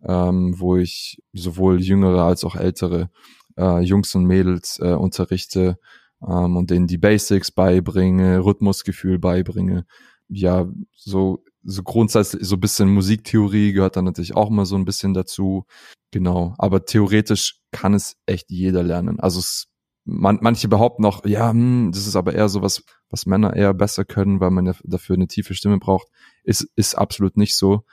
ähm, 0.04 0.60
wo 0.60 0.78
ich 0.78 1.22
sowohl 1.34 1.82
jüngere 1.82 2.24
als 2.24 2.44
auch 2.44 2.56
ältere 2.56 3.10
äh, 3.58 3.82
Jungs 3.82 4.14
und 4.16 4.26
Mädels 4.26 4.80
äh, 4.80 4.94
unterrichte 4.94 5.78
ähm, 6.22 6.58
und 6.58 6.72
denen 6.72 6.88
die 6.88 6.98
Basics 6.98 7.52
beibringe, 7.52 8.44
Rhythmusgefühl 8.44 9.20
beibringe. 9.20 9.86
Ja, 10.28 10.68
so 10.96 11.44
so 11.64 11.84
grundsätzlich 11.84 12.46
so 12.48 12.56
ein 12.56 12.60
bisschen 12.60 12.90
Musiktheorie 12.90 13.74
gehört 13.74 13.96
dann 13.96 14.06
natürlich 14.06 14.36
auch 14.36 14.50
immer 14.50 14.66
so 14.66 14.76
ein 14.76 14.86
bisschen 14.86 15.14
dazu. 15.14 15.66
Genau, 16.12 16.54
aber 16.58 16.86
theoretisch 16.86 17.60
kann 17.72 17.94
es 17.94 18.18
echt 18.26 18.50
jeder 18.52 18.84
lernen. 18.84 19.20
Also 19.20 19.40
es, 19.40 19.68
man, 20.06 20.40
manche 20.42 20.68
behaupten 20.68 21.02
noch, 21.02 21.26
ja, 21.26 21.50
hm, 21.50 21.92
das 21.92 22.06
ist 22.08 22.16
aber 22.16 22.34
eher 22.34 22.50
so 22.50 22.62
was, 22.62 22.84
was 23.10 23.26
Männer 23.26 23.56
eher 23.56 23.74
besser 23.74 24.06
können, 24.06 24.40
weil 24.40 24.52
man 24.52 24.66
ja 24.66 24.76
dafür 24.84 25.16
eine 25.16 25.28
tiefe 25.28 25.56
Stimme 25.56 25.80
braucht. 25.80 26.08
Ist, 26.44 26.68
ist 26.76 26.96
absolut 26.96 27.38
nicht 27.38 27.56
so. 27.56 27.84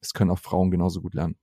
Es 0.00 0.12
können 0.12 0.30
auch 0.30 0.38
Frauen 0.38 0.70
genauso 0.70 1.00
gut 1.00 1.14
lernen. 1.14 1.36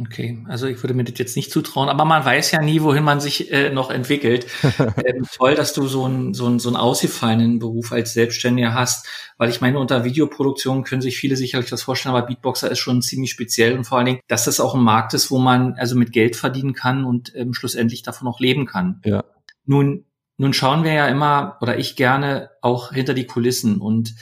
Okay, 0.00 0.44
also 0.46 0.68
ich 0.68 0.80
würde 0.80 0.94
mir 0.94 1.02
das 1.02 1.18
jetzt 1.18 1.34
nicht 1.34 1.50
zutrauen, 1.50 1.88
aber 1.88 2.04
man 2.04 2.24
weiß 2.24 2.52
ja 2.52 2.62
nie, 2.62 2.82
wohin 2.82 3.02
man 3.02 3.18
sich 3.18 3.50
äh, 3.50 3.70
noch 3.70 3.90
entwickelt. 3.90 4.46
ähm, 5.04 5.26
toll, 5.36 5.56
dass 5.56 5.72
du 5.72 5.88
so 5.88 6.04
einen 6.04 6.34
so 6.34 6.46
einen, 6.46 6.60
so 6.60 6.68
einen 6.68 6.76
ausgefallenen 6.76 7.58
Beruf 7.58 7.90
als 7.90 8.12
Selbstständiger 8.12 8.74
hast, 8.74 9.08
weil 9.38 9.50
ich 9.50 9.60
meine, 9.60 9.80
unter 9.80 10.04
Videoproduktion 10.04 10.84
können 10.84 11.02
sich 11.02 11.18
viele 11.18 11.34
sicherlich 11.34 11.68
das 11.68 11.82
vorstellen, 11.82 12.14
aber 12.14 12.26
Beatboxer 12.28 12.70
ist 12.70 12.78
schon 12.78 13.02
ziemlich 13.02 13.32
speziell 13.32 13.76
und 13.76 13.84
vor 13.84 13.98
allen 13.98 14.06
Dingen, 14.06 14.20
dass 14.28 14.44
das 14.44 14.60
auch 14.60 14.76
ein 14.76 14.82
Markt 14.82 15.14
ist, 15.14 15.32
wo 15.32 15.38
man 15.38 15.74
also 15.74 15.96
mit 15.96 16.12
Geld 16.12 16.36
verdienen 16.36 16.74
kann 16.74 17.04
und 17.04 17.32
ähm, 17.34 17.52
schlussendlich 17.52 18.02
davon 18.02 18.28
auch 18.28 18.38
leben 18.38 18.66
kann. 18.66 19.00
Ja. 19.04 19.24
Nun, 19.66 20.04
nun 20.36 20.52
schauen 20.52 20.84
wir 20.84 20.92
ja 20.92 21.08
immer 21.08 21.58
oder 21.60 21.76
ich 21.76 21.96
gerne 21.96 22.50
auch 22.62 22.92
hinter 22.92 23.14
die 23.14 23.26
Kulissen 23.26 23.80
und 23.80 24.14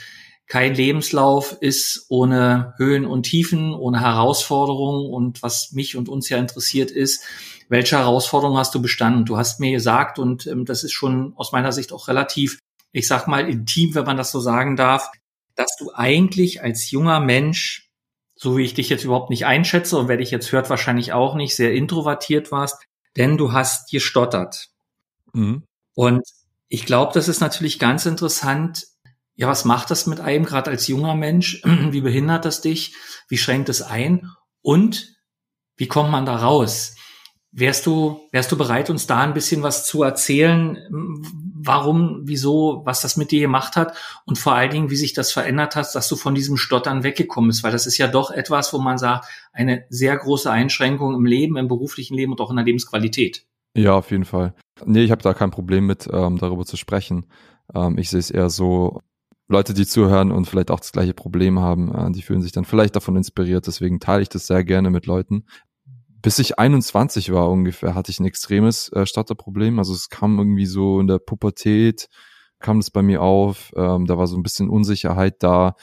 kein 0.47 0.75
Lebenslauf 0.75 1.57
ist 1.59 2.05
ohne 2.07 2.73
Höhen 2.77 3.05
und 3.05 3.23
Tiefen, 3.23 3.73
ohne 3.73 3.99
Herausforderungen. 3.99 5.13
Und 5.13 5.43
was 5.43 5.73
mich 5.73 5.97
und 5.97 6.07
uns 6.07 6.29
ja 6.29 6.37
interessiert 6.37 6.89
ist, 6.89 7.23
welche 7.67 7.97
Herausforderungen 7.97 8.57
hast 8.57 8.73
du 8.73 8.81
bestanden? 8.81 9.25
Du 9.25 9.37
hast 9.37 9.59
mir 9.59 9.71
gesagt, 9.71 10.19
und 10.19 10.47
ähm, 10.47 10.63
das 10.63 10.85
ist 10.85 10.93
schon 10.93 11.33
aus 11.35 11.51
meiner 11.51 11.73
Sicht 11.73 11.91
auch 11.91 12.07
relativ, 12.07 12.59
ich 12.93 13.07
sag 13.07 13.27
mal, 13.27 13.49
intim, 13.49 13.93
wenn 13.93 14.05
man 14.05 14.15
das 14.15 14.31
so 14.31 14.39
sagen 14.39 14.77
darf, 14.77 15.11
dass 15.55 15.75
du 15.77 15.91
eigentlich 15.93 16.63
als 16.63 16.91
junger 16.91 17.19
Mensch, 17.19 17.91
so 18.35 18.55
wie 18.55 18.63
ich 18.63 18.73
dich 18.73 18.87
jetzt 18.87 19.03
überhaupt 19.03 19.29
nicht 19.29 19.45
einschätze 19.45 19.97
und 19.97 20.07
wer 20.07 20.17
dich 20.17 20.31
jetzt 20.31 20.51
hört, 20.53 20.69
wahrscheinlich 20.69 21.11
auch 21.11 21.35
nicht, 21.35 21.55
sehr 21.55 21.73
introvertiert 21.73 22.51
warst, 22.53 22.77
denn 23.17 23.37
du 23.37 23.51
hast 23.51 23.91
gestottert. 23.91 24.69
Mhm. 25.33 25.63
Und 25.93 26.23
ich 26.69 26.85
glaube, 26.85 27.11
das 27.13 27.27
ist 27.27 27.41
natürlich 27.41 27.79
ganz 27.79 28.05
interessant, 28.05 28.85
ja, 29.37 29.47
was 29.47 29.65
macht 29.65 29.91
das 29.91 30.07
mit 30.07 30.19
einem, 30.19 30.45
gerade 30.45 30.71
als 30.71 30.87
junger 30.87 31.15
Mensch? 31.15 31.61
Wie 31.91 32.01
behindert 32.01 32.43
das 32.43 32.61
dich? 32.61 32.95
Wie 33.29 33.37
schränkt 33.37 33.69
es 33.69 33.81
ein? 33.81 34.31
Und 34.61 35.15
wie 35.77 35.87
kommt 35.87 36.09
man 36.09 36.25
da 36.25 36.35
raus? 36.35 36.95
Wärst 37.51 37.85
du, 37.85 38.19
wärst 38.31 38.51
du 38.51 38.57
bereit, 38.57 38.89
uns 38.89 39.07
da 39.07 39.19
ein 39.21 39.33
bisschen 39.33 39.63
was 39.63 39.85
zu 39.85 40.03
erzählen, 40.03 40.77
warum, 41.55 42.21
wieso, 42.23 42.81
was 42.83 43.01
das 43.01 43.15
mit 43.15 43.31
dir 43.31 43.39
gemacht 43.39 43.75
hat 43.75 43.95
und 44.25 44.37
vor 44.37 44.53
allen 44.53 44.71
Dingen, 44.71 44.89
wie 44.89 44.95
sich 44.95 45.13
das 45.13 45.31
verändert 45.31 45.75
hat, 45.75 45.95
dass 45.95 46.07
du 46.07 46.15
von 46.15 46.35
diesem 46.35 46.57
Stottern 46.57 47.03
weggekommen 47.03 47.49
bist? 47.49 47.63
Weil 47.63 47.71
das 47.71 47.87
ist 47.87 47.97
ja 47.97 48.07
doch 48.07 48.31
etwas, 48.31 48.73
wo 48.73 48.79
man 48.79 48.97
sagt, 48.97 49.27
eine 49.53 49.85
sehr 49.89 50.17
große 50.17 50.51
Einschränkung 50.51 51.15
im 51.15 51.25
Leben, 51.25 51.57
im 51.57 51.67
beruflichen 51.67 52.15
Leben 52.15 52.31
und 52.31 52.41
auch 52.41 52.49
in 52.49 52.57
der 52.57 52.65
Lebensqualität. 52.65 53.45
Ja, 53.75 53.93
auf 53.93 54.11
jeden 54.11 54.25
Fall. 54.25 54.53
Nee, 54.85 55.03
ich 55.03 55.11
habe 55.11 55.21
da 55.21 55.33
kein 55.33 55.51
Problem 55.51 55.85
mit, 55.85 56.07
ähm, 56.11 56.37
darüber 56.37 56.65
zu 56.65 56.77
sprechen. 56.77 57.27
Ähm, 57.73 57.97
ich 57.97 58.09
sehe 58.09 58.19
es 58.19 58.31
eher 58.31 58.49
so, 58.49 59.01
Leute, 59.49 59.73
die 59.73 59.85
zuhören 59.85 60.31
und 60.31 60.45
vielleicht 60.45 60.71
auch 60.71 60.79
das 60.79 60.91
gleiche 60.91 61.13
Problem 61.13 61.59
haben, 61.59 61.93
äh, 61.93 62.11
die 62.11 62.21
fühlen 62.21 62.41
sich 62.41 62.51
dann 62.51 62.65
vielleicht 62.65 62.95
davon 62.95 63.15
inspiriert. 63.15 63.65
Deswegen 63.67 63.99
teile 63.99 64.21
ich 64.21 64.29
das 64.29 64.47
sehr 64.47 64.63
gerne 64.63 64.89
mit 64.89 65.05
Leuten. 65.05 65.45
Bis 66.21 66.39
ich 66.39 66.59
21 66.59 67.31
war 67.31 67.49
ungefähr, 67.49 67.95
hatte 67.95 68.11
ich 68.11 68.19
ein 68.19 68.25
extremes 68.25 68.91
äh. 68.93 69.05
Also 69.77 69.93
es 69.93 70.09
kam 70.09 70.37
irgendwie 70.37 70.65
so 70.65 70.99
in 70.99 71.07
der 71.07 71.19
Pubertät, 71.19 72.09
kam 72.59 72.79
das 72.79 72.91
bei 72.91 73.01
mir 73.01 73.21
auf. 73.21 73.71
Ähm, 73.77 74.05
da 74.05 74.17
war 74.17 74.27
so 74.27 74.35
ein 74.35 74.43
bisschen 74.43 74.69
Unsicherheit 74.69 75.41
da. 75.41 75.75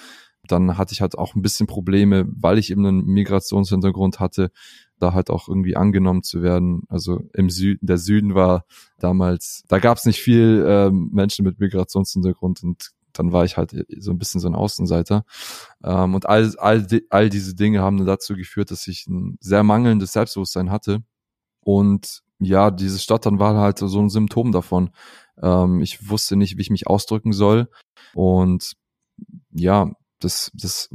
Dann 0.46 0.76
hatte 0.76 0.92
ich 0.92 1.00
halt 1.00 1.16
auch 1.16 1.34
ein 1.34 1.40
bisschen 1.40 1.66
Probleme, 1.66 2.26
weil 2.28 2.58
ich 2.58 2.70
eben 2.70 2.84
einen 2.84 3.06
Migrationshintergrund 3.06 4.20
hatte, 4.20 4.50
da 4.98 5.14
halt 5.14 5.30
auch 5.30 5.48
irgendwie 5.48 5.76
angenommen 5.76 6.22
zu 6.22 6.42
werden. 6.42 6.82
Also 6.88 7.20
im 7.32 7.48
Süden, 7.48 7.86
der 7.86 7.96
Süden 7.96 8.34
war 8.34 8.66
damals, 8.98 9.64
da 9.68 9.78
gab 9.78 9.96
es 9.96 10.04
nicht 10.04 10.20
viel 10.20 10.64
äh, 10.68 10.90
Menschen 10.90 11.46
mit 11.46 11.60
Migrationshintergrund 11.60 12.62
und 12.62 12.93
dann 13.14 13.32
war 13.32 13.44
ich 13.44 13.56
halt 13.56 13.74
so 13.98 14.10
ein 14.10 14.18
bisschen 14.18 14.40
so 14.40 14.48
ein 14.48 14.54
Außenseiter. 14.54 15.24
Ähm, 15.82 16.14
und 16.14 16.26
all, 16.26 16.54
all, 16.58 16.86
all 17.10 17.30
diese 17.30 17.54
Dinge 17.54 17.80
haben 17.80 18.04
dazu 18.04 18.34
geführt, 18.34 18.70
dass 18.70 18.86
ich 18.86 19.06
ein 19.06 19.38
sehr 19.40 19.62
mangelndes 19.62 20.12
Selbstbewusstsein 20.12 20.70
hatte. 20.70 21.02
Und 21.60 22.22
ja, 22.38 22.70
dieses 22.70 23.02
Stottern 23.02 23.38
war 23.38 23.56
halt 23.56 23.78
so 23.78 24.00
ein 24.00 24.10
Symptom 24.10 24.52
davon. 24.52 24.90
Ähm, 25.40 25.80
ich 25.80 26.10
wusste 26.10 26.36
nicht, 26.36 26.56
wie 26.56 26.62
ich 26.62 26.70
mich 26.70 26.86
ausdrücken 26.86 27.32
soll. 27.32 27.68
Und 28.12 28.74
ja, 29.50 29.90
das, 30.18 30.50
das, 30.54 30.90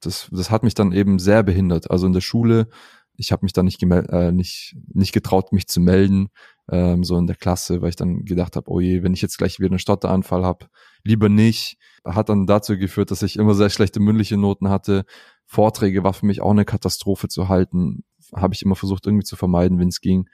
das, 0.00 0.28
das 0.30 0.50
hat 0.50 0.62
mich 0.62 0.74
dann 0.74 0.92
eben 0.92 1.18
sehr 1.18 1.42
behindert. 1.42 1.90
Also 1.90 2.06
in 2.06 2.12
der 2.12 2.20
Schule, 2.20 2.68
ich 3.16 3.32
habe 3.32 3.44
mich 3.44 3.52
dann 3.52 3.66
nicht, 3.66 3.82
äh, 3.82 4.32
nicht, 4.32 4.76
nicht 4.92 5.12
getraut, 5.12 5.52
mich 5.52 5.66
zu 5.68 5.80
melden, 5.80 6.28
ähm, 6.70 7.02
so 7.04 7.16
in 7.18 7.26
der 7.26 7.36
Klasse, 7.36 7.82
weil 7.82 7.90
ich 7.90 7.96
dann 7.96 8.24
gedacht 8.24 8.56
habe, 8.56 8.70
oh 8.70 8.80
je, 8.80 9.02
wenn 9.02 9.12
ich 9.12 9.22
jetzt 9.22 9.38
gleich 9.38 9.58
wieder 9.58 9.70
einen 9.70 9.78
Stotteranfall 9.78 10.44
habe, 10.44 10.66
lieber 11.04 11.28
nicht. 11.28 11.76
Hat 12.04 12.28
dann 12.28 12.46
dazu 12.46 12.78
geführt, 12.78 13.10
dass 13.10 13.22
ich 13.22 13.36
immer 13.36 13.54
sehr 13.54 13.68
schlechte 13.68 14.00
mündliche 14.00 14.38
Noten 14.38 14.70
hatte. 14.70 15.04
Vorträge 15.46 16.04
war 16.04 16.14
für 16.14 16.26
mich 16.26 16.40
auch 16.40 16.52
eine 16.52 16.64
Katastrophe 16.64 17.28
zu 17.28 17.48
halten. 17.48 18.04
Habe 18.34 18.54
ich 18.54 18.62
immer 18.62 18.76
versucht 18.76 19.06
irgendwie 19.06 19.24
zu 19.24 19.36
vermeiden, 19.36 19.78
wenn 19.78 19.88
es 19.88 20.00
ging. 20.00 20.28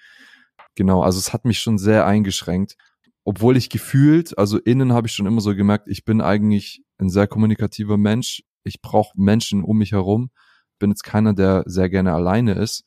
Genau, 0.75 1.03
also 1.03 1.19
es 1.19 1.33
hat 1.33 1.45
mich 1.45 1.59
schon 1.59 1.79
sehr 1.79 2.07
eingeschränkt. 2.07 2.77
Obwohl 3.25 3.57
ich 3.57 3.71
gefühlt, 3.71 4.39
also 4.39 4.59
innen 4.59 4.93
habe 4.93 5.09
ich 5.09 5.15
schon 5.15 5.27
immer 5.27 5.41
so 5.41 5.57
gemerkt, 5.57 5.89
ich 5.89 6.05
bin 6.05 6.21
eigentlich 6.21 6.85
ein 6.99 7.09
sehr 7.09 7.27
kommunikativer 7.27 7.97
Mensch. 7.97 8.45
Ich 8.63 8.81
brauche 8.81 9.13
Menschen 9.17 9.65
um 9.65 9.79
mich 9.79 9.93
herum. 9.93 10.31
Bin 10.79 10.91
jetzt 10.91 11.03
keiner, 11.03 11.33
der 11.33 11.65
sehr 11.67 11.89
gerne 11.89 12.13
alleine 12.13 12.53
ist. 12.53 12.85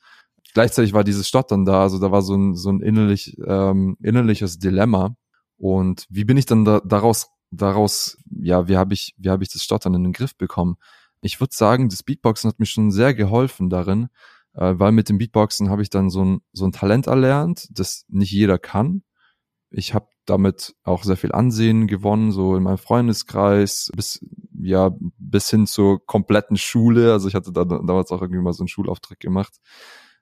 Gleichzeitig 0.54 0.94
war 0.94 1.04
dieses 1.04 1.28
Stottern 1.28 1.66
da, 1.66 1.82
also 1.82 2.00
da 2.00 2.12
war 2.12 2.22
so 2.22 2.36
ein, 2.36 2.56
so 2.56 2.70
ein 2.70 2.82
innerlich, 2.82 3.38
ähm, 3.46 3.98
innerliches 4.02 4.60
Dilemma. 4.60 5.16
Und 5.58 6.06
wie 6.10 6.26
bin 6.26 6.38
ich 6.38 6.46
dann 6.46 6.66
da, 6.66 6.82
daraus, 6.84 7.30
daraus, 7.52 8.18
ja, 8.32 8.68
wie 8.68 8.78
habe 8.78 8.94
ich, 8.94 9.14
wie 9.18 9.30
habe 9.30 9.44
ich 9.44 9.50
das 9.50 9.64
Stottern 9.64 9.94
in 9.94 10.04
den 10.04 10.14
Griff 10.14 10.36
bekommen? 10.38 10.78
Ich 11.22 11.40
würde 11.40 11.54
sagen, 11.56 11.90
das 11.90 12.04
Beatboxen 12.04 12.50
hat 12.50 12.60
mir 12.60 12.66
schon 12.66 12.92
sehr 12.92 13.14
geholfen 13.14 13.70
darin, 13.70 14.08
äh, 14.54 14.74
weil 14.78 14.92
mit 14.92 15.10
dem 15.10 15.18
Beatboxen 15.18 15.70
habe 15.70 15.82
ich 15.82 15.90
dann 15.90 16.10
so 16.10 16.24
ein, 16.24 16.42
so 16.54 16.66
ein 16.66 16.72
Talent 16.72 17.08
erlernt, 17.08 17.68
das 17.72 18.06
nicht 18.08 18.32
jeder 18.32 18.58
kann. 18.58 19.04
Ich 19.72 19.94
habe 19.94 20.08
damit 20.26 20.76
auch 20.84 21.04
sehr 21.04 21.18
viel 21.18 21.32
Ansehen 21.32 21.88
gewonnen, 21.88 22.32
so 22.32 22.56
in 22.56 22.64
meinem 22.64 22.78
Freundeskreis, 22.78 23.92
bis, 23.96 24.26
ja, 24.54 24.92
bis 25.18 25.50
hin 25.50 25.68
zur 25.68 26.06
kompletten 26.06 26.58
Schule. 26.58 27.12
Also 27.12 27.28
ich 27.28 27.36
hatte 27.36 27.52
da 27.52 27.66
damals 27.66 28.12
auch 28.12 28.22
irgendwie 28.22 28.42
mal 28.42 28.54
so 28.54 28.64
einen 28.64 28.68
Schulauftrag 28.68 29.20
gemacht. 29.20 29.60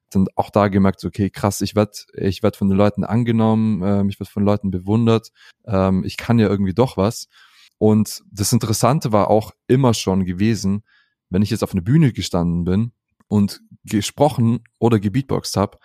Dann 0.09 0.27
auch 0.35 0.49
da 0.49 0.67
gemerkt, 0.69 1.03
okay, 1.03 1.29
krass, 1.29 1.61
ich 1.61 1.75
werd, 1.75 2.05
ich 2.13 2.43
werd 2.43 2.55
von 2.55 2.69
den 2.69 2.77
Leuten 2.77 3.03
angenommen, 3.03 3.81
ähm, 3.83 4.09
ich 4.09 4.19
werd 4.19 4.29
von 4.29 4.43
Leuten 4.43 4.71
bewundert, 4.71 5.31
ähm, 5.65 6.03
ich 6.05 6.17
kann 6.17 6.39
ja 6.39 6.47
irgendwie 6.47 6.73
doch 6.73 6.97
was. 6.97 7.27
Und 7.77 8.23
das 8.31 8.53
Interessante 8.53 9.11
war 9.11 9.29
auch 9.29 9.51
immer 9.67 9.93
schon 9.93 10.25
gewesen, 10.25 10.83
wenn 11.29 11.41
ich 11.41 11.49
jetzt 11.49 11.63
auf 11.63 11.73
einer 11.73 11.81
Bühne 11.81 12.13
gestanden 12.13 12.63
bin 12.63 12.91
und 13.27 13.61
gesprochen 13.83 14.63
oder 14.79 14.99
gebeatboxt 14.99 15.57
habe, 15.57 15.77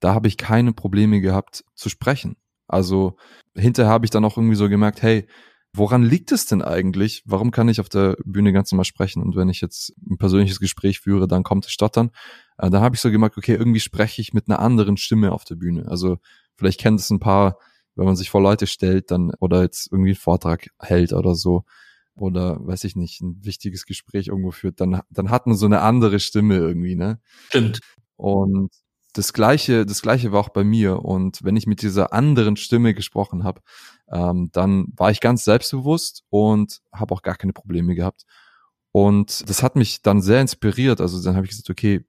da 0.00 0.14
habe 0.14 0.28
ich 0.28 0.36
keine 0.36 0.72
Probleme 0.72 1.20
gehabt 1.20 1.64
zu 1.74 1.88
sprechen. 1.88 2.36
Also 2.68 3.16
hinterher 3.56 3.90
habe 3.90 4.06
ich 4.06 4.10
dann 4.10 4.24
auch 4.24 4.36
irgendwie 4.36 4.56
so 4.56 4.68
gemerkt, 4.68 5.02
hey, 5.02 5.26
woran 5.72 6.02
liegt 6.02 6.32
es 6.32 6.46
denn 6.46 6.62
eigentlich? 6.62 7.22
Warum 7.26 7.50
kann 7.50 7.68
ich 7.68 7.80
auf 7.80 7.88
der 7.88 8.16
Bühne 8.24 8.52
ganz 8.52 8.72
normal 8.72 8.84
sprechen? 8.84 9.22
Und 9.22 9.36
wenn 9.36 9.48
ich 9.48 9.60
jetzt 9.60 9.92
ein 10.08 10.18
persönliches 10.18 10.58
Gespräch 10.58 11.00
führe, 11.00 11.28
dann 11.28 11.42
kommt 11.42 11.66
es 11.66 11.72
Stottern. 11.72 12.10
Äh, 12.60 12.70
da 12.70 12.80
habe 12.80 12.94
ich 12.94 13.00
so 13.00 13.10
gemerkt, 13.10 13.38
okay, 13.38 13.54
irgendwie 13.54 13.80
spreche 13.80 14.20
ich 14.20 14.32
mit 14.32 14.48
einer 14.48 14.58
anderen 14.58 14.96
Stimme 14.96 15.32
auf 15.32 15.44
der 15.44 15.56
Bühne. 15.56 15.88
Also 15.88 16.18
vielleicht 16.56 16.80
kennt 16.80 17.00
es 17.00 17.10
ein 17.10 17.20
paar, 17.20 17.58
wenn 17.94 18.04
man 18.04 18.16
sich 18.16 18.30
vor 18.30 18.42
Leute 18.42 18.66
stellt, 18.66 19.10
dann 19.10 19.32
oder 19.40 19.62
jetzt 19.62 19.90
irgendwie 19.90 20.10
einen 20.10 20.16
Vortrag 20.16 20.68
hält 20.78 21.12
oder 21.12 21.34
so 21.34 21.64
oder 22.14 22.58
weiß 22.60 22.84
ich 22.84 22.96
nicht, 22.96 23.20
ein 23.22 23.44
wichtiges 23.44 23.86
Gespräch 23.86 24.28
irgendwo 24.28 24.50
führt, 24.50 24.80
dann, 24.80 25.00
dann 25.10 25.30
hat 25.30 25.46
man 25.46 25.56
so 25.56 25.66
eine 25.66 25.80
andere 25.80 26.20
Stimme 26.20 26.56
irgendwie, 26.56 26.94
ne? 26.94 27.18
Stimmt. 27.48 27.80
Und 28.16 28.70
das 29.14 29.32
gleiche, 29.32 29.86
das 29.86 30.02
gleiche 30.02 30.30
war 30.30 30.40
auch 30.40 30.50
bei 30.50 30.62
mir. 30.62 31.02
Und 31.02 31.42
wenn 31.42 31.56
ich 31.56 31.66
mit 31.66 31.82
dieser 31.82 32.12
anderen 32.12 32.56
Stimme 32.56 32.94
gesprochen 32.94 33.42
habe, 33.42 33.62
ähm, 34.12 34.50
dann 34.52 34.92
war 34.96 35.10
ich 35.10 35.20
ganz 35.20 35.44
selbstbewusst 35.44 36.24
und 36.28 36.80
habe 36.92 37.14
auch 37.14 37.22
gar 37.22 37.36
keine 37.36 37.52
Probleme 37.52 37.94
gehabt. 37.94 38.24
Und 38.92 39.48
das 39.48 39.62
hat 39.62 39.76
mich 39.76 40.02
dann 40.02 40.20
sehr 40.20 40.40
inspiriert. 40.40 41.00
Also 41.00 41.22
dann 41.22 41.36
habe 41.36 41.46
ich 41.46 41.50
gesagt, 41.50 41.70
okay, 41.70 42.04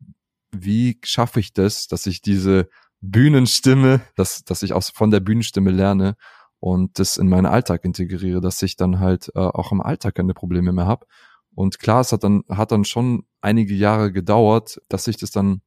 wie 0.51 0.99
schaffe 1.03 1.39
ich 1.39 1.53
das, 1.53 1.87
dass 1.87 2.05
ich 2.05 2.21
diese 2.21 2.69
Bühnenstimme, 3.01 4.01
dass, 4.15 4.43
dass 4.43 4.63
ich 4.63 4.73
auch 4.73 4.83
von 4.93 5.11
der 5.11 5.19
Bühnenstimme 5.19 5.71
lerne 5.71 6.15
und 6.59 6.99
das 6.99 7.17
in 7.17 7.27
meinen 7.27 7.47
Alltag 7.47 7.83
integriere, 7.83 8.41
dass 8.41 8.61
ich 8.61 8.75
dann 8.75 8.99
halt 8.99 9.31
äh, 9.35 9.39
auch 9.39 9.71
im 9.71 9.81
Alltag 9.81 10.15
keine 10.15 10.33
Probleme 10.33 10.71
mehr 10.71 10.85
habe. 10.85 11.07
Und 11.53 11.79
klar, 11.79 12.01
es 12.01 12.11
hat 12.11 12.23
dann, 12.23 12.43
hat 12.49 12.71
dann 12.71 12.85
schon 12.85 13.25
einige 13.41 13.73
Jahre 13.73 14.11
gedauert, 14.11 14.79
dass 14.87 15.07
ich 15.07 15.17
das 15.17 15.31
dann 15.31 15.61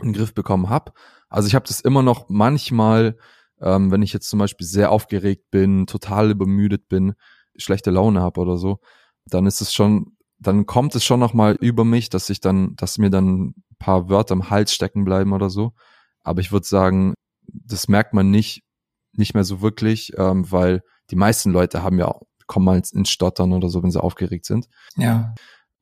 in 0.00 0.08
den 0.08 0.12
Griff 0.14 0.34
bekommen 0.34 0.68
habe. 0.68 0.92
Also 1.28 1.46
ich 1.46 1.54
habe 1.54 1.66
das 1.68 1.80
immer 1.80 2.02
noch 2.02 2.28
manchmal, 2.28 3.16
ähm, 3.60 3.90
wenn 3.90 4.02
ich 4.02 4.12
jetzt 4.12 4.28
zum 4.28 4.38
Beispiel 4.38 4.66
sehr 4.66 4.90
aufgeregt 4.90 5.50
bin, 5.50 5.86
total 5.86 6.30
übermüdet 6.30 6.88
bin, 6.88 7.14
schlechte 7.56 7.90
Laune 7.90 8.20
habe 8.20 8.40
oder 8.40 8.56
so, 8.56 8.80
dann 9.26 9.46
ist 9.46 9.60
es 9.60 9.72
schon, 9.72 10.16
dann 10.38 10.66
kommt 10.66 10.94
es 10.94 11.04
schon 11.04 11.20
noch 11.20 11.34
mal 11.34 11.56
über 11.60 11.84
mich, 11.84 12.08
dass 12.08 12.28
ich 12.30 12.40
dann, 12.40 12.74
dass 12.76 12.98
mir 12.98 13.10
dann 13.10 13.54
paar 13.78 14.08
Wörter 14.08 14.34
im 14.34 14.50
Hals 14.50 14.72
stecken 14.74 15.04
bleiben 15.04 15.32
oder 15.32 15.50
so. 15.50 15.72
Aber 16.22 16.40
ich 16.40 16.52
würde 16.52 16.66
sagen, 16.66 17.14
das 17.46 17.88
merkt 17.88 18.14
man 18.14 18.30
nicht, 18.30 18.62
nicht 19.12 19.34
mehr 19.34 19.44
so 19.44 19.60
wirklich, 19.60 20.12
ähm, 20.16 20.50
weil 20.50 20.82
die 21.10 21.16
meisten 21.16 21.50
Leute 21.50 21.82
haben 21.82 21.98
ja 21.98 22.14
kommen 22.46 22.66
mal 22.66 22.76
ins 22.76 23.10
Stottern 23.10 23.52
oder 23.52 23.68
so, 23.68 23.82
wenn 23.82 23.90
sie 23.90 24.02
aufgeregt 24.02 24.46
sind. 24.46 24.68
Ja. 24.96 25.34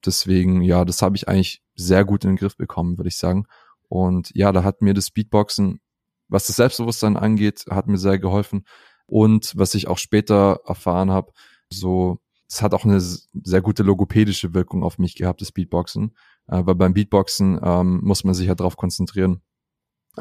Deswegen, 0.04 0.62
ja, 0.62 0.84
das 0.84 1.02
habe 1.02 1.16
ich 1.16 1.28
eigentlich 1.28 1.62
sehr 1.74 2.04
gut 2.04 2.24
in 2.24 2.30
den 2.30 2.36
Griff 2.36 2.56
bekommen, 2.56 2.98
würde 2.98 3.08
ich 3.08 3.16
sagen. 3.16 3.46
Und 3.88 4.30
ja, 4.34 4.52
da 4.52 4.64
hat 4.64 4.82
mir 4.82 4.94
das 4.94 5.10
Beatboxen, 5.10 5.80
was 6.28 6.46
das 6.46 6.56
Selbstbewusstsein 6.56 7.16
angeht, 7.16 7.64
hat 7.70 7.86
mir 7.86 7.98
sehr 7.98 8.18
geholfen. 8.18 8.64
Und 9.06 9.52
was 9.56 9.74
ich 9.74 9.88
auch 9.88 9.98
später 9.98 10.60
erfahren 10.66 11.10
habe, 11.10 11.32
so, 11.70 12.18
es 12.48 12.62
hat 12.62 12.74
auch 12.74 12.84
eine 12.84 13.00
sehr 13.00 13.60
gute 13.60 13.82
logopädische 13.82 14.54
Wirkung 14.54 14.82
auf 14.82 14.98
mich 14.98 15.14
gehabt, 15.14 15.40
das 15.40 15.52
Beatboxen. 15.52 16.16
Weil 16.46 16.74
beim 16.74 16.94
Beatboxen 16.94 17.58
ähm, 17.62 18.00
muss 18.02 18.24
man 18.24 18.34
sich 18.34 18.48
ja 18.48 18.54
darauf 18.54 18.76
konzentrieren, 18.76 19.42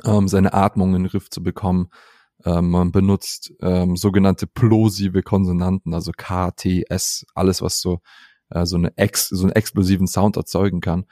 ähm, 0.05 0.27
seine 0.27 0.53
Atmung 0.53 0.95
in 0.95 1.03
den 1.03 1.09
Griff 1.09 1.29
zu 1.29 1.43
bekommen. 1.43 1.89
Ähm, 2.45 2.69
man 2.69 2.91
benutzt 2.91 3.53
ähm, 3.61 3.95
sogenannte 3.95 4.47
plosive 4.47 5.23
Konsonanten, 5.23 5.93
also 5.93 6.11
K, 6.15 6.51
T, 6.51 6.85
S, 6.89 7.25
alles, 7.35 7.61
was 7.61 7.81
so, 7.81 7.99
äh, 8.49 8.65
so, 8.65 8.77
eine 8.77 8.95
ex, 8.97 9.29
so 9.29 9.43
einen 9.43 9.53
explosiven 9.53 10.07
Sound 10.07 10.37
erzeugen 10.37 10.81
kann. 10.81 11.05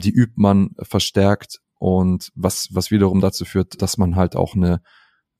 Die 0.00 0.10
übt 0.10 0.34
man 0.36 0.70
verstärkt 0.80 1.60
und 1.78 2.30
was, 2.34 2.68
was 2.72 2.90
wiederum 2.90 3.20
dazu 3.20 3.44
führt, 3.44 3.82
dass 3.82 3.98
man 3.98 4.16
halt 4.16 4.36
auch 4.36 4.54
eine, 4.54 4.80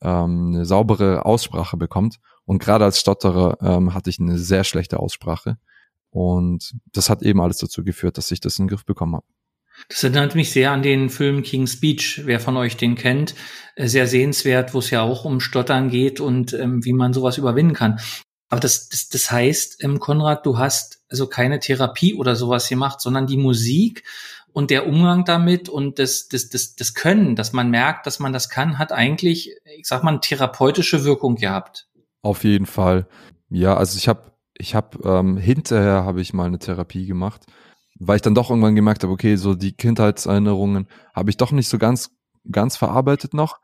ähm, 0.01 0.53
eine 0.55 0.65
saubere 0.65 1.25
Aussprache 1.25 1.77
bekommt. 1.77 2.19
Und 2.45 2.59
gerade 2.59 2.85
als 2.85 3.01
Stotterer 3.01 3.59
ähm, 3.61 3.95
hatte 3.95 4.11
ich 4.11 4.19
eine 4.19 4.39
sehr 4.39 4.65
schlechte 4.65 4.99
Aussprache. 5.01 5.59
Und 6.13 6.75
das 6.93 7.09
hat 7.09 7.23
eben 7.23 7.41
alles 7.41 7.57
dazu 7.57 7.83
geführt, 7.83 8.19
dass 8.19 8.31
ich 8.31 8.41
das 8.41 8.59
in 8.59 8.65
den 8.67 8.69
Griff 8.69 8.85
bekommen 8.85 9.17
habe. 9.17 9.27
Das 9.89 10.05
erinnert 10.05 10.35
mich 10.35 10.53
sehr 10.53 10.71
an 10.71 10.83
den 10.83 11.09
Film 11.09 11.43
King's 11.43 11.73
Speech, 11.73 12.23
wer 12.27 12.39
von 12.39 12.57
euch 12.57 12.77
den 12.77 12.95
kennt. 12.95 13.35
Äh, 13.75 13.89
sehr 13.89 14.07
sehenswert, 14.07 14.75
wo 14.75 14.79
es 14.79 14.91
ja 14.91 15.01
auch 15.01 15.25
um 15.25 15.41
Stottern 15.41 15.89
geht 15.89 16.21
und 16.21 16.53
ähm, 16.53 16.85
wie 16.85 16.93
man 16.93 17.15
sowas 17.15 17.39
überwinden 17.39 17.75
kann. 17.75 17.99
Aber 18.51 18.61
das, 18.61 18.91
das, 18.91 19.09
das 19.09 19.31
heißt, 19.31 19.83
ähm, 19.83 19.99
Konrad, 19.99 20.45
du 20.45 20.59
hast 20.59 21.03
also 21.09 21.27
keine 21.27 21.59
Therapie 21.59 22.15
oder 22.15 22.37
sowas 22.37 22.69
gemacht, 22.69 23.01
sondern 23.01 23.27
die 23.27 23.39
Musik 23.39 24.05
und 24.53 24.71
der 24.71 24.87
Umgang 24.87 25.25
damit 25.25 25.71
und 25.71 25.99
das, 25.99 26.29
das, 26.29 26.51
das, 26.51 26.77
das 26.77 26.93
Können, 26.93 27.35
dass 27.35 27.55
man 27.55 27.71
merkt, 27.71 28.07
dass 28.07 28.19
man 28.19 28.35
das 28.35 28.51
kann, 28.51 28.79
hat 28.79 28.93
eigentlich, 28.93 29.57
ich 29.79 29.87
sag 29.87 30.03
mal, 30.03 30.11
eine 30.11 30.21
therapeutische 30.21 31.05
Wirkung 31.05 31.37
gehabt. 31.37 31.89
Auf 32.21 32.45
jeden 32.45 32.67
Fall. 32.67 33.07
Ja, 33.49 33.77
also 33.77 33.97
ich 33.97 34.09
habe, 34.09 34.32
ich 34.63 34.77
habe 34.77 34.97
ähm, 35.03 35.37
hinterher 35.37 36.05
habe 36.05 36.21
ich 36.21 36.33
mal 36.33 36.47
eine 36.47 36.61
Therapie 36.61 37.05
gemacht, 37.05 37.47
weil 37.99 38.17
ich 38.17 38.23
dann 38.23 38.37
doch 38.37 38.49
irgendwann 38.49 38.77
gemerkt 38.77 39.03
habe, 39.03 39.13
okay, 39.13 39.35
so 39.35 39.57
die 39.57 39.73
Kindheitserinnerungen 39.73 40.87
habe 41.13 41.31
ich 41.31 41.37
doch 41.37 41.51
nicht 41.51 41.69
so 41.69 41.79
ganz, 41.79 42.13
ganz 42.49 42.77
verarbeitet 42.77 43.35
noch. 43.35 43.59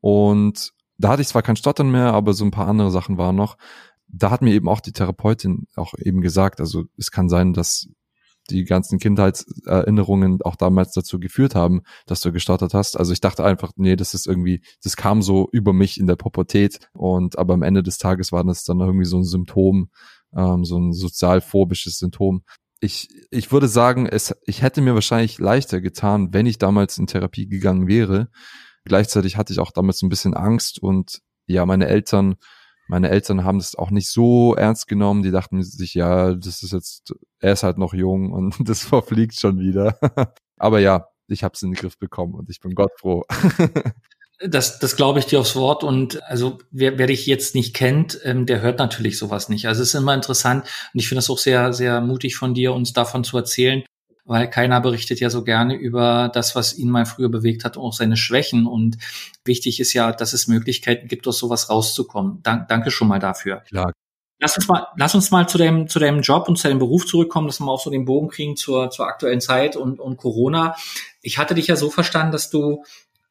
Und 0.00 0.72
da 0.98 1.08
hatte 1.08 1.22
ich 1.22 1.28
zwar 1.28 1.42
kein 1.42 1.56
Stottern 1.56 1.90
mehr, 1.90 2.12
aber 2.12 2.34
so 2.34 2.44
ein 2.44 2.50
paar 2.50 2.68
andere 2.68 2.90
Sachen 2.90 3.16
waren 3.16 3.36
noch. 3.36 3.56
Da 4.06 4.30
hat 4.30 4.42
mir 4.42 4.52
eben 4.52 4.68
auch 4.68 4.80
die 4.80 4.92
Therapeutin 4.92 5.66
auch 5.76 5.94
eben 5.96 6.20
gesagt, 6.20 6.60
also 6.60 6.84
es 6.98 7.10
kann 7.10 7.30
sein, 7.30 7.54
dass 7.54 7.88
die 8.50 8.64
ganzen 8.64 8.98
Kindheitserinnerungen 8.98 10.42
auch 10.42 10.56
damals 10.56 10.92
dazu 10.92 11.18
geführt 11.18 11.54
haben, 11.54 11.80
dass 12.04 12.20
du 12.20 12.32
gestartet 12.32 12.74
hast. 12.74 12.98
Also 12.98 13.14
ich 13.14 13.22
dachte 13.22 13.44
einfach, 13.44 13.72
nee, 13.76 13.96
das 13.96 14.12
ist 14.12 14.26
irgendwie, 14.26 14.60
das 14.82 14.96
kam 14.96 15.22
so 15.22 15.48
über 15.52 15.72
mich 15.72 15.98
in 15.98 16.06
der 16.06 16.16
Pubertät 16.16 16.90
und 16.92 17.38
aber 17.38 17.54
am 17.54 17.62
Ende 17.62 17.82
des 17.82 17.96
Tages 17.96 18.30
war 18.30 18.44
das 18.44 18.64
dann 18.64 18.80
irgendwie 18.80 19.06
so 19.06 19.16
ein 19.16 19.24
Symptom, 19.24 19.88
ähm, 20.36 20.64
so 20.64 20.78
ein 20.78 20.92
sozialphobisches 20.92 21.98
Symptom. 21.98 22.44
Ich, 22.80 23.08
ich 23.30 23.50
würde 23.52 23.68
sagen, 23.68 24.06
es, 24.06 24.34
ich 24.44 24.62
hätte 24.62 24.80
mir 24.80 24.94
wahrscheinlich 24.94 25.38
leichter 25.38 25.80
getan, 25.80 26.32
wenn 26.32 26.46
ich 26.46 26.58
damals 26.58 26.98
in 26.98 27.06
Therapie 27.06 27.48
gegangen 27.48 27.86
wäre. 27.86 28.28
Gleichzeitig 28.84 29.36
hatte 29.36 29.52
ich 29.52 29.60
auch 29.60 29.72
damals 29.72 30.02
ein 30.02 30.10
bisschen 30.10 30.34
Angst 30.34 30.78
und 30.82 31.20
ja, 31.46 31.64
meine 31.66 31.86
Eltern, 31.86 32.36
meine 32.88 33.08
Eltern 33.08 33.44
haben 33.44 33.58
das 33.58 33.74
auch 33.74 33.90
nicht 33.90 34.10
so 34.10 34.54
ernst 34.54 34.88
genommen. 34.88 35.22
Die 35.22 35.30
dachten 35.30 35.62
sich, 35.62 35.94
ja, 35.94 36.34
das 36.34 36.62
ist 36.62 36.72
jetzt, 36.72 37.14
er 37.40 37.52
ist 37.52 37.62
halt 37.62 37.78
noch 37.78 37.94
jung 37.94 38.32
und 38.32 38.56
das 38.68 38.84
verfliegt 38.84 39.38
schon 39.38 39.58
wieder. 39.58 39.98
Aber 40.58 40.80
ja, 40.80 41.06
ich 41.26 41.42
habe 41.42 41.54
es 41.54 41.62
in 41.62 41.70
den 41.70 41.76
Griff 41.76 41.98
bekommen 41.98 42.34
und 42.34 42.50
ich 42.50 42.60
bin 42.60 42.74
Gott 42.74 42.92
froh. 42.98 43.24
Das, 44.40 44.78
das 44.78 44.96
glaube 44.96 45.20
ich 45.20 45.26
dir 45.26 45.40
aufs 45.40 45.56
Wort. 45.56 45.84
Und 45.84 46.22
also 46.24 46.58
wer, 46.70 46.98
wer 46.98 47.06
dich 47.06 47.26
jetzt 47.26 47.54
nicht 47.54 47.74
kennt, 47.74 48.18
ähm, 48.24 48.46
der 48.46 48.60
hört 48.60 48.78
natürlich 48.78 49.18
sowas 49.18 49.48
nicht. 49.48 49.66
Also 49.66 49.82
es 49.82 49.88
ist 49.88 50.00
immer 50.00 50.14
interessant 50.14 50.64
und 50.92 51.00
ich 51.00 51.08
finde 51.08 51.20
es 51.20 51.30
auch 51.30 51.38
sehr, 51.38 51.72
sehr 51.72 52.00
mutig 52.00 52.36
von 52.36 52.54
dir, 52.54 52.72
uns 52.72 52.92
davon 52.92 53.24
zu 53.24 53.36
erzählen, 53.36 53.84
weil 54.24 54.48
keiner 54.48 54.80
berichtet 54.80 55.20
ja 55.20 55.30
so 55.30 55.44
gerne 55.44 55.74
über 55.74 56.30
das, 56.32 56.56
was 56.56 56.76
ihn 56.76 56.90
mal 56.90 57.06
früher 57.06 57.28
bewegt 57.28 57.64
hat, 57.64 57.76
auch 57.76 57.92
seine 57.92 58.16
Schwächen. 58.16 58.66
Und 58.66 58.98
wichtig 59.44 59.80
ist 59.80 59.92
ja, 59.92 60.12
dass 60.12 60.32
es 60.32 60.48
Möglichkeiten 60.48 61.08
gibt, 61.08 61.28
aus 61.28 61.38
sowas 61.38 61.70
rauszukommen. 61.70 62.42
Dank, 62.42 62.68
danke 62.68 62.90
schon 62.90 63.08
mal 63.08 63.20
dafür. 63.20 63.62
Klar. 63.68 63.92
Lass 64.40 64.56
uns 64.56 64.66
mal, 64.66 64.88
lass 64.96 65.14
uns 65.14 65.30
mal 65.30 65.48
zu 65.48 65.58
deinem, 65.58 65.88
zu 65.88 65.98
deinem 65.98 66.20
Job 66.20 66.48
und 66.48 66.56
zu 66.56 66.68
deinem 66.68 66.80
Beruf 66.80 67.06
zurückkommen, 67.06 67.46
dass 67.46 67.60
wir 67.60 67.70
auch 67.70 67.80
so 67.80 67.90
den 67.90 68.04
Bogen 68.04 68.28
kriegen 68.28 68.56
zur, 68.56 68.90
zur 68.90 69.06
aktuellen 69.06 69.40
Zeit 69.40 69.76
und, 69.76 70.00
und 70.00 70.16
Corona. 70.16 70.74
Ich 71.22 71.38
hatte 71.38 71.54
dich 71.54 71.68
ja 71.68 71.76
so 71.76 71.88
verstanden, 71.88 72.32
dass 72.32 72.50
du 72.50 72.84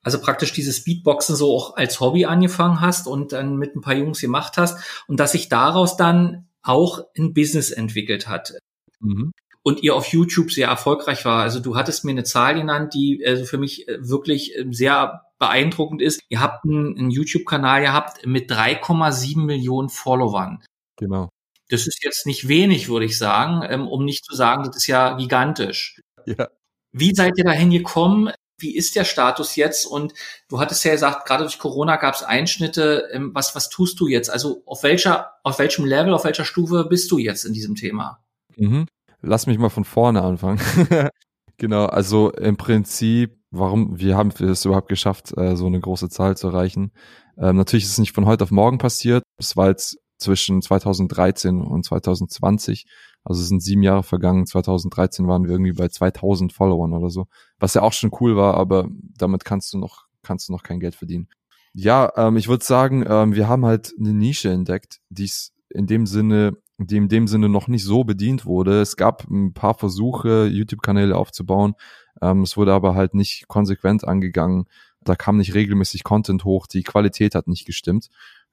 also 0.03 0.19
praktisch 0.19 0.53
dieses 0.53 0.83
Beatboxen 0.83 1.35
so 1.35 1.55
auch 1.55 1.75
als 1.77 1.99
Hobby 1.99 2.25
angefangen 2.25 2.81
hast 2.81 3.07
und 3.07 3.31
dann 3.31 3.57
mit 3.57 3.75
ein 3.75 3.81
paar 3.81 3.95
Jungs 3.95 4.19
gemacht 4.21 4.57
hast 4.57 5.03
und 5.07 5.19
dass 5.19 5.31
sich 5.31 5.49
daraus 5.49 5.97
dann 5.97 6.47
auch 6.61 7.01
ein 7.17 7.33
Business 7.33 7.71
entwickelt 7.71 8.27
hat. 8.27 8.53
Mhm. 8.99 9.31
Und 9.65 9.81
ihr 9.81 9.95
auf 9.95 10.07
YouTube 10.07 10.51
sehr 10.51 10.67
erfolgreich 10.67 11.23
war. 11.23 11.41
Also 11.41 11.61
du 11.61 11.77
hattest 11.77 12.03
mir 12.03 12.11
eine 12.11 12.25
Zahl 12.25 12.55
genannt, 12.55 12.93
die 12.93 13.23
also 13.25 13.45
für 13.45 13.57
mich 13.57 13.87
äh, 13.87 13.97
wirklich 14.07 14.57
äh, 14.57 14.65
sehr 14.71 15.21
beeindruckend 15.39 16.01
ist. 16.01 16.21
Ihr 16.27 16.41
habt 16.41 16.65
einen, 16.65 16.97
einen 16.97 17.11
YouTube-Kanal 17.11 17.81
gehabt 17.81 18.25
mit 18.25 18.51
3,7 18.51 19.39
Millionen 19.39 19.87
Followern. 19.87 20.61
Genau. 20.97 21.29
Das 21.69 21.87
ist 21.87 22.03
jetzt 22.03 22.25
nicht 22.25 22.49
wenig, 22.49 22.89
würde 22.89 23.05
ich 23.05 23.17
sagen, 23.17 23.65
ähm, 23.69 23.87
um 23.87 24.03
nicht 24.03 24.25
zu 24.25 24.35
sagen, 24.35 24.63
das 24.63 24.75
ist 24.75 24.87
ja 24.87 25.15
gigantisch. 25.15 26.01
Ja. 26.25 26.49
Wie 26.91 27.15
seid 27.15 27.37
ihr 27.37 27.45
dahin 27.45 27.71
gekommen? 27.71 28.31
Wie 28.57 28.75
ist 28.75 28.95
der 28.95 29.03
Status 29.03 29.55
jetzt? 29.55 29.85
Und 29.85 30.13
du 30.47 30.59
hattest 30.59 30.83
ja 30.85 30.91
gesagt, 30.91 31.25
gerade 31.25 31.43
durch 31.43 31.59
Corona 31.59 31.97
gab 31.97 32.15
es 32.15 32.23
Einschnitte. 32.23 33.09
Ähm, 33.11 33.31
was, 33.33 33.55
was 33.55 33.69
tust 33.69 33.99
du 33.99 34.07
jetzt? 34.07 34.29
Also 34.29 34.63
auf 34.65 34.83
welcher, 34.83 35.33
auf 35.43 35.59
welchem 35.59 35.85
Level, 35.85 36.13
auf 36.13 36.23
welcher 36.23 36.45
Stufe 36.45 36.85
bist 36.85 37.11
du 37.11 37.17
jetzt 37.17 37.45
in 37.45 37.53
diesem 37.53 37.75
Thema? 37.75 38.23
Mhm. 38.55 38.87
Lass 39.21 39.47
mich 39.47 39.57
mal 39.57 39.69
von 39.69 39.85
vorne 39.85 40.21
anfangen. 40.21 40.59
genau, 41.57 41.85
also 41.85 42.31
im 42.31 42.57
Prinzip, 42.57 43.37
warum, 43.51 43.99
wir 43.99 44.17
haben 44.17 44.29
es 44.29 44.65
überhaupt 44.65 44.89
geschafft, 44.89 45.35
äh, 45.37 45.55
so 45.55 45.65
eine 45.65 45.79
große 45.79 46.09
Zahl 46.09 46.37
zu 46.37 46.47
erreichen. 46.47 46.91
Ähm, 47.37 47.55
natürlich 47.55 47.85
ist 47.85 47.91
es 47.91 47.97
nicht 47.99 48.13
von 48.13 48.25
heute 48.25 48.43
auf 48.43 48.51
morgen 48.51 48.77
passiert. 48.77 49.23
Es 49.37 49.55
war 49.55 49.69
jetzt 49.69 49.97
zwischen 50.17 50.61
2013 50.61 51.61
und 51.61 51.83
2020 51.85 52.85
also 53.23 53.41
es 53.41 53.47
sind 53.47 53.61
sieben 53.61 53.83
Jahre 53.83 54.03
vergangen. 54.03 54.45
2013 54.45 55.27
waren 55.27 55.45
wir 55.45 55.51
irgendwie 55.51 55.73
bei 55.73 55.87
2000 55.87 56.51
Followern 56.51 56.93
oder 56.93 57.09
so, 57.09 57.25
was 57.63 57.75
ja 57.75 57.81
auch 57.81 57.93
schon 57.93 58.11
cool 58.19 58.35
war, 58.35 58.55
aber 58.55 58.89
damit 59.17 59.45
kannst 59.45 59.71
du 59.71 59.77
noch 59.77 60.03
kannst 60.21 60.49
du 60.49 60.51
noch 60.51 60.63
kein 60.63 60.81
Geld 60.81 60.95
verdienen. 60.95 61.29
Ja, 61.71 62.11
ähm, 62.17 62.35
ich 62.35 62.49
würde 62.49 62.63
sagen, 62.63 63.05
ähm, 63.07 63.35
wir 63.35 63.47
haben 63.47 63.65
halt 63.65 63.93
eine 63.97 64.13
Nische 64.13 64.51
entdeckt, 64.51 64.99
die 65.09 65.23
es 65.23 65.53
in 65.69 65.87
dem 65.87 66.05
Sinne, 66.05 66.57
die 66.77 66.97
in 66.97 67.07
dem 67.07 67.25
Sinne 67.25 67.47
noch 67.47 67.69
nicht 67.69 67.85
so 67.85 68.03
bedient 68.03 68.45
wurde. 68.45 68.81
Es 68.81 68.97
gab 68.97 69.29
ein 69.29 69.53
paar 69.53 69.75
Versuche, 69.75 70.45
YouTube-Kanäle 70.47 71.15
aufzubauen. 71.15 71.75
Ähm, 72.21 72.41
es 72.41 72.57
wurde 72.57 72.73
aber 72.73 72.95
halt 72.95 73.13
nicht 73.13 73.47
konsequent 73.47 74.05
angegangen. 74.05 74.65
Da 75.01 75.15
kam 75.15 75.37
nicht 75.37 75.53
regelmäßig 75.53 76.03
Content 76.03 76.43
hoch, 76.43 76.67
die 76.67 76.83
Qualität 76.83 77.33
hat 77.33 77.47
nicht 77.47 77.65
gestimmt. 77.65 78.09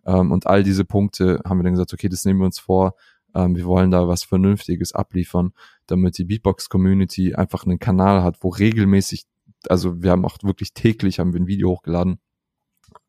Ähm, 0.06 0.30
und 0.30 0.46
all 0.46 0.62
diese 0.62 0.84
Punkte 0.84 1.40
haben 1.44 1.58
wir 1.58 1.64
dann 1.64 1.72
gesagt, 1.72 1.92
okay, 1.92 2.08
das 2.08 2.24
nehmen 2.24 2.38
wir 2.38 2.46
uns 2.46 2.60
vor, 2.60 2.94
ähm, 3.34 3.56
wir 3.56 3.64
wollen 3.64 3.90
da 3.90 4.08
was 4.08 4.24
Vernünftiges 4.24 4.92
abliefern, 4.92 5.52
damit 5.86 6.18
die 6.18 6.24
Beatbox-Community 6.24 7.34
einfach 7.34 7.64
einen 7.64 7.78
Kanal 7.78 8.22
hat, 8.22 8.38
wo 8.40 8.48
regelmäßig, 8.48 9.24
also 9.68 10.02
wir 10.02 10.10
haben 10.10 10.24
auch 10.24 10.38
wirklich 10.42 10.72
täglich 10.72 11.18
haben 11.18 11.32
wir 11.32 11.40
ein 11.40 11.46
Video 11.46 11.70
hochgeladen, 11.70 12.20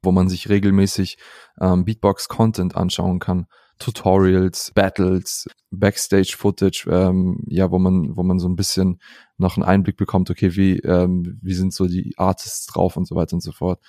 wo 0.02 0.12
man 0.12 0.30
sich 0.30 0.50
regelmäßig 0.50 1.18
ähm, 1.60 1.86
Beatbox-Content 1.86 2.76
anschauen 2.76 3.20
kann. 3.20 3.48
Tutorials, 3.80 4.72
Battles, 4.76 5.48
Backstage-Footage, 5.72 6.88
ähm, 6.92 7.44
ja, 7.48 7.72
wo 7.72 7.80
man, 7.80 8.16
wo 8.16 8.22
man 8.22 8.38
so 8.38 8.48
ein 8.48 8.56
bisschen 8.56 9.00
noch 9.38 9.58
einen 9.58 9.64
Einblick 9.64 9.98
bekommt, 9.98 10.30
okay, 10.30 10.56
wie, 10.56 10.78
ähm, 10.80 11.40
wie 11.42 11.56
sind 11.56 11.74
so 11.74 11.88
die 11.88 12.14
Artists 12.16 12.68
drauf 12.68 12.96
und 12.96 13.08
so 13.08 13.16
weiter 13.16 13.34
und 13.34 13.42
so 13.42 13.52
fort. 13.52 13.80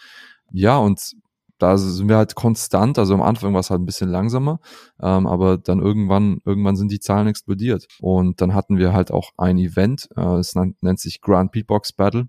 Ja, 0.51 0.79
und 0.79 1.14
da 1.62 1.79
sind 1.79 2.09
wir 2.09 2.16
halt 2.16 2.35
konstant, 2.35 2.98
also 2.98 3.14
am 3.14 3.22
Anfang 3.22 3.53
war 3.53 3.61
es 3.61 3.70
halt 3.70 3.81
ein 3.81 3.87
bisschen 3.87 4.11
langsamer, 4.11 4.61
ähm, 5.01 5.27
aber 5.27 5.59
dann 5.59 5.81
irgendwann, 5.81 6.40
irgendwann 6.44 6.77
sind 6.77 6.90
die 6.90 6.98
Zahlen 6.98 7.29
explodiert. 7.29 7.87
Und 8.01 8.40
dann 8.40 8.55
hatten 8.55 8.79
wir 8.79 8.92
halt 8.92 9.12
auch 9.12 9.31
ein 9.37 9.59
Event, 9.59 10.09
äh, 10.16 10.38
es 10.38 10.55
nennt, 10.57 10.83
nennt 10.83 10.98
sich 10.98 11.20
Grand 11.20 11.53
Beatbox 11.53 11.92
Battle, 11.92 12.29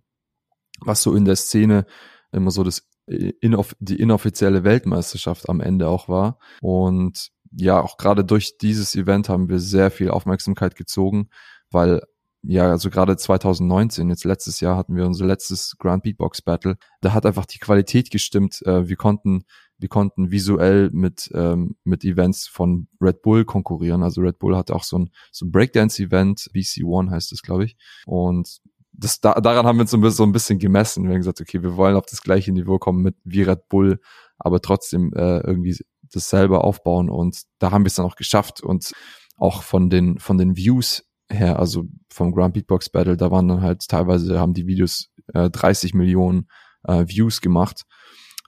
was 0.82 1.02
so 1.02 1.16
in 1.16 1.26
der 1.26 1.36
Szene 1.36 1.86
immer 2.32 2.52
so 2.52 2.64
das 2.64 2.88
inoff 3.08 3.76
die 3.80 4.00
inoffizielle 4.00 4.64
Weltmeisterschaft 4.64 5.50
am 5.50 5.60
Ende 5.60 5.88
auch 5.88 6.08
war. 6.08 6.38
Und 6.62 7.32
ja, 7.52 7.82
auch 7.82 7.98
gerade 7.98 8.24
durch 8.24 8.58
dieses 8.58 8.96
Event 8.96 9.30
haben 9.30 9.50
wir 9.50 9.60
sehr 9.60 9.92
viel 9.92 10.10
Aufmerksamkeit 10.10 10.76
gezogen, 10.76 11.30
weil 11.70 12.02
ja, 12.46 12.70
also 12.70 12.90
gerade 12.90 13.16
2019, 13.16 14.10
jetzt 14.10 14.26
letztes 14.26 14.60
Jahr 14.60 14.76
hatten 14.76 14.98
wir 14.98 15.06
unser 15.06 15.26
letztes 15.26 15.78
Grand 15.80 16.04
Beatbox 16.04 16.42
Battle. 16.42 16.76
Da 17.00 17.14
hat 17.14 17.26
einfach 17.26 17.46
die 17.46 17.58
Qualität 17.60 18.12
gestimmt. 18.12 18.62
Äh, 18.66 18.90
wir 18.90 18.98
konnten, 18.98 19.46
wir 19.78 19.88
konnten 19.88 20.30
visuell 20.30 20.90
mit 20.92 21.32
ähm, 21.34 21.78
mit 21.86 22.04
Events 22.04 22.48
von 22.48 22.88
Red 23.00 23.22
Bull 23.22 23.46
konkurrieren. 23.46 24.04
Also 24.04 24.22
Red 24.22 24.40
Bull 24.40 24.58
hat 24.58 24.72
auch 24.72 24.84
so 24.84 25.00
ein 25.00 25.10
so 25.32 25.46
ein 25.46 25.52
Breakdance 25.52 26.04
Event, 26.04 26.50
BC 26.52 26.84
One 26.84 27.12
heißt 27.12 27.32
es, 27.32 27.44
glaube 27.44 27.64
ich. 27.64 27.78
Und 28.06 28.60
das 28.92 29.22
da, 29.22 29.36
daran 29.36 29.66
haben 29.66 29.78
wir 29.78 29.84
uns 29.84 29.92
so 29.92 30.24
ein, 30.24 30.34
bisschen, 30.34 30.60
gemessen. 30.60 31.06
Wir 31.06 31.12
haben 31.12 31.22
gesagt, 31.22 31.40
okay, 31.40 31.64
wir 31.64 31.78
wollen 31.78 31.96
auf 31.96 32.06
das 32.06 32.22
gleiche 32.22 32.52
Niveau 32.52 32.78
kommen 32.78 33.02
mit 33.02 33.16
wie 33.24 33.44
Red 33.44 33.70
Bull, 33.70 34.02
aber 34.38 34.62
trotzdem 34.62 35.14
äh, 35.16 35.40
irgendwie 35.40 35.78
das 36.12 36.30
selber 36.30 36.66
aufbauen. 36.66 37.10
Und 37.10 37.44
da 37.60 37.72
haben 37.72 37.86
wir 37.86 37.88
es 37.88 37.96
dann 37.96 38.06
auch 38.06 38.18
geschafft 38.18 38.62
und 38.62 38.92
auch 39.38 39.64
von 39.64 39.90
den 39.90 40.20
von 40.20 40.38
den 40.38 40.58
Views 40.58 41.06
her, 41.30 41.60
also 41.60 41.86
vom 42.10 42.32
Grand 42.32 42.54
Beatbox 42.54 42.90
Battle, 42.90 43.18
da 43.18 43.32
waren 43.32 43.48
dann 43.48 43.62
halt 43.62 43.88
teilweise 43.88 44.40
haben 44.40 44.54
die 44.54 44.68
Videos 44.68 45.10
äh, 45.34 45.50
30 45.50 45.94
Millionen 45.94 46.48
äh, 46.84 47.06
Views 47.08 47.42
gemacht, 47.42 47.84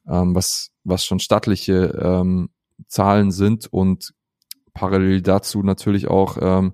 ähm, 0.08 0.36
was 0.36 0.72
was 0.84 1.06
schon 1.06 1.20
stattliche 1.20 1.98
ähm, 2.02 2.50
Zahlen 2.88 3.32
sind 3.32 3.68
und 3.72 4.14
parallel 4.74 5.22
dazu 5.22 5.64
natürlich 5.64 6.08
auch 6.08 6.38
ähm, 6.40 6.74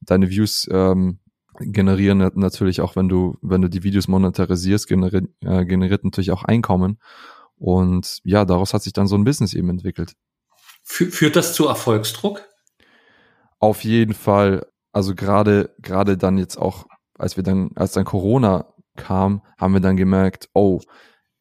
deine 0.00 0.28
Views 0.30 0.68
ähm, 0.70 1.20
generieren 1.58 2.18
natürlich 2.34 2.80
auch, 2.80 2.96
wenn 2.96 3.08
du 3.08 3.38
wenn 3.40 3.62
du 3.62 3.68
die 3.68 3.82
Videos 3.82 4.08
monetarisierst, 4.08 4.86
generiert, 4.86 5.28
äh, 5.40 5.64
generiert 5.64 6.04
natürlich 6.04 6.32
auch 6.32 6.44
Einkommen 6.44 6.98
und 7.56 8.20
ja, 8.24 8.44
daraus 8.44 8.74
hat 8.74 8.82
sich 8.82 8.92
dann 8.92 9.06
so 9.06 9.16
ein 9.16 9.24
Business 9.24 9.54
eben 9.54 9.70
entwickelt. 9.70 10.14
Führt 10.82 11.34
das 11.34 11.54
zu 11.54 11.66
Erfolgsdruck? 11.66 12.46
Auf 13.58 13.82
jeden 13.82 14.14
Fall 14.14 14.66
also 14.96 15.14
gerade 15.14 15.74
gerade 15.82 16.16
dann 16.16 16.38
jetzt 16.38 16.56
auch, 16.56 16.86
als 17.18 17.36
wir 17.36 17.44
dann, 17.44 17.68
als 17.74 17.92
dann 17.92 18.06
Corona 18.06 18.72
kam, 18.96 19.42
haben 19.58 19.74
wir 19.74 19.80
dann 19.80 19.98
gemerkt, 19.98 20.48
oh, 20.54 20.80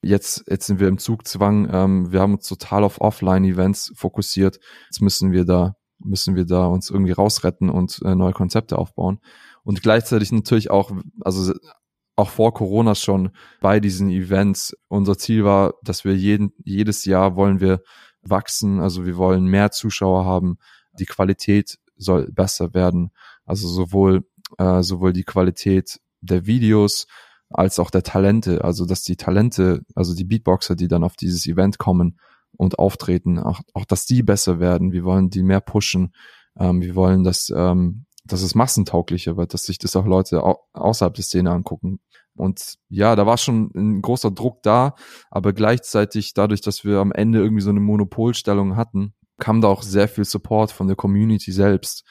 jetzt 0.01 0.43
jetzt 0.49 0.67
sind 0.67 0.81
wir 0.81 0.89
im 0.89 0.97
Zugzwang, 0.97 1.69
ähm, 1.71 2.11
wir 2.11 2.19
haben 2.19 2.33
uns 2.33 2.49
total 2.49 2.83
auf 2.83 2.99
Offline-Events 2.99 3.93
fokussiert, 3.95 4.59
jetzt 4.87 5.01
müssen 5.01 5.31
wir 5.31 5.45
da 5.45 5.75
müssen 5.99 6.35
wir 6.35 6.43
da 6.45 6.65
uns 6.65 6.89
irgendwie 6.89 7.13
rausretten 7.13 7.69
und 7.69 8.01
äh, 8.03 8.13
neue 8.13 8.33
Konzepte 8.33 8.77
aufbauen 8.77 9.19
und 9.63 9.81
gleichzeitig 9.81 10.33
natürlich 10.33 10.69
auch, 10.69 10.91
also 11.21 11.53
auch 12.17 12.31
vor 12.31 12.53
Corona 12.53 12.93
schon 12.93 13.29
bei 13.61 13.79
diesen 13.79 14.09
Events. 14.09 14.75
Unser 14.89 15.17
Ziel 15.17 15.45
war, 15.45 15.75
dass 15.81 16.03
wir 16.03 16.13
jeden, 16.13 16.51
jedes 16.65 17.05
Jahr 17.05 17.37
wollen 17.37 17.61
wir 17.61 17.79
wachsen, 18.21 18.81
also 18.81 19.05
wir 19.05 19.15
wollen 19.15 19.45
mehr 19.45 19.71
Zuschauer 19.71 20.25
haben, 20.25 20.57
die 20.99 21.05
Qualität 21.05 21.77
soll 21.97 22.29
besser 22.31 22.73
werden. 22.73 23.11
Also 23.45 23.67
sowohl, 23.67 24.25
äh, 24.57 24.81
sowohl 24.83 25.13
die 25.13 25.23
Qualität 25.23 25.99
der 26.21 26.45
Videos 26.45 27.07
als 27.49 27.79
auch 27.79 27.91
der 27.91 28.03
Talente. 28.03 28.63
Also 28.63 28.85
dass 28.85 29.03
die 29.03 29.15
Talente, 29.15 29.81
also 29.95 30.15
die 30.15 30.25
Beatboxer, 30.25 30.75
die 30.75 30.87
dann 30.87 31.03
auf 31.03 31.15
dieses 31.15 31.45
Event 31.47 31.77
kommen 31.77 32.19
und 32.57 32.79
auftreten, 32.79 33.39
auch, 33.39 33.61
auch 33.73 33.85
dass 33.85 34.05
die 34.05 34.23
besser 34.23 34.59
werden. 34.59 34.91
Wir 34.91 35.03
wollen 35.03 35.29
die 35.29 35.43
mehr 35.43 35.61
pushen. 35.61 36.13
Ähm, 36.57 36.81
wir 36.81 36.95
wollen, 36.95 37.23
dass, 37.23 37.51
ähm, 37.55 38.05
dass 38.25 38.41
es 38.41 38.55
massentauglicher 38.55 39.37
wird, 39.37 39.53
dass 39.53 39.63
sich 39.63 39.77
das 39.77 39.95
auch 39.95 40.05
Leute 40.05 40.43
au 40.43 40.57
außerhalb 40.73 41.13
der 41.13 41.23
Szene 41.23 41.51
angucken. 41.51 41.99
Und 42.35 42.75
ja, 42.89 43.15
da 43.15 43.25
war 43.25 43.37
schon 43.37 43.71
ein 43.75 44.01
großer 44.01 44.31
Druck 44.31 44.61
da, 44.61 44.95
aber 45.31 45.53
gleichzeitig 45.53 46.33
dadurch, 46.33 46.61
dass 46.61 46.83
wir 46.83 46.99
am 46.99 47.13
Ende 47.13 47.39
irgendwie 47.39 47.61
so 47.61 47.69
eine 47.69 47.79
Monopolstellung 47.79 48.75
hatten, 48.75 49.13
kam 49.37 49.61
da 49.61 49.67
auch 49.67 49.83
sehr 49.83 50.07
viel 50.07 50.25
Support 50.25 50.71
von 50.71 50.87
der 50.87 50.95
Community 50.95 51.51
selbst. 51.51 52.03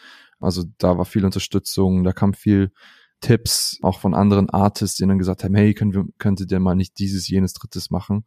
Also 0.44 0.64
da 0.78 0.98
war 0.98 1.04
viel 1.04 1.24
Unterstützung, 1.24 2.04
da 2.04 2.12
kam 2.12 2.34
viel 2.34 2.72
Tipps 3.20 3.78
auch 3.82 4.00
von 4.00 4.14
anderen 4.14 4.50
Artists, 4.50 4.96
die 4.96 5.06
dann 5.06 5.18
gesagt 5.18 5.44
haben, 5.44 5.54
hey, 5.54 5.74
können 5.74 5.94
wir, 5.94 6.04
könntet 6.18 6.52
ihr 6.52 6.60
mal 6.60 6.74
nicht 6.74 6.98
dieses, 6.98 7.28
jenes, 7.28 7.54
drittes 7.54 7.90
machen? 7.90 8.24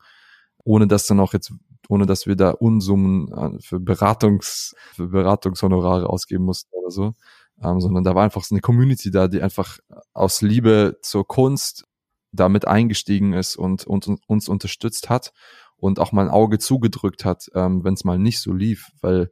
Ohne 0.63 0.87
das 0.87 1.07
dann 1.07 1.19
auch 1.19 1.33
jetzt 1.33 1.53
ohne 1.89 2.05
dass 2.05 2.27
wir 2.27 2.35
da 2.35 2.51
Unsummen 2.51 3.31
äh, 3.31 3.61
für 3.61 3.79
Beratungs, 3.79 4.75
für 4.93 5.07
Beratungshonorare 5.07 6.09
ausgeben 6.09 6.43
mussten 6.43 6.73
oder 6.75 6.91
so. 6.91 7.13
Ähm, 7.63 7.81
sondern 7.81 8.03
da 8.03 8.13
war 8.13 8.23
einfach 8.23 8.43
so 8.43 8.53
eine 8.53 8.61
Community 8.61 9.09
da, 9.09 9.27
die 9.27 9.41
einfach 9.41 9.79
aus 10.13 10.41
Liebe 10.41 10.97
zur 11.01 11.25
Kunst 11.25 11.85
damit 12.31 12.67
eingestiegen 12.67 13.33
ist 13.33 13.55
und, 13.55 13.85
und, 13.87 14.07
und 14.07 14.19
uns 14.27 14.47
unterstützt 14.47 15.09
hat 15.09 15.33
und 15.77 15.99
auch 15.99 16.11
mal 16.11 16.25
ein 16.25 16.31
Auge 16.31 16.59
zugedrückt 16.59 17.25
hat, 17.25 17.49
ähm, 17.55 17.83
wenn 17.83 17.95
es 17.95 18.03
mal 18.03 18.19
nicht 18.19 18.41
so 18.41 18.53
lief, 18.53 18.91
weil 19.01 19.31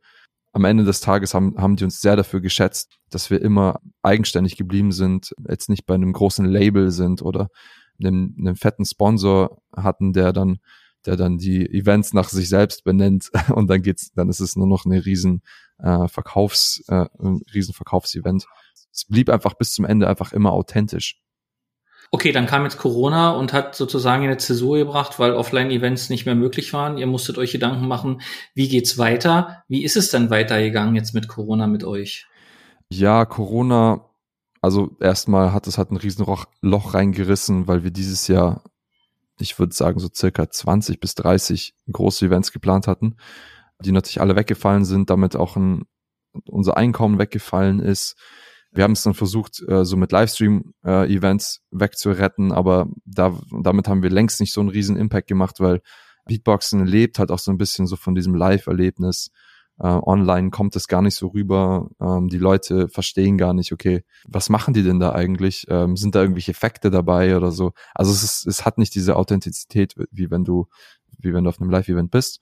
am 0.56 0.64
Ende 0.64 0.86
des 0.86 1.02
Tages 1.02 1.34
haben, 1.34 1.58
haben 1.58 1.76
die 1.76 1.84
uns 1.84 2.00
sehr 2.00 2.16
dafür 2.16 2.40
geschätzt, 2.40 2.98
dass 3.10 3.30
wir 3.30 3.42
immer 3.42 3.82
eigenständig 4.02 4.56
geblieben 4.56 4.94
sind, 4.94 5.36
jetzt 5.50 5.68
nicht 5.68 5.86
bei 5.86 5.96
einem 5.96 6.14
großen 6.14 6.46
Label 6.46 6.92
sind 6.92 7.22
oder 7.22 7.50
einem, 8.00 8.34
einem 8.40 8.56
fetten 8.56 8.86
Sponsor 8.86 9.62
hatten, 9.76 10.14
der 10.14 10.32
dann, 10.32 10.60
der 11.06 11.18
dann 11.18 11.38
die 11.38 11.70
Events 11.70 12.14
nach 12.14 12.30
sich 12.30 12.48
selbst 12.48 12.86
benennt 12.86 13.32
und 13.54 13.70
dann 13.70 13.82
geht's, 13.82 14.14
dann 14.14 14.30
ist 14.30 14.40
es 14.40 14.56
nur 14.56 14.66
noch 14.66 14.86
eine 14.86 15.06
riesen 15.06 15.42
äh, 15.78 16.08
Verkaufs, 16.08 16.82
äh, 16.88 17.06
ein 17.20 17.42
riesen 17.54 17.74
Verkaufsevent. 17.74 18.46
Es 18.94 19.04
blieb 19.04 19.30
einfach 19.30 19.56
bis 19.56 19.74
zum 19.74 19.84
Ende 19.84 20.08
einfach 20.08 20.32
immer 20.32 20.54
authentisch. 20.54 21.22
Okay, 22.12 22.32
dann 22.32 22.46
kam 22.46 22.64
jetzt 22.64 22.78
Corona 22.78 23.32
und 23.32 23.52
hat 23.52 23.76
sozusagen 23.76 24.24
eine 24.24 24.38
Zäsur 24.38 24.78
gebracht, 24.78 25.20
weil 25.20 25.34
Offline-Events 25.34 26.10
nicht 26.10 26.26
mehr 26.26 26.36
möglich 26.36 26.72
waren. 26.74 26.98
Ihr 26.98 27.08
musstet 27.08 27.38
euch 27.38 27.52
Gedanken 27.52 27.88
machen, 27.88 28.22
wie 28.54 28.68
geht's 28.68 28.98
weiter? 28.98 29.64
Wie 29.68 29.84
ist 29.84 29.98
es 29.98 30.12
denn 30.12 30.30
weitergegangen 30.30 30.96
jetzt 30.96 31.14
mit 31.14 31.28
Corona 31.28 31.68
mit 31.68 31.84
euch? 31.84 32.28
Ja, 32.90 33.26
Corona, 33.26 34.06
also 34.62 34.96
erstmal 35.00 35.52
hat 35.52 35.68
es 35.68 35.78
halt 35.78 35.92
ein 35.92 35.98
Riesenloch 35.98 36.46
Loch 36.62 36.94
reingerissen, 36.94 37.68
weil 37.68 37.84
wir 37.84 37.92
dieses 37.92 38.28
Jahr, 38.28 38.64
ich 39.40 39.58
würde 39.58 39.74
sagen, 39.74 40.00
so 40.00 40.08
circa 40.14 40.50
20 40.50 41.00
bis 41.00 41.16
30 41.16 41.76
große 41.92 42.28
Events 42.28 42.52
geplant 42.52 42.88
hatten, 42.88 43.18
die 43.80 43.92
natürlich 43.92 44.22
alle 44.22 44.36
weggefallen 44.36 44.86
sind, 44.86 45.10
damit 45.10 45.36
auch 45.36 45.56
ein, 45.56 45.86
unser 46.46 46.78
Einkommen 46.78 47.18
weggefallen 47.18 47.80
ist 47.80 48.16
wir 48.76 48.84
haben 48.84 48.92
es 48.92 49.04
dann 49.04 49.14
versucht, 49.14 49.64
äh, 49.68 49.86
so 49.86 49.98
mit 49.98 50.12
Livestream-Events 50.12 51.62
äh, 51.72 51.80
wegzuretten, 51.80 52.52
aber 52.52 52.88
da, 53.06 53.40
damit 53.64 53.88
haben 53.88 54.04
wir 54.04 54.10
längst 54.10 54.40
nicht 54.40 54.54
so 54.54 54.62
einen 54.62 54.70
riesen 54.70 54.98
Impact 54.98 55.28
gemacht, 55.28 55.60
weil 55.60 55.82
Beatboxen 56.26 56.86
lebt 56.86 57.20
halt 57.20 57.32
auch 57.32 57.40
so 57.40 57.52
ein 57.52 57.58
bisschen 57.58 57.88
so 57.88 57.96
von 57.96 58.16
diesem 58.16 58.36
Live-Erlebnis. 58.36 59.32
Äh, 59.80 59.88
online 59.88 60.50
kommt 60.52 60.76
es 60.76 60.88
gar 60.88 61.02
nicht 61.02 61.16
so 61.16 61.28
rüber. 61.28 61.90
Ähm, 62.02 62.30
die 62.30 62.38
Leute 62.38 62.88
verstehen 62.88 63.38
gar 63.38 63.54
nicht, 63.54 63.72
okay, 63.72 64.04
was 64.26 64.50
machen 64.50 64.74
die 64.74 64.84
denn 64.84 65.00
da 65.00 65.14
eigentlich? 65.14 65.66
Ähm, 65.70 65.98
sind 65.98 66.16
da 66.16 66.22
irgendwelche 66.22 66.52
Effekte 66.52 66.90
dabei 66.90 67.36
oder 67.36 67.52
so? 67.52 67.74
Also 67.94 68.12
es 68.12 68.24
ist, 68.24 68.48
es 68.48 68.66
hat 68.66 68.78
nicht 68.78 68.96
diese 68.96 69.16
Authentizität, 69.16 69.96
wie 70.12 70.32
wenn 70.32 70.44
du, 70.44 70.68
wie 71.20 71.34
wenn 71.34 71.44
du 71.44 71.50
auf 71.50 71.62
einem 71.62 71.70
Live-Event 71.70 72.12
bist. 72.12 72.40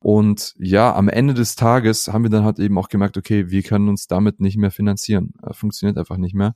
Und 0.00 0.54
ja, 0.58 0.94
am 0.94 1.08
Ende 1.08 1.34
des 1.34 1.56
Tages 1.56 2.08
haben 2.08 2.22
wir 2.22 2.30
dann 2.30 2.44
halt 2.44 2.58
eben 2.58 2.78
auch 2.78 2.88
gemerkt, 2.88 3.16
okay, 3.16 3.50
wir 3.50 3.62
können 3.62 3.88
uns 3.88 4.06
damit 4.06 4.40
nicht 4.40 4.56
mehr 4.56 4.70
finanzieren. 4.70 5.32
Äh, 5.42 5.52
funktioniert 5.54 5.98
einfach 5.98 6.16
nicht 6.16 6.34
mehr. 6.34 6.54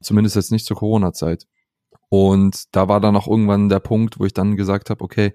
Zumindest 0.00 0.36
jetzt 0.36 0.52
nicht 0.52 0.66
zur 0.66 0.76
Corona-Zeit. 0.76 1.46
Und 2.08 2.64
da 2.72 2.88
war 2.88 3.00
dann 3.00 3.16
auch 3.16 3.26
irgendwann 3.26 3.68
der 3.68 3.80
Punkt, 3.80 4.20
wo 4.20 4.24
ich 4.24 4.34
dann 4.34 4.56
gesagt 4.56 4.90
habe, 4.90 5.02
okay, 5.02 5.32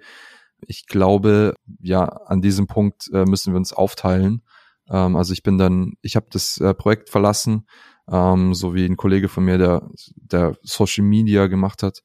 ich 0.67 0.85
glaube, 0.85 1.55
ja, 1.79 2.03
an 2.03 2.41
diesem 2.41 2.67
Punkt 2.67 3.09
äh, 3.11 3.25
müssen 3.25 3.53
wir 3.53 3.57
uns 3.57 3.73
aufteilen. 3.73 4.43
Ähm, 4.89 5.15
also 5.15 5.33
ich 5.33 5.43
bin 5.43 5.57
dann, 5.57 5.93
ich 6.01 6.15
habe 6.15 6.27
das 6.29 6.57
äh, 6.57 6.73
Projekt 6.73 7.09
verlassen, 7.09 7.67
ähm, 8.09 8.53
so 8.53 8.75
wie 8.75 8.85
ein 8.85 8.97
Kollege 8.97 9.29
von 9.29 9.43
mir, 9.45 9.57
der, 9.57 9.89
der 10.15 10.57
Social 10.61 11.03
Media 11.03 11.47
gemacht 11.47 11.83
hat. 11.83 12.01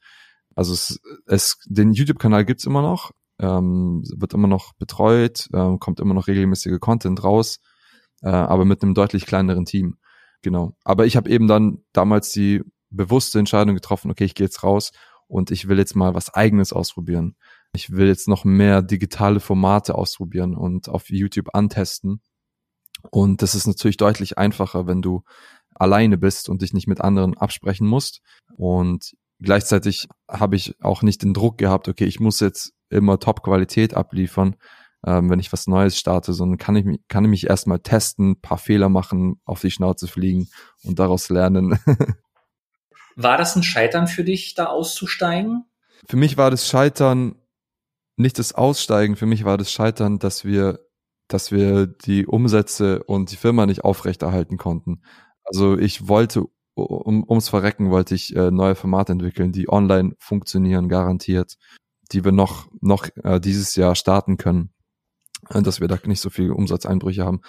Also 0.54 0.72
es, 0.72 1.00
es 1.26 1.58
den 1.66 1.92
YouTube-Kanal 1.92 2.44
gibt's 2.44 2.64
immer 2.64 2.82
noch, 2.82 3.12
ähm, 3.38 4.02
wird 4.16 4.34
immer 4.34 4.48
noch 4.48 4.72
betreut, 4.74 5.48
ähm, 5.52 5.78
kommt 5.78 6.00
immer 6.00 6.14
noch 6.14 6.26
regelmäßige 6.26 6.78
Content 6.80 7.22
raus, 7.22 7.58
äh, 8.22 8.28
aber 8.28 8.64
mit 8.64 8.82
einem 8.82 8.94
deutlich 8.94 9.26
kleineren 9.26 9.64
Team. 9.64 9.96
Genau. 10.42 10.76
Aber 10.84 11.06
ich 11.06 11.16
habe 11.16 11.30
eben 11.30 11.48
dann 11.48 11.78
damals 11.92 12.30
die 12.30 12.62
bewusste 12.90 13.38
Entscheidung 13.38 13.74
getroffen, 13.74 14.10
okay, 14.10 14.24
ich 14.24 14.34
gehe 14.34 14.46
jetzt 14.46 14.62
raus 14.62 14.92
und 15.26 15.50
ich 15.50 15.68
will 15.68 15.78
jetzt 15.78 15.96
mal 15.96 16.14
was 16.14 16.32
eigenes 16.32 16.72
ausprobieren. 16.72 17.36
Ich 17.72 17.90
will 17.90 18.06
jetzt 18.06 18.28
noch 18.28 18.44
mehr 18.44 18.80
digitale 18.82 19.40
Formate 19.40 19.94
ausprobieren 19.96 20.54
und 20.54 20.88
auf 20.88 21.10
YouTube 21.10 21.54
antesten. 21.54 22.20
Und 23.10 23.42
das 23.42 23.54
ist 23.54 23.66
natürlich 23.66 23.96
deutlich 23.96 24.38
einfacher, 24.38 24.86
wenn 24.86 25.02
du 25.02 25.22
alleine 25.74 26.16
bist 26.16 26.48
und 26.48 26.62
dich 26.62 26.72
nicht 26.72 26.86
mit 26.86 27.00
anderen 27.00 27.36
absprechen 27.36 27.86
musst. 27.86 28.22
Und 28.56 29.14
gleichzeitig 29.40 30.06
habe 30.28 30.56
ich 30.56 30.74
auch 30.80 31.02
nicht 31.02 31.22
den 31.22 31.34
Druck 31.34 31.58
gehabt, 31.58 31.88
okay, 31.88 32.06
ich 32.06 32.20
muss 32.20 32.40
jetzt 32.40 32.72
immer 32.90 33.18
Top-Qualität 33.18 33.94
abliefern, 33.94 34.56
ähm, 35.04 35.30
wenn 35.30 35.38
ich 35.38 35.52
was 35.52 35.66
Neues 35.66 35.98
starte, 35.98 36.32
sondern 36.32 36.58
kann 36.58 36.76
ich 36.76 36.84
mich, 36.84 37.00
kann 37.08 37.24
ich 37.24 37.30
mich 37.30 37.46
erstmal 37.46 37.80
testen, 37.80 38.40
paar 38.40 38.58
Fehler 38.58 38.88
machen, 38.88 39.40
auf 39.44 39.60
die 39.60 39.70
Schnauze 39.70 40.08
fliegen 40.08 40.48
und 40.84 40.98
daraus 40.98 41.28
lernen. 41.28 41.78
war 43.16 43.38
das 43.38 43.56
ein 43.56 43.62
Scheitern 43.62 44.08
für 44.08 44.24
dich, 44.24 44.54
da 44.54 44.66
auszusteigen? 44.66 45.64
Für 46.08 46.16
mich 46.16 46.36
war 46.36 46.50
das 46.50 46.66
Scheitern 46.66 47.36
nicht 48.16 48.38
das 48.38 48.52
Aussteigen, 48.52 49.16
für 49.16 49.26
mich 49.26 49.44
war 49.44 49.58
das 49.58 49.70
Scheitern, 49.70 50.18
dass 50.18 50.44
wir, 50.44 50.80
dass 51.28 51.52
wir 51.52 51.86
die 51.86 52.26
Umsätze 52.26 53.02
und 53.04 53.30
die 53.30 53.36
Firma 53.36 53.66
nicht 53.66 53.84
aufrechterhalten 53.84 54.56
konnten. 54.56 55.02
Also 55.44 55.76
ich 55.78 56.08
wollte 56.08 56.46
um, 56.74 57.24
ums 57.28 57.48
Verrecken 57.48 57.90
wollte 57.90 58.14
ich 58.14 58.36
äh, 58.36 58.50
neue 58.50 58.74
Formate 58.74 59.12
entwickeln, 59.12 59.52
die 59.52 59.68
online 59.68 60.14
funktionieren, 60.18 60.88
garantiert 60.88 61.56
die 62.12 62.24
wir 62.24 62.32
noch, 62.32 62.68
noch 62.80 63.08
äh, 63.22 63.40
dieses 63.40 63.76
Jahr 63.76 63.94
starten 63.94 64.36
können, 64.36 64.70
äh, 65.50 65.62
dass 65.62 65.80
wir 65.80 65.88
da 65.88 65.98
nicht 66.04 66.20
so 66.20 66.30
viel 66.30 66.50
Umsatzeinbrüche 66.50 67.24
haben. 67.24 67.40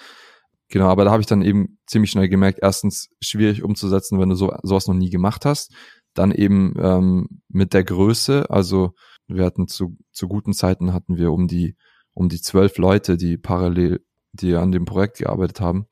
Genau, 0.68 0.88
aber 0.88 1.04
da 1.04 1.10
habe 1.10 1.22
ich 1.22 1.26
dann 1.26 1.42
eben 1.42 1.78
ziemlich 1.86 2.10
schnell 2.10 2.28
gemerkt, 2.28 2.58
erstens 2.60 3.08
schwierig 3.20 3.62
umzusetzen, 3.62 4.20
wenn 4.20 4.28
du 4.28 4.34
so 4.34 4.54
sowas 4.62 4.86
noch 4.86 4.94
nie 4.94 5.10
gemacht 5.10 5.44
hast. 5.44 5.72
Dann 6.14 6.32
eben 6.32 6.74
ähm, 6.78 7.28
mit 7.48 7.72
der 7.72 7.84
Größe, 7.84 8.50
also 8.50 8.92
wir 9.28 9.44
hatten 9.44 9.68
zu, 9.68 9.96
zu 10.12 10.28
guten 10.28 10.52
Zeiten 10.52 10.92
hatten 10.92 11.16
wir 11.16 11.32
um 11.32 11.48
die 11.48 11.76
um 12.18 12.28
die 12.28 12.40
zwölf 12.40 12.78
Leute, 12.78 13.16
die 13.16 13.36
parallel, 13.36 14.04
die 14.32 14.56
an 14.56 14.72
dem 14.72 14.84
Projekt 14.84 15.18
gearbeitet 15.18 15.60
haben. 15.60 15.86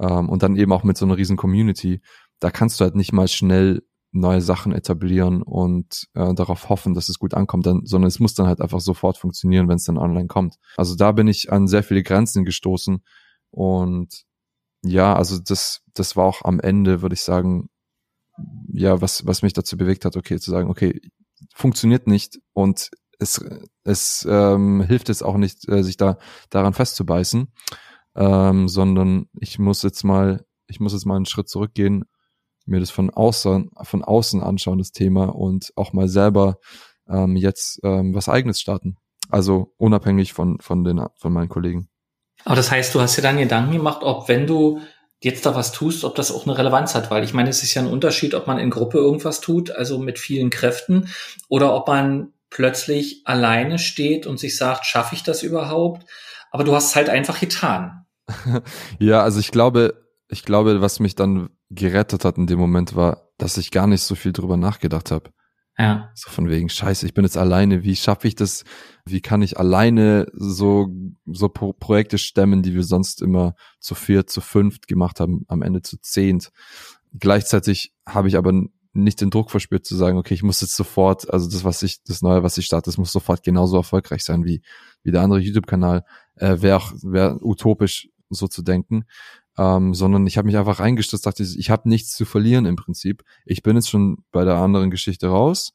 Ähm, 0.00 0.28
und 0.28 0.44
dann 0.44 0.56
eben 0.56 0.72
auch 0.72 0.84
mit 0.84 0.96
so 0.96 1.04
einer 1.04 1.16
riesen 1.16 1.36
Community. 1.36 2.00
Da 2.38 2.52
kannst 2.52 2.78
du 2.78 2.84
halt 2.84 2.94
nicht 2.94 3.12
mal 3.12 3.26
schnell 3.26 3.82
neue 4.10 4.40
Sachen 4.40 4.72
etablieren 4.72 5.42
und 5.42 6.08
äh, 6.14 6.32
darauf 6.34 6.68
hoffen, 6.68 6.94
dass 6.94 7.08
es 7.08 7.18
gut 7.18 7.34
ankommt, 7.34 7.66
dann, 7.66 7.84
sondern 7.84 8.08
es 8.08 8.20
muss 8.20 8.34
dann 8.34 8.46
halt 8.46 8.60
einfach 8.60 8.80
sofort 8.80 9.18
funktionieren, 9.18 9.68
wenn 9.68 9.76
es 9.76 9.84
dann 9.84 9.98
online 9.98 10.28
kommt. 10.28 10.56
Also 10.76 10.96
da 10.96 11.12
bin 11.12 11.28
ich 11.28 11.52
an 11.52 11.68
sehr 11.68 11.82
viele 11.82 12.02
Grenzen 12.02 12.44
gestoßen 12.44 13.02
und 13.50 14.24
ja, 14.82 15.14
also 15.14 15.38
das, 15.38 15.82
das 15.94 16.16
war 16.16 16.24
auch 16.24 16.42
am 16.42 16.60
Ende, 16.60 17.02
würde 17.02 17.14
ich 17.14 17.22
sagen, 17.22 17.68
ja, 18.72 19.00
was, 19.00 19.26
was 19.26 19.42
mich 19.42 19.52
dazu 19.52 19.76
bewegt 19.76 20.04
hat, 20.04 20.16
okay, 20.16 20.38
zu 20.38 20.50
sagen, 20.50 20.70
okay, 20.70 21.00
funktioniert 21.54 22.06
nicht 22.06 22.38
und 22.52 22.90
es, 23.18 23.44
es 23.84 24.26
ähm, 24.30 24.80
hilft 24.82 25.08
jetzt 25.08 25.24
auch 25.24 25.36
nicht, 25.36 25.68
äh, 25.68 25.82
sich 25.82 25.96
da 25.96 26.18
daran 26.50 26.72
festzubeißen, 26.72 27.52
ähm, 28.14 28.68
sondern 28.68 29.26
ich 29.40 29.58
muss 29.58 29.82
jetzt 29.82 30.04
mal, 30.04 30.46
ich 30.68 30.78
muss 30.80 30.92
jetzt 30.92 31.04
mal 31.04 31.16
einen 31.16 31.26
Schritt 31.26 31.48
zurückgehen 31.48 32.04
mir 32.68 32.80
das 32.80 32.90
von 32.90 33.10
außen, 33.10 33.70
von 33.82 34.04
außen 34.04 34.42
anschauen, 34.42 34.78
das 34.78 34.92
Thema, 34.92 35.34
und 35.34 35.72
auch 35.76 35.92
mal 35.92 36.08
selber 36.08 36.58
ähm, 37.08 37.36
jetzt 37.36 37.80
ähm, 37.82 38.14
was 38.14 38.28
eigenes 38.28 38.60
starten. 38.60 38.96
Also 39.30 39.74
unabhängig 39.76 40.32
von, 40.32 40.58
von, 40.60 40.84
den, 40.84 41.02
von 41.16 41.32
meinen 41.32 41.48
Kollegen. 41.48 41.88
Aber 42.44 42.56
das 42.56 42.70
heißt, 42.70 42.94
du 42.94 43.00
hast 43.00 43.16
dir 43.16 43.22
dann 43.22 43.38
Gedanken 43.38 43.72
gemacht, 43.72 44.02
ob 44.02 44.28
wenn 44.28 44.46
du 44.46 44.80
jetzt 45.20 45.44
da 45.44 45.54
was 45.54 45.72
tust, 45.72 46.04
ob 46.04 46.14
das 46.14 46.30
auch 46.30 46.46
eine 46.46 46.56
Relevanz 46.56 46.94
hat, 46.94 47.10
weil 47.10 47.24
ich 47.24 47.34
meine, 47.34 47.50
es 47.50 47.62
ist 47.62 47.74
ja 47.74 47.82
ein 47.82 47.88
Unterschied, 47.88 48.34
ob 48.34 48.46
man 48.46 48.58
in 48.58 48.70
Gruppe 48.70 48.98
irgendwas 48.98 49.40
tut, 49.40 49.70
also 49.70 49.98
mit 49.98 50.18
vielen 50.18 50.50
Kräften, 50.50 51.08
oder 51.48 51.74
ob 51.74 51.88
man 51.88 52.32
plötzlich 52.50 53.22
alleine 53.24 53.78
steht 53.78 54.26
und 54.26 54.38
sich 54.38 54.56
sagt, 54.56 54.86
schaffe 54.86 55.14
ich 55.14 55.22
das 55.22 55.42
überhaupt? 55.42 56.06
Aber 56.50 56.64
du 56.64 56.74
hast 56.74 56.90
es 56.90 56.96
halt 56.96 57.08
einfach 57.08 57.40
getan. 57.40 58.06
ja, 58.98 59.22
also 59.22 59.40
ich 59.40 59.50
glaube, 59.50 60.06
ich 60.28 60.44
glaube, 60.44 60.80
was 60.80 61.00
mich 61.00 61.14
dann 61.14 61.50
gerettet 61.70 62.24
hat 62.24 62.38
in 62.38 62.46
dem 62.46 62.58
Moment 62.58 62.96
war, 62.96 63.28
dass 63.36 63.56
ich 63.56 63.70
gar 63.70 63.86
nicht 63.86 64.02
so 64.02 64.14
viel 64.14 64.32
drüber 64.32 64.56
nachgedacht 64.56 65.10
habe. 65.10 65.30
Ja. 65.78 66.10
So 66.14 66.28
von 66.30 66.48
wegen, 66.48 66.68
scheiße, 66.68 67.06
ich 67.06 67.14
bin 67.14 67.24
jetzt 67.24 67.36
alleine, 67.36 67.84
wie 67.84 67.94
schaffe 67.94 68.26
ich 68.26 68.34
das? 68.34 68.64
Wie 69.04 69.20
kann 69.20 69.42
ich 69.42 69.58
alleine 69.58 70.26
so, 70.32 70.88
so 71.24 71.48
Pro 71.48 71.72
Projekte 71.72 72.18
stemmen, 72.18 72.62
die 72.62 72.74
wir 72.74 72.82
sonst 72.82 73.22
immer 73.22 73.54
zu 73.78 73.94
vier, 73.94 74.26
zu 74.26 74.40
fünft 74.40 74.88
gemacht 74.88 75.20
haben, 75.20 75.44
am 75.46 75.62
Ende 75.62 75.82
zu 75.82 75.96
zehnt. 76.00 76.50
Gleichzeitig 77.16 77.94
habe 78.04 78.26
ich 78.26 78.36
aber 78.36 78.52
nicht 78.92 79.20
den 79.20 79.30
Druck 79.30 79.52
verspürt 79.52 79.86
zu 79.86 79.94
sagen, 79.94 80.18
okay, 80.18 80.34
ich 80.34 80.42
muss 80.42 80.60
jetzt 80.60 80.74
sofort, 80.74 81.32
also 81.32 81.48
das, 81.48 81.62
was 81.62 81.82
ich, 81.84 82.02
das 82.02 82.22
Neue, 82.22 82.42
was 82.42 82.58
ich 82.58 82.66
starte, 82.66 82.86
das 82.90 82.98
muss 82.98 83.12
sofort 83.12 83.44
genauso 83.44 83.76
erfolgreich 83.76 84.24
sein 84.24 84.44
wie, 84.44 84.62
wie 85.04 85.12
der 85.12 85.22
andere 85.22 85.38
YouTube-Kanal. 85.38 86.04
Äh, 86.34 86.60
Wäre 86.60 86.78
auch, 86.78 86.92
wäre 87.02 87.38
utopisch, 87.40 88.08
so 88.30 88.48
zu 88.48 88.62
denken 88.62 89.04
ähm, 89.58 89.92
sondern 89.92 90.26
ich 90.26 90.38
habe 90.38 90.46
mich 90.46 90.56
einfach 90.56 90.78
reingestürzt, 90.78 91.26
dachte 91.26 91.42
ich, 91.42 91.58
ich 91.58 91.70
habe 91.70 91.88
nichts 91.88 92.12
zu 92.12 92.24
verlieren 92.24 92.64
im 92.64 92.76
Prinzip. 92.76 93.24
Ich 93.44 93.62
bin 93.62 93.76
jetzt 93.76 93.90
schon 93.90 94.18
bei 94.30 94.44
der 94.44 94.56
anderen 94.56 94.90
Geschichte 94.90 95.28
raus. 95.28 95.72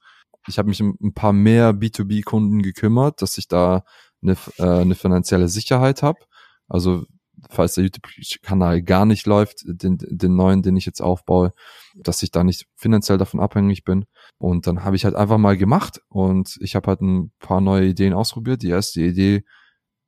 Ich 0.47 0.57
habe 0.57 0.69
mich 0.69 0.81
um 0.81 0.97
ein 1.01 1.13
paar 1.13 1.33
mehr 1.33 1.71
B2B-Kunden 1.73 2.61
gekümmert, 2.61 3.21
dass 3.21 3.37
ich 3.37 3.47
da 3.47 3.83
eine, 4.21 4.37
äh, 4.57 4.81
eine 4.81 4.95
finanzielle 4.95 5.49
Sicherheit 5.49 6.01
habe. 6.01 6.19
Also 6.67 7.05
falls 7.49 7.75
der 7.75 7.83
YouTube-Kanal 7.83 8.81
gar 8.81 9.05
nicht 9.05 9.25
läuft, 9.25 9.63
den, 9.65 9.97
den 9.99 10.35
neuen, 10.35 10.61
den 10.61 10.77
ich 10.77 10.85
jetzt 10.85 11.01
aufbaue, 11.01 11.53
dass 11.95 12.23
ich 12.23 12.31
da 12.31 12.43
nicht 12.43 12.67
finanziell 12.75 13.17
davon 13.17 13.41
abhängig 13.41 13.83
bin. 13.83 14.05
Und 14.37 14.65
dann 14.65 14.83
habe 14.85 14.95
ich 14.95 15.03
halt 15.03 15.15
einfach 15.15 15.37
mal 15.37 15.57
gemacht 15.57 16.01
und 16.07 16.57
ich 16.61 16.75
habe 16.75 16.87
halt 16.87 17.01
ein 17.01 17.31
paar 17.39 17.59
neue 17.59 17.87
Ideen 17.87 18.13
ausprobiert. 18.13 18.61
Die 18.61 18.69
erste 18.69 19.01
Idee 19.01 19.43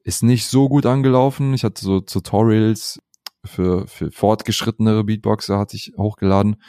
ist 0.04 0.24
nicht 0.24 0.46
so 0.46 0.70
gut 0.70 0.86
angelaufen. 0.86 1.54
Ich 1.54 1.64
hatte 1.64 1.84
so 1.84 2.00
Tutorials 2.00 3.00
für, 3.46 3.88
für 3.88 4.12
fortgeschrittenere 4.12 5.04
Beatboxer 5.04 5.58
hatte 5.58 5.76
ich 5.76 5.94
hochgeladen. 5.98 6.62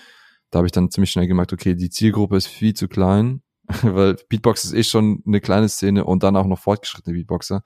Da 0.51 0.59
habe 0.59 0.67
ich 0.67 0.73
dann 0.73 0.91
ziemlich 0.91 1.11
schnell 1.11 1.27
gemerkt, 1.27 1.53
okay, 1.53 1.75
die 1.75 1.91
Zielgruppe 1.91 2.37
ist 2.37 2.47
viel 2.47 2.75
zu 2.75 2.89
klein, 2.89 3.43
weil 3.83 4.17
Beatbox 4.29 4.65
ist 4.65 4.75
eh 4.75 4.85
schon 4.85 5.23
eine 5.27 5.41
kleine 5.41 5.69
Szene 5.69 6.05
und 6.05 6.23
dann 6.23 6.37
auch 6.37 6.47
noch 6.47 6.59
fortgeschrittene 6.59 7.15
Beatboxer 7.15 7.63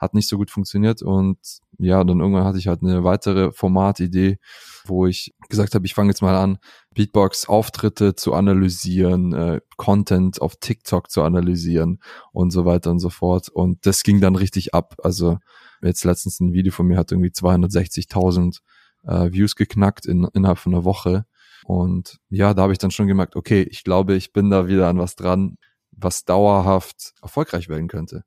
hat 0.00 0.14
nicht 0.14 0.28
so 0.28 0.38
gut 0.38 0.50
funktioniert 0.50 1.02
und 1.02 1.38
ja, 1.78 2.02
dann 2.02 2.20
irgendwann 2.20 2.44
hatte 2.44 2.58
ich 2.58 2.68
halt 2.68 2.82
eine 2.82 3.04
weitere 3.04 3.52
Formatidee, 3.52 4.38
wo 4.86 5.06
ich 5.06 5.34
gesagt 5.50 5.74
habe, 5.74 5.84
ich 5.84 5.94
fange 5.94 6.10
jetzt 6.10 6.22
mal 6.22 6.34
an, 6.34 6.58
Beatbox-Auftritte 6.94 8.14
zu 8.14 8.32
analysieren, 8.32 9.32
äh, 9.34 9.60
Content 9.76 10.40
auf 10.40 10.56
TikTok 10.56 11.10
zu 11.10 11.22
analysieren 11.22 12.00
und 12.32 12.50
so 12.50 12.64
weiter 12.64 12.90
und 12.90 12.98
so 12.98 13.10
fort. 13.10 13.50
Und 13.50 13.84
das 13.86 14.02
ging 14.02 14.20
dann 14.20 14.36
richtig 14.36 14.74
ab. 14.74 14.96
Also 15.02 15.38
jetzt 15.82 16.04
letztens 16.04 16.40
ein 16.40 16.52
Video 16.52 16.72
von 16.72 16.86
mir 16.86 16.96
hat 16.96 17.12
irgendwie 17.12 17.30
260.000 17.30 18.60
äh, 19.06 19.32
Views 19.32 19.54
geknackt 19.54 20.06
in, 20.06 20.26
innerhalb 20.32 20.58
von 20.58 20.74
einer 20.74 20.84
Woche. 20.84 21.26
Und 21.64 22.18
ja, 22.30 22.54
da 22.54 22.62
habe 22.62 22.72
ich 22.72 22.78
dann 22.78 22.90
schon 22.90 23.06
gemerkt, 23.06 23.36
okay, 23.36 23.62
ich 23.62 23.84
glaube, 23.84 24.14
ich 24.14 24.32
bin 24.32 24.50
da 24.50 24.66
wieder 24.66 24.88
an 24.88 24.98
was 24.98 25.14
dran, 25.14 25.58
was 25.92 26.24
dauerhaft 26.24 27.12
erfolgreich 27.22 27.68
werden 27.68 27.88
könnte. 27.88 28.24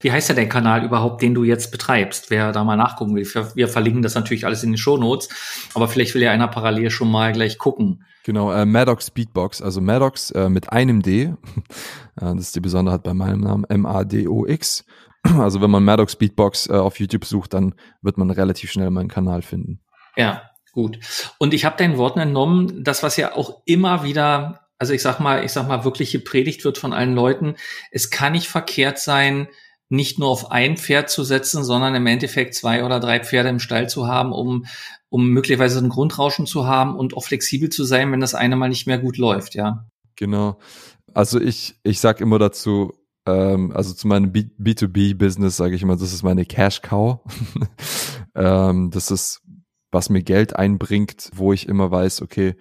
Wie 0.00 0.12
heißt 0.12 0.28
denn 0.28 0.36
der 0.36 0.48
Kanal 0.48 0.84
überhaupt, 0.84 1.22
den 1.22 1.34
du 1.34 1.42
jetzt 1.42 1.72
betreibst? 1.72 2.30
Wer 2.30 2.52
da 2.52 2.64
mal 2.64 2.76
nachgucken 2.76 3.16
will, 3.16 3.26
wir 3.54 3.68
verlinken 3.68 4.02
das 4.02 4.14
natürlich 4.14 4.44
alles 4.44 4.62
in 4.62 4.72
den 4.72 4.78
Shownotes, 4.78 5.28
aber 5.74 5.88
vielleicht 5.88 6.14
will 6.14 6.22
ja 6.22 6.32
einer 6.32 6.48
parallel 6.48 6.90
schon 6.90 7.10
mal 7.10 7.32
gleich 7.32 7.56
gucken. 7.56 8.04
Genau, 8.24 8.52
äh, 8.52 8.66
Maddox 8.66 9.10
Beatbox, 9.10 9.62
also 9.62 9.80
Maddox 9.80 10.32
äh, 10.32 10.50
mit 10.50 10.70
einem 10.70 11.00
D, 11.00 11.32
das 12.16 12.40
ist 12.40 12.56
die 12.56 12.60
Besonderheit 12.60 13.04
bei 13.04 13.14
meinem 13.14 13.40
Namen, 13.40 13.64
M-A-D-O-X. 13.64 14.84
Also 15.38 15.60
wenn 15.60 15.72
man 15.72 15.82
Maddox 15.82 16.14
Beatbox 16.14 16.68
äh, 16.68 16.74
auf 16.74 17.00
YouTube 17.00 17.24
sucht, 17.24 17.52
dann 17.52 17.74
wird 18.00 18.16
man 18.16 18.30
relativ 18.30 18.70
schnell 18.70 18.90
meinen 18.90 19.08
Kanal 19.08 19.42
finden. 19.42 19.80
Ja, 20.16 20.42
gut. 20.70 21.00
Und 21.38 21.52
ich 21.52 21.64
habe 21.64 21.76
deinen 21.76 21.96
Worten 21.96 22.20
entnommen, 22.20 22.84
das, 22.84 23.02
was 23.02 23.16
ja 23.16 23.34
auch 23.34 23.62
immer 23.64 24.04
wieder, 24.04 24.68
also 24.78 24.92
ich 24.92 25.02
sag 25.02 25.18
mal, 25.18 25.44
ich 25.44 25.50
sag 25.50 25.66
mal, 25.66 25.84
wirklich 25.84 26.12
gepredigt 26.12 26.64
wird 26.64 26.78
von 26.78 26.92
allen 26.92 27.14
Leuten, 27.14 27.56
es 27.90 28.10
kann 28.10 28.32
nicht 28.32 28.46
verkehrt 28.46 29.00
sein, 29.00 29.48
nicht 29.88 30.18
nur 30.18 30.28
auf 30.28 30.50
ein 30.50 30.76
Pferd 30.76 31.10
zu 31.10 31.22
setzen, 31.22 31.64
sondern 31.64 31.94
im 31.94 32.06
Endeffekt 32.06 32.54
zwei 32.54 32.84
oder 32.84 33.00
drei 33.00 33.20
Pferde 33.20 33.48
im 33.48 33.60
Stall 33.60 33.88
zu 33.88 34.06
haben, 34.06 34.32
um, 34.32 34.66
um 35.08 35.28
möglicherweise 35.28 35.78
ein 35.78 35.88
Grundrauschen 35.88 36.46
zu 36.46 36.66
haben 36.66 36.96
und 36.96 37.16
auch 37.16 37.24
flexibel 37.24 37.68
zu 37.68 37.84
sein, 37.84 38.10
wenn 38.12 38.20
das 38.20 38.34
eine 38.34 38.56
mal 38.56 38.68
nicht 38.68 38.86
mehr 38.86 38.98
gut 38.98 39.16
läuft, 39.16 39.54
ja. 39.54 39.86
Genau. 40.16 40.58
Also 41.14 41.40
ich, 41.40 41.78
ich 41.82 42.00
sag 42.00 42.20
immer 42.20 42.38
dazu, 42.38 42.92
ähm, 43.26 43.72
also 43.72 43.94
zu 43.94 44.08
meinem 44.08 44.32
B2B-Business 44.32 45.56
sage 45.56 45.74
ich 45.74 45.82
immer, 45.82 45.96
das 45.96 46.12
ist 46.12 46.22
meine 46.22 46.44
Cash-Cow. 46.44 47.20
ähm, 48.34 48.90
das 48.90 49.10
ist, 49.10 49.42
was 49.92 50.10
mir 50.10 50.22
Geld 50.22 50.56
einbringt, 50.56 51.30
wo 51.34 51.52
ich 51.52 51.68
immer 51.68 51.90
weiß, 51.90 52.22
okay, 52.22 52.56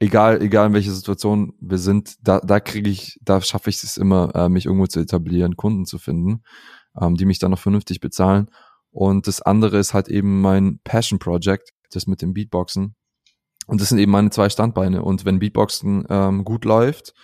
egal, 0.00 0.42
egal 0.42 0.66
in 0.68 0.72
welcher 0.72 0.92
Situation 0.92 1.52
wir 1.60 1.78
sind, 1.78 2.16
da, 2.26 2.40
da 2.40 2.58
kriege 2.58 2.90
ich, 2.90 3.18
da 3.22 3.40
schaffe 3.40 3.70
ich 3.70 3.82
es 3.82 3.96
immer, 3.96 4.34
äh, 4.34 4.48
mich 4.48 4.66
irgendwo 4.66 4.86
zu 4.86 4.98
etablieren, 4.98 5.56
Kunden 5.56 5.84
zu 5.84 5.98
finden, 5.98 6.42
ähm, 7.00 7.14
die 7.14 7.26
mich 7.26 7.38
dann 7.38 7.52
noch 7.52 7.60
vernünftig 7.60 8.00
bezahlen. 8.00 8.50
Und 8.90 9.28
das 9.28 9.40
andere 9.40 9.78
ist 9.78 9.94
halt 9.94 10.08
eben 10.08 10.40
mein 10.40 10.80
Passion 10.82 11.20
Project, 11.20 11.70
das 11.92 12.06
mit 12.06 12.22
dem 12.22 12.32
Beatboxen. 12.32 12.96
Und 13.66 13.80
das 13.80 13.90
sind 13.90 13.98
eben 13.98 14.10
meine 14.10 14.30
zwei 14.30 14.48
Standbeine. 14.48 15.02
Und 15.02 15.24
wenn 15.24 15.38
Beatboxen 15.38 16.04
ähm, 16.08 16.44
gut 16.44 16.64
läuft, 16.64 17.14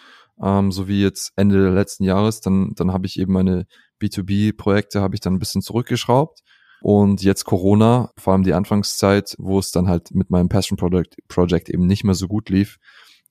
ähm, 0.40 0.70
so 0.70 0.86
wie 0.86 1.02
jetzt 1.02 1.32
Ende 1.34 1.70
letzten 1.70 2.04
Jahres, 2.04 2.40
dann, 2.40 2.72
dann 2.76 2.92
habe 2.92 3.06
ich 3.06 3.18
eben 3.18 3.32
meine 3.32 3.66
B2B-Projekte 4.00 5.00
habe 5.00 5.14
ich 5.14 5.20
dann 5.20 5.34
ein 5.34 5.38
bisschen 5.38 5.62
zurückgeschraubt 5.62 6.42
und 6.80 7.22
jetzt 7.22 7.44
Corona, 7.44 8.10
vor 8.16 8.32
allem 8.32 8.42
die 8.42 8.54
Anfangszeit, 8.54 9.34
wo 9.38 9.58
es 9.58 9.72
dann 9.72 9.88
halt 9.88 10.14
mit 10.14 10.30
meinem 10.30 10.48
Passion 10.48 10.76
Project, 10.76 11.16
Project 11.28 11.68
eben 11.68 11.86
nicht 11.86 12.04
mehr 12.04 12.14
so 12.14 12.28
gut 12.28 12.48
lief, 12.48 12.78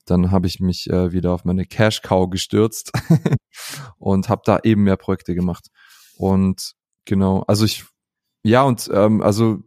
dann 0.04 0.30
habe 0.30 0.46
ich 0.46 0.60
mich 0.60 0.88
äh, 0.88 1.12
wieder 1.12 1.32
auf 1.32 1.44
meine 1.44 1.64
Cash 1.64 2.02
Cow 2.02 2.30
gestürzt 2.30 2.92
und 3.98 4.28
habe 4.28 4.42
da 4.44 4.60
eben 4.62 4.84
mehr 4.84 4.96
Projekte 4.96 5.34
gemacht. 5.34 5.68
Und 6.16 6.74
genau, 7.04 7.42
also 7.46 7.64
ich, 7.64 7.84
ja, 8.42 8.62
und 8.62 8.88
ähm, 8.92 9.20
also 9.20 9.58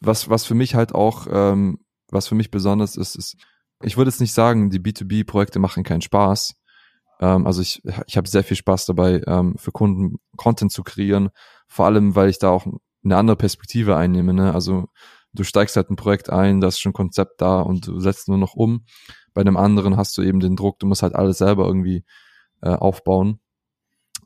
was, 0.00 0.28
was 0.28 0.44
für 0.44 0.54
mich 0.54 0.74
halt 0.74 0.94
auch, 0.94 1.26
ähm, 1.30 1.80
was 2.10 2.28
für 2.28 2.34
mich 2.34 2.50
besonders 2.50 2.96
ist, 2.96 3.16
ist, 3.16 3.36
ich 3.82 3.96
würde 3.96 4.10
jetzt 4.10 4.20
nicht 4.20 4.32
sagen, 4.32 4.70
die 4.70 4.80
B2B-Projekte 4.80 5.58
machen 5.58 5.84
keinen 5.84 6.02
Spaß. 6.02 6.54
Ähm, 7.20 7.46
also 7.46 7.62
ich, 7.62 7.82
ich 8.06 8.16
habe 8.16 8.28
sehr 8.28 8.44
viel 8.44 8.56
Spaß 8.56 8.86
dabei, 8.86 9.22
ähm, 9.26 9.56
für 9.56 9.72
Kunden 9.72 10.18
Content 10.36 10.72
zu 10.72 10.82
kreieren, 10.82 11.30
vor 11.66 11.86
allem, 11.86 12.14
weil 12.14 12.28
ich 12.28 12.38
da 12.38 12.50
auch 12.50 12.66
eine 13.04 13.16
andere 13.16 13.36
Perspektive 13.36 13.96
einnehme. 13.96 14.34
Ne? 14.34 14.52
Also 14.54 14.88
du 15.32 15.44
steigst 15.44 15.76
halt 15.76 15.90
ein 15.90 15.96
Projekt 15.96 16.30
ein, 16.30 16.60
da 16.60 16.68
ist 16.68 16.80
schon 16.80 16.92
Konzept 16.92 17.40
da 17.40 17.60
und 17.60 17.86
du 17.86 18.00
setzt 18.00 18.28
nur 18.28 18.38
noch 18.38 18.54
um. 18.54 18.84
Bei 19.32 19.40
einem 19.40 19.56
anderen 19.56 19.96
hast 19.96 20.18
du 20.18 20.22
eben 20.22 20.40
den 20.40 20.56
Druck, 20.56 20.78
du 20.78 20.86
musst 20.86 21.02
halt 21.02 21.14
alles 21.14 21.38
selber 21.38 21.66
irgendwie 21.66 22.04
äh, 22.62 22.70
aufbauen. 22.70 23.40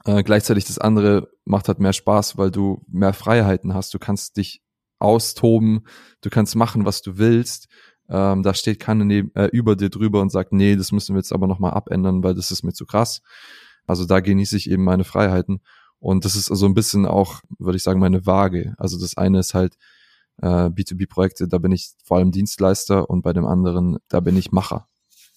Äh, 0.05 0.23
gleichzeitig 0.23 0.65
das 0.65 0.79
andere 0.79 1.29
macht 1.45 1.69
halt 1.69 1.79
mehr 1.79 1.93
Spaß, 1.93 2.37
weil 2.37 2.51
du 2.51 2.85
mehr 2.89 3.13
Freiheiten 3.13 3.75
hast. 3.75 3.95
Du 3.95 3.99
kannst 3.99 4.37
dich 4.37 4.63
austoben, 4.99 5.87
du 6.21 6.31
kannst 6.31 6.57
machen, 6.57 6.85
was 6.85 7.03
du 7.03 7.19
willst. 7.19 7.69
Ähm, 8.09 8.43
da 8.43 8.53
steht 8.55 8.81
keiner 8.81 9.05
neben, 9.05 9.35
äh, 9.35 9.47
über 9.47 9.77
dir 9.77 9.89
drüber 9.89 10.21
und 10.21 10.31
sagt, 10.31 10.53
nee, 10.53 10.77
das 10.77 10.93
müssen 10.93 11.15
wir 11.15 11.21
jetzt 11.21 11.33
aber 11.33 11.47
nochmal 11.47 11.73
abändern, 11.73 12.23
weil 12.23 12.35
das 12.35 12.51
ist 12.51 12.63
mir 12.63 12.73
zu 12.73 12.85
krass. 12.85 13.23
Also 13.87 14.07
da 14.07 14.21
genieße 14.21 14.57
ich 14.57 14.71
eben 14.71 14.85
meine 14.85 15.05
Freiheiten. 15.05 15.61
Und 16.05 16.27
das 16.27 16.37
ist 16.37 16.51
also 16.51 16.67
ein 16.67 16.75
bisschen 16.75 17.07
auch, 17.07 17.41
würde 17.59 17.79
ich 17.79 17.83
sagen, 17.83 17.99
meine 17.99 18.27
Waage. 18.27 18.75
Also 18.77 19.01
das 19.01 19.17
eine 19.17 19.39
ist 19.39 19.55
halt 19.55 19.77
äh, 20.43 20.69
B2B-Projekte, 20.69 21.49
da 21.49 21.57
bin 21.57 21.73
ich 21.73 21.93
vor 22.05 22.19
allem 22.19 22.31
Dienstleister 22.31 23.09
und 23.09 23.23
bei 23.23 23.33
dem 23.33 23.47
anderen, 23.47 23.97
da 24.09 24.21
bin 24.21 24.37
ich 24.37 24.53
Macher. 24.53 24.87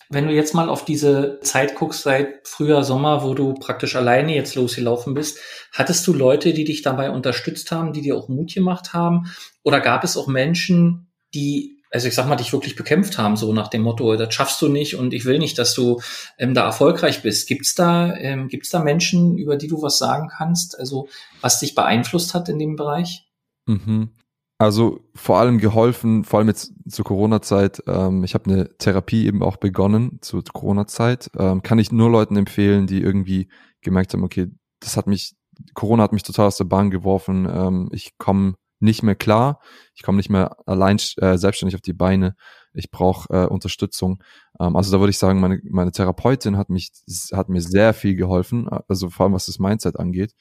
Wenn 0.10 0.28
du 0.28 0.34
jetzt 0.34 0.54
mal 0.54 0.68
auf 0.68 0.84
diese 0.84 1.40
Zeit 1.42 1.76
guckst, 1.76 2.04
seit 2.04 2.46
Frühjahr, 2.50 2.84
Sommer, 2.84 3.24
wo 3.24 3.34
du 3.34 3.54
praktisch 3.54 3.96
alleine 3.96 4.36
jetzt 4.36 4.56
losgelaufen 4.56 5.14
bist, 5.14 5.40
hattest 5.72 6.06
du 6.06 6.12
Leute, 6.12 6.54
die 6.54 6.66
dich 6.66 6.82
dabei 6.82 7.12
unterstützt 7.12 7.72
haben, 7.72 7.94
die 7.94 8.02
dir 8.02 8.18
auch 8.18 8.28
Mut 8.28 8.54
gemacht 8.54 8.92
haben? 8.92 9.32
Oder 9.64 9.80
gab 9.80 10.04
es 10.04 10.18
auch 10.18 10.28
Menschen, 10.28 11.14
die 11.34 11.77
also 11.98 12.10
ich 12.10 12.14
sag 12.14 12.28
mal, 12.28 12.36
dich 12.36 12.54
wirklich 12.54 12.76
bekämpft 12.76 13.18
haben, 13.18 13.38
so 13.38 13.52
nach 13.54 13.70
dem 13.70 13.82
Motto, 13.82 14.16
das 14.18 14.32
schaffst 14.32 14.62
du 14.62 14.68
nicht 14.68 14.98
und 14.98 15.16
ich 15.16 15.26
will 15.26 15.40
nicht, 15.40 15.58
dass 15.58 15.74
du 15.74 16.00
ähm, 16.38 16.54
da 16.54 16.64
erfolgreich 16.64 17.24
bist. 17.24 17.48
Gibt's 17.48 17.74
da, 17.74 18.16
ähm, 18.18 18.52
da 18.72 18.84
Menschen, 18.84 19.36
über 19.40 19.56
die 19.56 19.68
du 19.68 19.82
was 19.82 19.98
sagen 19.98 20.30
kannst, 20.30 20.78
also 20.78 21.08
was 21.42 21.60
dich 21.60 21.74
beeinflusst 21.74 22.36
hat 22.36 22.50
in 22.50 22.60
dem 22.60 22.76
Bereich? 22.76 23.28
Mhm. 23.66 24.10
Also 24.60 25.00
vor 25.16 25.40
allem 25.40 25.58
geholfen, 25.58 26.24
vor 26.24 26.38
allem 26.38 26.50
jetzt 26.50 26.72
zur 26.88 27.04
Corona-Zeit. 27.04 27.82
Ähm, 27.88 28.24
ich 28.24 28.36
habe 28.36 28.52
eine 28.52 28.78
Therapie 28.78 29.26
eben 29.26 29.42
auch 29.42 29.58
begonnen 29.58 30.20
zur 30.22 30.44
Corona-Zeit. 30.44 31.32
Ähm, 31.36 31.64
kann 31.64 31.80
ich 31.80 31.92
nur 31.92 32.12
Leuten 32.12 32.36
empfehlen, 32.36 32.86
die 32.86 33.02
irgendwie 33.02 33.50
gemerkt 33.82 34.14
haben, 34.14 34.24
okay, 34.24 34.52
das 34.82 34.98
hat 34.98 35.08
mich, 35.08 35.34
Corona 35.74 36.04
hat 36.04 36.14
mich 36.14 36.22
total 36.22 36.46
aus 36.46 36.58
der 36.58 36.66
Bahn 36.66 36.92
geworfen. 36.92 37.48
Ähm, 37.52 37.90
ich 37.92 38.20
komme 38.20 38.54
nicht 38.80 39.04
mehr 39.04 39.16
klar. 39.16 39.60
Ich 39.96 40.04
komme 40.04 40.18
nicht 40.18 40.30
mehr 40.30 40.58
allein 40.66 40.98
äh, 41.18 41.38
selbstständig 41.38 41.76
auf 41.76 41.82
die 41.82 41.94
Beine. 41.94 42.36
Ich 42.74 42.92
brauche 42.92 43.34
äh, 43.34 43.48
Unterstützung. 43.48 44.24
Ähm, 44.60 44.76
also 44.76 44.92
da 44.92 45.00
würde 45.00 45.10
ich 45.10 45.18
sagen, 45.18 45.40
meine, 45.40 45.60
meine 45.70 45.92
Therapeutin 45.92 46.58
hat 46.58 46.70
mich, 46.70 46.92
hat 47.34 47.50
mir 47.50 47.62
sehr 47.62 47.94
viel 47.94 48.16
geholfen, 48.16 48.70
also 48.88 49.10
vor 49.10 49.26
allem 49.26 49.34
was 49.34 49.48
das 49.48 49.60
Mindset 49.60 49.98
angeht. 49.98 50.34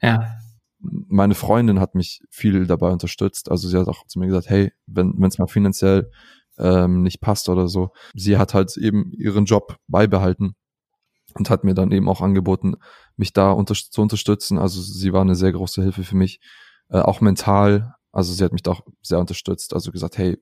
Ja. 0.00 0.38
Meine 0.78 1.34
Freundin 1.34 1.80
hat 1.80 1.94
mich 1.94 2.22
viel 2.30 2.66
dabei 2.66 2.90
unterstützt. 2.90 3.50
Also 3.50 3.68
sie 3.68 3.78
hat 3.78 3.88
auch 3.88 4.06
zu 4.06 4.18
mir 4.18 4.26
gesagt, 4.26 4.50
hey, 4.50 4.72
wenn 4.86 5.22
es 5.22 5.38
mal 5.38 5.46
finanziell 5.46 6.10
ähm, 6.58 7.02
nicht 7.02 7.20
passt 7.20 7.48
oder 7.48 7.68
so, 7.68 7.90
sie 8.14 8.36
hat 8.36 8.54
halt 8.54 8.76
eben 8.76 9.10
ihren 9.12 9.46
Job 9.46 9.76
beibehalten 9.86 10.56
und 11.34 11.50
hat 11.50 11.64
mir 11.64 11.74
dann 11.74 11.90
eben 11.90 12.08
auch 12.08 12.20
angeboten, 12.20 12.76
mich 13.16 13.32
da 13.32 13.50
unter 13.52 13.74
zu 13.74 14.02
unterstützen. 14.02 14.58
Also 14.58 14.80
sie 14.80 15.12
war 15.12 15.22
eine 15.22 15.34
sehr 15.36 15.52
große 15.52 15.82
Hilfe 15.82 16.04
für 16.04 16.16
mich 16.16 16.40
äh, 16.90 16.98
auch 16.98 17.20
mental. 17.20 17.94
Also 18.12 18.32
sie 18.32 18.44
hat 18.44 18.52
mich 18.52 18.62
da 18.62 18.72
auch 18.72 18.82
sehr 19.02 19.18
unterstützt. 19.18 19.74
Also 19.74 19.90
gesagt, 19.90 20.18
hey, 20.18 20.38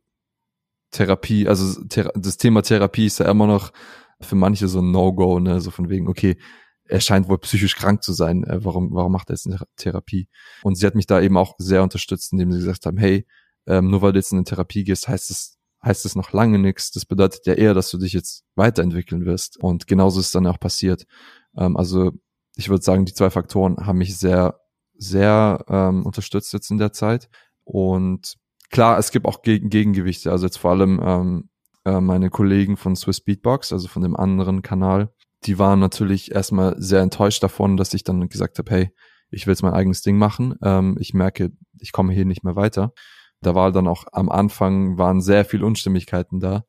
Therapie, 0.90 1.49
also 1.49 1.82
Thera 1.84 2.11
das 2.14 2.36
Thema 2.36 2.62
Therapie 2.62 3.07
ist 3.07 3.18
ja 3.18 3.30
immer 3.30 3.47
noch 3.47 3.72
für 4.20 4.36
manche 4.36 4.68
so 4.68 4.80
ein 4.80 4.90
No-Go, 4.90 5.40
ne, 5.40 5.61
so 5.61 5.70
von 5.70 5.88
wegen, 5.88 6.09
okay, 6.09 6.36
er 6.84 7.01
scheint 7.01 7.28
wohl 7.28 7.38
psychisch 7.38 7.76
krank 7.76 8.03
zu 8.03 8.12
sein. 8.12 8.45
Äh, 8.45 8.64
warum, 8.64 8.93
warum 8.93 9.12
macht 9.12 9.30
er 9.30 9.34
jetzt 9.34 9.47
eine 9.47 9.59
Therapie? 9.76 10.28
Und 10.62 10.76
sie 10.76 10.86
hat 10.86 10.95
mich 10.95 11.07
da 11.07 11.20
eben 11.20 11.36
auch 11.36 11.55
sehr 11.59 11.82
unterstützt, 11.82 12.32
indem 12.32 12.53
sie 12.53 12.59
gesagt 12.59 12.86
haben, 12.86 12.99
hey, 12.99 13.26
ähm, 13.66 13.90
nur 13.90 14.03
weil 14.03 14.12
du 14.12 14.18
jetzt 14.18 14.32
in 14.32 14.38
eine 14.38 14.45
Therapie 14.45 14.84
gehst, 14.84 15.09
heißt 15.09 15.30
es, 15.30 15.59
heißt 15.84 16.05
es 16.05 16.14
noch 16.14 16.32
lange 16.32 16.59
nichts. 16.59 16.90
Das 16.90 17.07
bedeutet 17.07 17.47
ja 17.47 17.55
eher, 17.55 17.74
dass 17.74 17.90
du 17.90 17.99
dich 17.99 18.12
jetzt 18.12 18.45
weiterentwickeln 18.55 19.24
wirst. 19.24 19.59
Und 19.59 19.86
genauso 19.86 20.20
ist 20.20 20.34
dann 20.34 20.47
auch 20.47 20.61
passiert. 20.61 21.05
Ähm, 21.57 21.76
also 21.76 22.12
ich 22.57 22.68
würde 22.68 22.84
sagen, 22.84 23.05
die 23.05 23.14
zwei 23.14 23.30
Faktoren 23.30 23.86
haben 23.86 23.99
mich 23.99 24.18
sehr 24.18 24.61
sehr 25.03 25.64
ähm, 25.68 26.05
unterstützt 26.07 26.53
jetzt 26.53 26.70
in 26.70 26.78
der 26.78 26.92
Zeit. 26.92 27.28
Und 27.64 28.36
klar, 28.70 28.98
es 28.98 29.11
gibt 29.11 29.26
auch 29.26 29.42
Geg 29.42 29.70
Gegengewichte. 29.70 30.30
Also 30.30 30.46
jetzt 30.46 30.59
vor 30.59 30.70
allem 30.70 31.00
ähm, 31.03 31.50
äh, 31.84 32.00
meine 32.00 32.30
Kollegen 32.30 32.76
von 32.76 32.96
Swiss 32.96 33.20
Beatbox, 33.20 33.72
also 33.72 33.88
von 33.88 34.03
dem 34.03 34.16
anderen 34.16 34.62
Kanal, 34.62 35.12
die 35.44 35.59
waren 35.59 35.80
natürlich 35.80 36.32
erstmal 36.32 36.74
sehr 36.78 37.00
enttäuscht 37.00 37.42
davon, 37.42 37.76
dass 37.76 37.94
ich 37.94 38.05
dann 38.05 38.28
gesagt 38.28 38.59
habe, 38.59 38.70
hey, 38.70 38.90
ich 39.30 39.46
will 39.46 39.53
jetzt 39.53 39.62
mein 39.62 39.74
eigenes 39.74 40.03
Ding 40.03 40.16
machen. 40.18 40.55
Ähm, 40.62 40.96
ich 41.00 41.14
merke, 41.14 41.50
ich 41.78 41.92
komme 41.92 42.12
hier 42.12 42.24
nicht 42.24 42.44
mehr 42.44 42.57
weiter. 42.57 42.92
Da 43.40 43.55
war 43.55 43.72
dann 43.72 43.88
auch 43.88 44.05
am 44.12 44.28
Anfang 44.28 44.98
waren 44.98 45.20
sehr 45.20 45.44
viel 45.44 45.64
Unstimmigkeiten 45.64 46.38
da, 46.38 46.64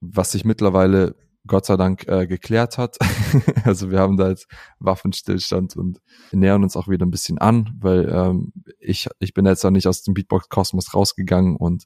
was 0.00 0.32
sich 0.32 0.44
mittlerweile 0.44 1.14
Gott 1.46 1.66
sei 1.66 1.76
Dank 1.76 2.06
äh, 2.06 2.26
geklärt 2.26 2.78
hat. 2.78 2.96
also 3.64 3.90
wir 3.90 3.98
haben 3.98 4.16
da 4.16 4.28
jetzt 4.28 4.46
Waffenstillstand 4.78 5.76
und 5.76 6.00
nähern 6.32 6.62
uns 6.62 6.76
auch 6.76 6.88
wieder 6.88 7.06
ein 7.06 7.10
bisschen 7.10 7.38
an, 7.38 7.76
weil 7.80 8.08
ähm, 8.08 8.52
ich, 8.78 9.08
ich 9.18 9.32
bin 9.34 9.46
jetzt 9.46 9.64
auch 9.64 9.70
nicht 9.70 9.86
aus 9.86 10.02
dem 10.02 10.14
Beatbox-Kosmos 10.14 10.94
rausgegangen 10.94 11.56
und 11.56 11.84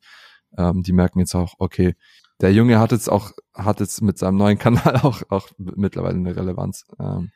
ähm, 0.59 0.83
die 0.83 0.93
merken 0.93 1.21
jetzt 1.21 1.35
auch, 1.35 1.55
okay, 1.59 1.95
der 2.41 2.53
Junge 2.53 2.79
hat 2.79 2.93
jetzt 2.93 3.09
auch, 3.11 3.33
hat 3.55 3.81
jetzt 3.81 4.03
mit 4.03 4.19
seinem 4.19 4.37
neuen 4.37 4.59
Kanal 4.59 4.97
auch, 5.03 5.23
auch 5.29 5.49
mittlerweile 5.59 6.17
eine 6.17 6.37
Relevanz. 6.37 6.87
Ähm, 6.99 7.31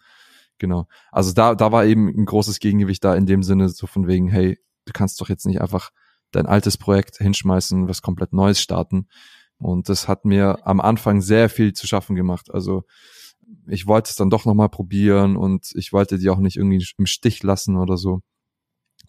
genau. 0.58 0.86
Also 1.12 1.32
da, 1.32 1.54
da 1.54 1.72
war 1.72 1.84
eben 1.84 2.08
ein 2.08 2.26
großes 2.26 2.58
Gegengewicht 2.58 3.04
da 3.04 3.14
in 3.14 3.26
dem 3.26 3.42
Sinne, 3.42 3.68
so 3.68 3.86
von 3.86 4.06
wegen, 4.06 4.28
hey, 4.28 4.58
du 4.86 4.92
kannst 4.92 5.20
doch 5.20 5.28
jetzt 5.28 5.46
nicht 5.46 5.60
einfach 5.60 5.90
dein 6.32 6.46
altes 6.46 6.76
Projekt 6.76 7.16
hinschmeißen, 7.16 7.88
was 7.88 8.02
komplett 8.02 8.32
Neues 8.32 8.60
starten. 8.60 9.08
Und 9.58 9.88
das 9.88 10.08
hat 10.08 10.24
mir 10.24 10.66
am 10.66 10.80
Anfang 10.80 11.20
sehr 11.20 11.48
viel 11.48 11.72
zu 11.72 11.86
schaffen 11.86 12.14
gemacht. 12.16 12.52
Also 12.52 12.82
ich 13.66 13.86
wollte 13.86 14.10
es 14.10 14.16
dann 14.16 14.30
doch 14.30 14.44
nochmal 14.44 14.68
probieren 14.68 15.36
und 15.36 15.70
ich 15.74 15.92
wollte 15.92 16.18
die 16.18 16.30
auch 16.30 16.38
nicht 16.38 16.56
irgendwie 16.56 16.84
im 16.96 17.06
Stich 17.06 17.42
lassen 17.42 17.76
oder 17.76 17.96
so. 17.96 18.20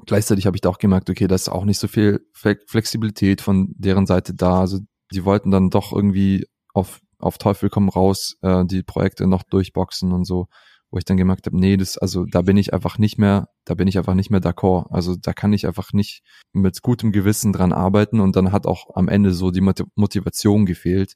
Gleichzeitig 0.05 0.45
habe 0.45 0.55
ich 0.55 0.61
da 0.61 0.69
auch 0.69 0.77
gemerkt, 0.77 1.09
okay, 1.09 1.27
da 1.27 1.35
ist 1.35 1.49
auch 1.49 1.65
nicht 1.65 1.79
so 1.79 1.87
viel 1.87 2.21
Flexibilität 2.33 3.41
von 3.41 3.73
deren 3.77 4.05
Seite 4.05 4.33
da. 4.33 4.61
Also 4.61 4.79
die 5.11 5.25
wollten 5.25 5.51
dann 5.51 5.69
doch 5.69 5.91
irgendwie 5.91 6.45
auf, 6.73 6.99
auf 7.17 7.37
Teufel 7.37 7.69
komm 7.69 7.89
raus 7.89 8.37
äh, 8.41 8.63
die 8.65 8.83
Projekte 8.83 9.27
noch 9.27 9.43
durchboxen 9.43 10.13
und 10.13 10.25
so 10.25 10.47
wo 10.91 10.97
ich 10.97 11.05
dann 11.05 11.17
gemerkt 11.17 11.45
habe, 11.45 11.59
nee, 11.59 11.77
das, 11.77 11.97
also 11.97 12.25
da 12.25 12.41
bin 12.41 12.57
ich 12.57 12.73
einfach 12.73 12.97
nicht 12.97 13.17
mehr, 13.17 13.49
da 13.65 13.75
bin 13.75 13.87
ich 13.87 13.97
einfach 13.97 14.15
nicht 14.15 14.31
mehr 14.31 14.41
d'accord. 14.41 14.87
Also 14.91 15.15
da 15.15 15.33
kann 15.33 15.53
ich 15.53 15.67
einfach 15.67 15.93
nicht 15.93 16.23
mit 16.51 16.81
gutem 16.81 17.11
Gewissen 17.11 17.53
dran 17.53 17.73
arbeiten 17.73 18.19
und 18.19 18.35
dann 18.35 18.51
hat 18.51 18.65
auch 18.65 18.95
am 18.95 19.07
Ende 19.07 19.33
so 19.33 19.51
die 19.51 19.61
Motivation 19.61 20.65
gefehlt, 20.65 21.13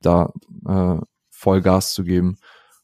da 0.00 0.32
äh, 0.66 1.00
voll 1.30 1.62
Gas 1.62 1.92
zu 1.94 2.04
geben. 2.04 2.36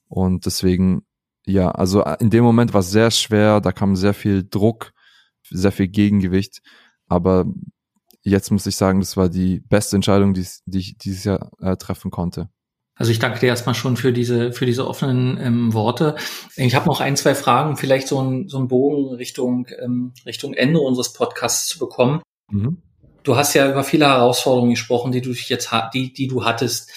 Und 0.09 0.47
deswegen, 0.47 1.07
ja, 1.47 1.71
also 1.71 2.03
in 2.03 2.31
dem 2.31 2.45
Moment 2.45 2.75
war 2.75 2.81
es 2.81 2.91
sehr 2.91 3.11
schwer, 3.11 3.61
da 3.61 3.73
kam 3.73 3.97
sehr 3.97 4.15
viel 4.15 4.45
Druck, 4.49 4.93
sehr 5.51 5.73
viel 5.73 5.89
Gegengewicht, 5.89 6.63
aber 7.07 7.47
jetzt 8.23 8.51
muss 8.51 8.67
ich 8.67 8.77
sagen, 8.77 9.01
das 9.01 9.17
war 9.17 9.29
die 9.29 9.61
beste 9.61 9.97
Entscheidung, 9.97 10.35
die, 10.35 10.47
die 10.67 10.79
ich 10.79 10.99
dieses 10.99 11.25
Jahr 11.25 11.51
äh, 11.61 11.77
treffen 11.77 12.11
konnte. 12.11 12.49
Also 12.97 13.11
ich 13.11 13.19
danke 13.19 13.41
dir 13.41 13.49
erstmal 13.49 13.75
schon 13.75 13.97
für 13.97 14.13
diese, 14.13 14.53
für 14.53 14.67
diese 14.67 14.87
offenen 14.87 15.39
ähm, 15.41 15.73
Worte. 15.75 16.15
Ich 16.55 16.75
habe 16.75 16.87
noch 16.87 17.01
ein, 17.01 17.17
zwei 17.17 17.35
Fragen, 17.35 17.77
vielleicht 17.77 18.07
so 18.07 18.21
ein, 18.21 18.49
so 18.49 18.59
ein 18.59 18.69
Bogen 18.69 19.15
Richtung, 19.15 19.67
ähm, 19.81 20.13
Richtung 20.25 20.55
Ende 20.55 20.81
unseres 20.81 21.13
Podcasts 21.13 21.67
zu 21.69 21.79
bekommen. 21.79 22.23
Mhm. 22.51 22.79
Du 23.25 23.37
hast 23.37 23.55
ja 23.55 23.69
über 23.69 23.83
viele 23.83 24.07
Herausforderungen 24.07 24.71
gesprochen, 24.71 25.11
die 25.11 25.23
du 25.23 25.33
jetzt, 25.33 25.71
die, 25.93 26.13
die 26.13 26.29
du 26.29 26.45
hattest. 26.45 26.91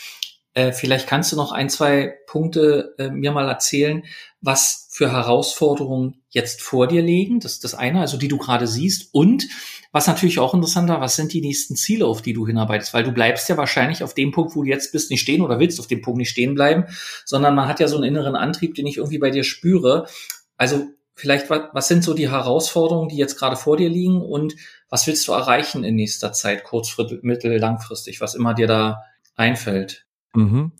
Äh, 0.53 0.71
vielleicht 0.71 1.07
kannst 1.07 1.31
du 1.31 1.35
noch 1.35 1.51
ein, 1.51 1.69
zwei 1.69 2.15
Punkte 2.27 2.93
äh, 2.99 3.09
mir 3.09 3.31
mal 3.31 3.47
erzählen, 3.47 4.03
was 4.41 4.89
für 4.91 5.11
Herausforderungen 5.11 6.21
jetzt 6.37 6.61
vor 6.61 6.87
dir 6.87 7.01
liegen. 7.01 7.39
Das 7.39 7.53
ist 7.53 7.63
das 7.63 7.73
eine, 7.73 7.99
also 7.99 8.17
die 8.17 8.27
du 8.27 8.37
gerade 8.37 8.67
siehst. 8.67 9.09
Und 9.11 9.47
was 9.91 10.07
natürlich 10.07 10.39
auch 10.39 10.53
interessant 10.53 10.87
war, 10.87 11.01
was 11.01 11.15
sind 11.15 11.33
die 11.33 11.41
nächsten 11.41 11.75
Ziele, 11.75 12.05
auf 12.05 12.21
die 12.21 12.33
du 12.33 12.45
hinarbeitest? 12.45 12.93
Weil 12.93 13.03
du 13.03 13.11
bleibst 13.11 13.49
ja 13.49 13.57
wahrscheinlich 13.57 14.03
auf 14.03 14.13
dem 14.13 14.31
Punkt, 14.31 14.55
wo 14.55 14.63
du 14.63 14.69
jetzt 14.69 14.91
bist, 14.91 15.09
nicht 15.09 15.21
stehen 15.21 15.41
oder 15.41 15.59
willst 15.59 15.79
auf 15.79 15.87
dem 15.87 16.01
Punkt 16.01 16.19
nicht 16.19 16.29
stehen 16.29 16.53
bleiben, 16.53 16.85
sondern 17.25 17.55
man 17.55 17.67
hat 17.67 17.79
ja 17.79 17.87
so 17.87 17.95
einen 17.97 18.05
inneren 18.05 18.35
Antrieb, 18.35 18.75
den 18.75 18.87
ich 18.87 18.97
irgendwie 18.97 19.17
bei 19.17 19.31
dir 19.31 19.43
spüre. 19.43 20.07
Also 20.55 20.87
vielleicht, 21.15 21.49
was 21.49 21.87
sind 21.87 22.03
so 22.03 22.13
die 22.13 22.29
Herausforderungen, 22.29 23.09
die 23.09 23.17
jetzt 23.17 23.39
gerade 23.39 23.55
vor 23.55 23.75
dir 23.75 23.89
liegen 23.89 24.21
und 24.21 24.55
was 24.89 25.07
willst 25.07 25.27
du 25.27 25.31
erreichen 25.31 25.83
in 25.83 25.95
nächster 25.95 26.31
Zeit, 26.31 26.63
kurz, 26.63 26.95
mittel, 27.23 27.57
langfristig, 27.57 28.21
was 28.21 28.35
immer 28.35 28.53
dir 28.53 28.67
da 28.67 29.01
einfällt? 29.35 30.05
Mhm. 30.35 30.71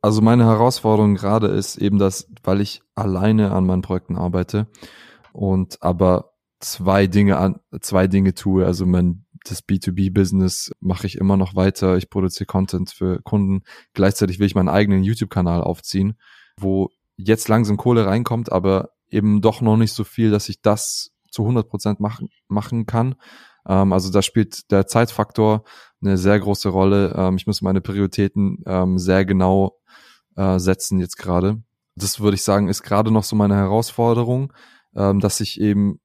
Also 0.00 0.20
meine 0.20 0.46
Herausforderung 0.46 1.14
gerade 1.14 1.46
ist 1.46 1.76
eben 1.76 1.98
das, 1.98 2.26
weil 2.42 2.60
ich 2.60 2.82
alleine 2.94 3.52
an 3.52 3.66
meinen 3.66 3.82
Projekten 3.82 4.16
arbeite 4.16 4.66
und 5.32 5.82
aber 5.82 6.32
zwei 6.60 7.06
Dinge 7.06 7.38
an, 7.38 7.60
zwei 7.80 8.06
Dinge 8.06 8.34
tue. 8.34 8.64
Also 8.66 8.86
mein 8.86 9.24
das 9.44 9.66
B2B-Business 9.66 10.72
mache 10.80 11.06
ich 11.06 11.18
immer 11.18 11.36
noch 11.36 11.54
weiter. 11.54 11.96
Ich 11.96 12.10
produziere 12.10 12.46
Content 12.46 12.90
für 12.90 13.20
Kunden. 13.22 13.62
Gleichzeitig 13.92 14.38
will 14.38 14.46
ich 14.46 14.54
meinen 14.54 14.68
eigenen 14.68 15.02
YouTube-Kanal 15.02 15.62
aufziehen, 15.62 16.18
wo 16.56 16.90
jetzt 17.16 17.48
langsam 17.48 17.76
Kohle 17.76 18.06
reinkommt, 18.06 18.52
aber 18.52 18.90
eben 19.08 19.40
doch 19.40 19.60
noch 19.60 19.76
nicht 19.76 19.92
so 19.92 20.04
viel, 20.04 20.30
dass 20.30 20.48
ich 20.48 20.62
das 20.62 21.10
zu 21.30 21.42
100 21.42 21.68
Prozent 21.68 22.00
machen, 22.00 22.28
machen 22.48 22.86
kann. 22.86 23.16
Ähm, 23.66 23.92
also 23.92 24.10
da 24.10 24.22
spielt 24.22 24.70
der 24.70 24.86
Zeitfaktor 24.86 25.64
eine 26.00 26.18
sehr 26.18 26.38
große 26.38 26.68
Rolle. 26.68 27.14
Ähm, 27.16 27.36
ich 27.36 27.46
muss 27.46 27.62
meine 27.62 27.80
Prioritäten 27.80 28.62
ähm, 28.66 28.98
sehr 28.98 29.24
genau 29.24 29.78
äh, 30.36 30.58
setzen 30.58 30.98
jetzt 30.98 31.16
gerade. 31.16 31.62
Das 31.94 32.20
würde 32.20 32.36
ich 32.36 32.42
sagen, 32.42 32.68
ist 32.68 32.82
gerade 32.82 33.10
noch 33.10 33.24
so 33.24 33.36
meine 33.36 33.56
Herausforderung, 33.56 34.52
ähm, 34.96 35.20
dass 35.20 35.40
ich 35.40 35.60
eben 35.60 35.98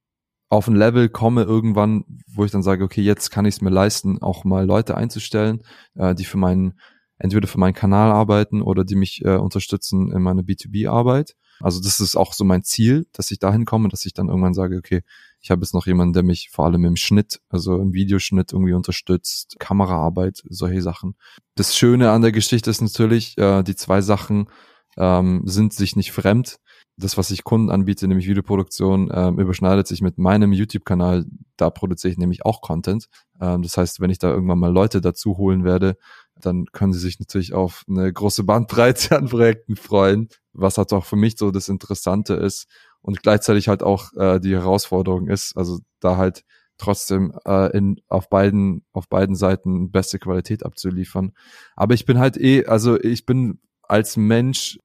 auf 0.50 0.68
ein 0.68 0.76
Level 0.76 1.10
komme 1.10 1.44
irgendwann, 1.44 2.06
wo 2.28 2.46
ich 2.46 2.52
dann 2.52 2.64
sage, 2.64 2.84
okay, 2.84 3.02
jetzt 3.02 3.32
kann 3.32 3.46
ich 3.46 3.56
es 3.56 3.62
mir 3.62 3.70
leisten, 3.70 4.22
auch 4.22 4.46
mal 4.46 4.66
Leute 4.66 4.96
einzustellen, 4.96 5.62
äh, 5.96 6.16
die 6.16 6.26
für 6.26 6.38
meinen, 6.38 6.80
entweder 7.18 7.48
für 7.48 7.60
meinen 7.60 7.74
Kanal 7.74 8.12
arbeiten 8.12 8.62
oder 8.62 8.86
die 8.86 8.96
mich 8.96 9.26
äh, 9.26 9.36
unterstützen 9.36 10.12
in 10.12 10.22
meiner 10.22 10.44
B2B-Arbeit. 10.44 11.36
Also 11.60 11.82
das 11.82 12.00
ist 12.00 12.16
auch 12.16 12.34
so 12.34 12.44
mein 12.46 12.64
Ziel, 12.64 13.08
dass 13.14 13.32
ich 13.32 13.40
dahin 13.40 13.66
komme, 13.66 13.90
dass 13.90 14.06
ich 14.06 14.14
dann 14.14 14.30
irgendwann 14.30 14.54
sage, 14.54 14.78
okay, 14.78 15.02
ich 15.42 15.52
habe 15.52 15.62
jetzt 15.62 15.74
noch 15.74 15.88
jemanden, 15.88 16.14
der 16.14 16.24
mich 16.24 16.50
vor 16.52 16.66
allem 16.66 16.86
im 16.86 16.96
Schnitt, 16.96 17.42
also 17.50 17.80
im 17.80 17.94
Videoschnitt 17.94 18.54
irgendwie 18.54 18.74
unterstützt, 18.74 19.56
Kameraarbeit, 19.60 20.44
solche 20.50 20.82
Sachen. 20.82 21.16
Das 21.56 21.76
Schöne 21.76 22.12
an 22.12 22.22
der 22.22 22.32
Geschichte 22.32 22.70
ist 22.70 22.82
natürlich, 22.82 23.38
äh, 23.38 23.64
die 23.64 23.76
zwei 23.76 24.02
Sachen 24.02 24.50
ähm, 24.98 25.42
sind 25.46 25.74
sich 25.74 25.96
nicht 25.96 26.12
fremd 26.12 26.60
das, 26.98 27.18
was 27.18 27.30
ich 27.30 27.43
Kunden 27.43 27.70
anbiete, 27.70 28.08
nämlich 28.08 28.28
Videoproduktion, 28.28 29.12
ähm, 29.14 29.39
überschneidet 29.39 29.88
sich 29.88 30.02
mit 30.02 30.18
meinem 30.18 30.52
YouTube-Kanal. 30.52 31.26
Da 31.56 31.70
produziere 31.70 32.12
ich 32.12 32.18
nämlich 32.18 32.43
auch 32.43 32.62
Content. 32.62 33.08
Ähm, 33.39 33.62
das 33.62 33.78
heißt, 33.78 34.02
wenn 34.02 34.10
ich 34.10 34.18
da 34.18 34.32
irgendwann 34.32 34.58
mal 34.58 34.74
Leute 34.74 35.00
dazu 35.00 35.38
holen 35.38 35.64
werde, 35.64 35.98
dann 36.41 36.66
können 36.72 36.93
sie 36.93 37.00
sich 37.00 37.20
natürlich 37.20 37.54
auf 37.54 37.84
eine 37.88 38.12
große 38.12 38.43
Bandbreite 38.43 39.16
an 39.18 39.28
Projekten 39.28 39.76
freuen, 39.76 40.30
was 40.54 40.78
halt 40.78 40.91
auch 40.91 41.06
für 41.06 41.16
mich 41.16 41.38
so 41.38 41.52
das 41.52 41.70
Interessante 41.70 42.34
ist 42.34 42.68
und 43.02 43.22
gleichzeitig 43.22 43.68
halt 43.68 43.84
auch 43.84 44.12
äh, 44.14 44.39
die 44.39 44.56
Herausforderung 44.56 45.28
ist, 45.28 45.56
also 45.56 45.80
da 46.00 46.18
halt 46.18 46.43
trotzdem 46.80 47.34
äh, 47.45 47.76
in, 47.78 48.02
auf 48.08 48.30
beiden 48.30 48.86
auf 48.91 49.08
beiden 49.08 49.36
Seiten 49.36 49.91
beste 49.91 50.20
Qualität 50.20 50.66
abzuliefern. 50.66 51.34
Aber 51.76 51.93
ich 51.93 52.06
bin 52.06 52.18
halt 52.20 52.38
eh, 52.38 52.66
also 52.66 53.00
ich 53.00 53.26
bin 53.26 53.60
als 53.84 54.18
Mensch 54.18 54.80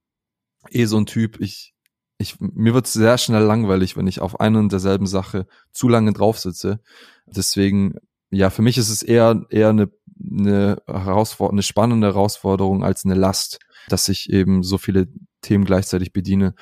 eh 0.69 0.85
so 0.85 0.97
ein 0.97 1.05
Typ, 1.05 1.39
ich 1.39 1.73
ich, 2.17 2.39
mir 2.39 2.73
wird 2.73 2.87
sehr 2.87 3.17
schnell 3.17 3.43
langweilig, 3.43 3.97
wenn 3.97 4.07
ich 4.07 4.21
auf 4.21 4.39
einer 4.39 4.59
und 4.59 4.71
derselben 4.71 5.07
Sache 5.07 5.47
zu 5.71 5.89
lange 5.89 6.13
drauf 6.13 6.39
sitze. 6.39 6.79
Deswegen, 7.25 7.95
ja, 8.29 8.49
für 8.49 8.61
mich 8.61 8.77
ist 8.77 8.89
es 8.89 9.03
eher, 9.03 9.45
eher 9.49 9.69
eine, 9.69 9.89
eine 10.19 10.81
Herausforderung, 10.87 11.55
eine 11.55 11.63
spannende 11.63 12.07
Herausforderung 12.07 12.83
als 12.83 13.05
eine 13.05 13.15
Last, 13.15 13.59
dass 13.89 14.09
ich 14.09 14.29
eben 14.29 14.63
so 14.63 14.77
viele 14.77 15.07
Themen 15.41 15.65
gleichzeitig 15.65 16.13
bediene. 16.13 16.55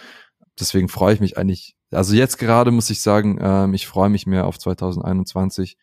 Deswegen 0.60 0.90
freue 0.90 1.14
ich 1.14 1.20
mich 1.20 1.38
eigentlich, 1.38 1.76
also 1.92 2.16
jetzt 2.16 2.38
gerade 2.38 2.72
muss 2.72 2.90
ich 2.90 3.02
sagen, 3.02 3.38
ähm, 3.42 3.74
ich 3.74 3.88
freue 3.88 4.10
mich 4.10 4.26
mehr 4.26 4.48
auf 4.48 4.58
2021, 4.58 5.78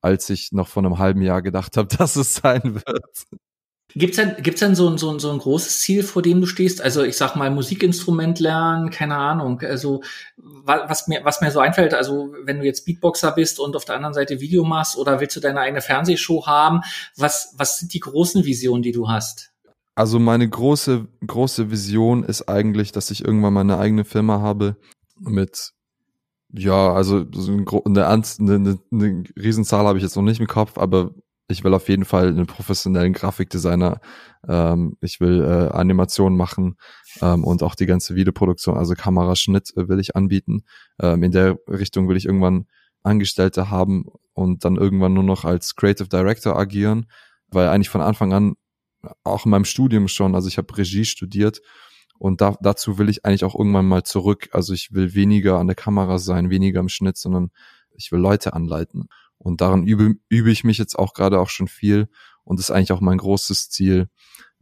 als 0.00 0.30
ich 0.30 0.52
noch 0.52 0.68
vor 0.68 0.82
einem 0.84 0.98
halben 0.98 1.22
Jahr 1.22 1.42
gedacht 1.42 1.76
habe, 1.76 1.88
dass 1.96 2.16
es 2.16 2.34
sein 2.34 2.62
wird. 2.64 3.26
Gibt's 3.94 4.16
denn, 4.16 4.36
gibt's 4.42 4.60
denn 4.60 4.74
so 4.74 4.88
ein, 4.88 4.98
so, 4.98 5.10
ein, 5.10 5.18
so 5.18 5.30
ein 5.30 5.38
großes 5.38 5.80
Ziel, 5.80 6.02
vor 6.02 6.22
dem 6.22 6.40
du 6.40 6.46
stehst? 6.46 6.80
Also 6.80 7.02
ich 7.02 7.16
sag 7.16 7.34
mal 7.34 7.50
Musikinstrument 7.50 8.38
lernen, 8.38 8.90
keine 8.90 9.16
Ahnung. 9.16 9.60
Also 9.60 10.02
was 10.36 11.08
mir, 11.08 11.24
was 11.24 11.40
mir 11.40 11.50
so 11.50 11.60
einfällt, 11.60 11.94
also 11.94 12.32
wenn 12.44 12.60
du 12.60 12.64
jetzt 12.64 12.84
Beatboxer 12.84 13.32
bist 13.32 13.58
und 13.58 13.74
auf 13.76 13.84
der 13.84 13.96
anderen 13.96 14.14
Seite 14.14 14.40
Video 14.40 14.64
machst 14.64 14.96
oder 14.96 15.20
willst 15.20 15.36
du 15.36 15.40
deine 15.40 15.60
eigene 15.60 15.80
Fernsehshow 15.80 16.46
haben, 16.46 16.82
was, 17.16 17.54
was 17.56 17.78
sind 17.78 17.92
die 17.94 18.00
großen 18.00 18.44
Visionen, 18.44 18.82
die 18.82 18.92
du 18.92 19.08
hast? 19.08 19.50
Also 19.94 20.18
meine 20.18 20.48
große, 20.48 21.08
große 21.26 21.70
Vision 21.70 22.24
ist 22.24 22.48
eigentlich, 22.48 22.92
dass 22.92 23.10
ich 23.10 23.24
irgendwann 23.24 23.52
mal 23.52 23.60
eine 23.60 23.78
eigene 23.78 24.04
Firma 24.04 24.40
habe 24.40 24.76
mit 25.18 25.72
ja, 26.52 26.92
also 26.92 27.24
so 27.32 27.52
eine, 27.84 28.06
eine, 28.06 28.26
eine, 28.38 28.78
eine 28.90 29.24
Riesenzahl 29.36 29.86
habe 29.86 29.98
ich 29.98 30.04
jetzt 30.04 30.16
noch 30.16 30.22
nicht 30.22 30.40
im 30.40 30.46
Kopf, 30.46 30.78
aber 30.78 31.14
ich 31.50 31.64
will 31.64 31.74
auf 31.74 31.88
jeden 31.88 32.04
Fall 32.04 32.28
einen 32.28 32.46
professionellen 32.46 33.12
Grafikdesigner. 33.12 34.00
Ähm, 34.48 34.96
ich 35.00 35.20
will 35.20 35.42
äh, 35.42 35.74
Animationen 35.74 36.36
machen 36.36 36.76
ähm, 37.20 37.44
und 37.44 37.62
auch 37.62 37.74
die 37.74 37.86
ganze 37.86 38.14
Videoproduktion, 38.14 38.76
also 38.76 38.94
Kameraschnitt 38.94 39.72
äh, 39.76 39.88
will 39.88 40.00
ich 40.00 40.16
anbieten. 40.16 40.64
Ähm, 41.00 41.22
in 41.22 41.32
der 41.32 41.58
Richtung 41.68 42.08
will 42.08 42.16
ich 42.16 42.26
irgendwann 42.26 42.66
Angestellte 43.02 43.70
haben 43.70 44.06
und 44.32 44.64
dann 44.64 44.76
irgendwann 44.76 45.14
nur 45.14 45.24
noch 45.24 45.44
als 45.44 45.74
Creative 45.74 46.08
Director 46.08 46.56
agieren, 46.56 47.06
weil 47.48 47.68
eigentlich 47.68 47.88
von 47.88 48.00
Anfang 48.00 48.32
an, 48.32 48.54
auch 49.24 49.46
in 49.46 49.50
meinem 49.50 49.64
Studium 49.64 50.08
schon, 50.08 50.34
also 50.34 50.48
ich 50.48 50.58
habe 50.58 50.76
Regie 50.76 51.04
studiert 51.04 51.60
und 52.18 52.42
da, 52.42 52.56
dazu 52.60 52.98
will 52.98 53.08
ich 53.08 53.24
eigentlich 53.24 53.44
auch 53.44 53.58
irgendwann 53.58 53.86
mal 53.86 54.04
zurück. 54.04 54.50
Also 54.52 54.74
ich 54.74 54.92
will 54.92 55.14
weniger 55.14 55.58
an 55.58 55.66
der 55.66 55.76
Kamera 55.76 56.18
sein, 56.18 56.50
weniger 56.50 56.80
im 56.80 56.90
Schnitt, 56.90 57.16
sondern 57.16 57.50
ich 57.96 58.12
will 58.12 58.20
Leute 58.20 58.52
anleiten. 58.52 59.08
Und 59.42 59.62
daran 59.62 59.84
übe, 59.84 60.16
übe 60.28 60.50
ich 60.50 60.64
mich 60.64 60.78
jetzt 60.78 60.98
auch 60.98 61.14
gerade 61.14 61.40
auch 61.40 61.48
schon 61.48 61.66
viel. 61.66 62.08
Und 62.44 62.60
ist 62.60 62.70
eigentlich 62.70 62.92
auch 62.92 63.00
mein 63.00 63.18
großes 63.18 63.70
Ziel, 63.70 64.08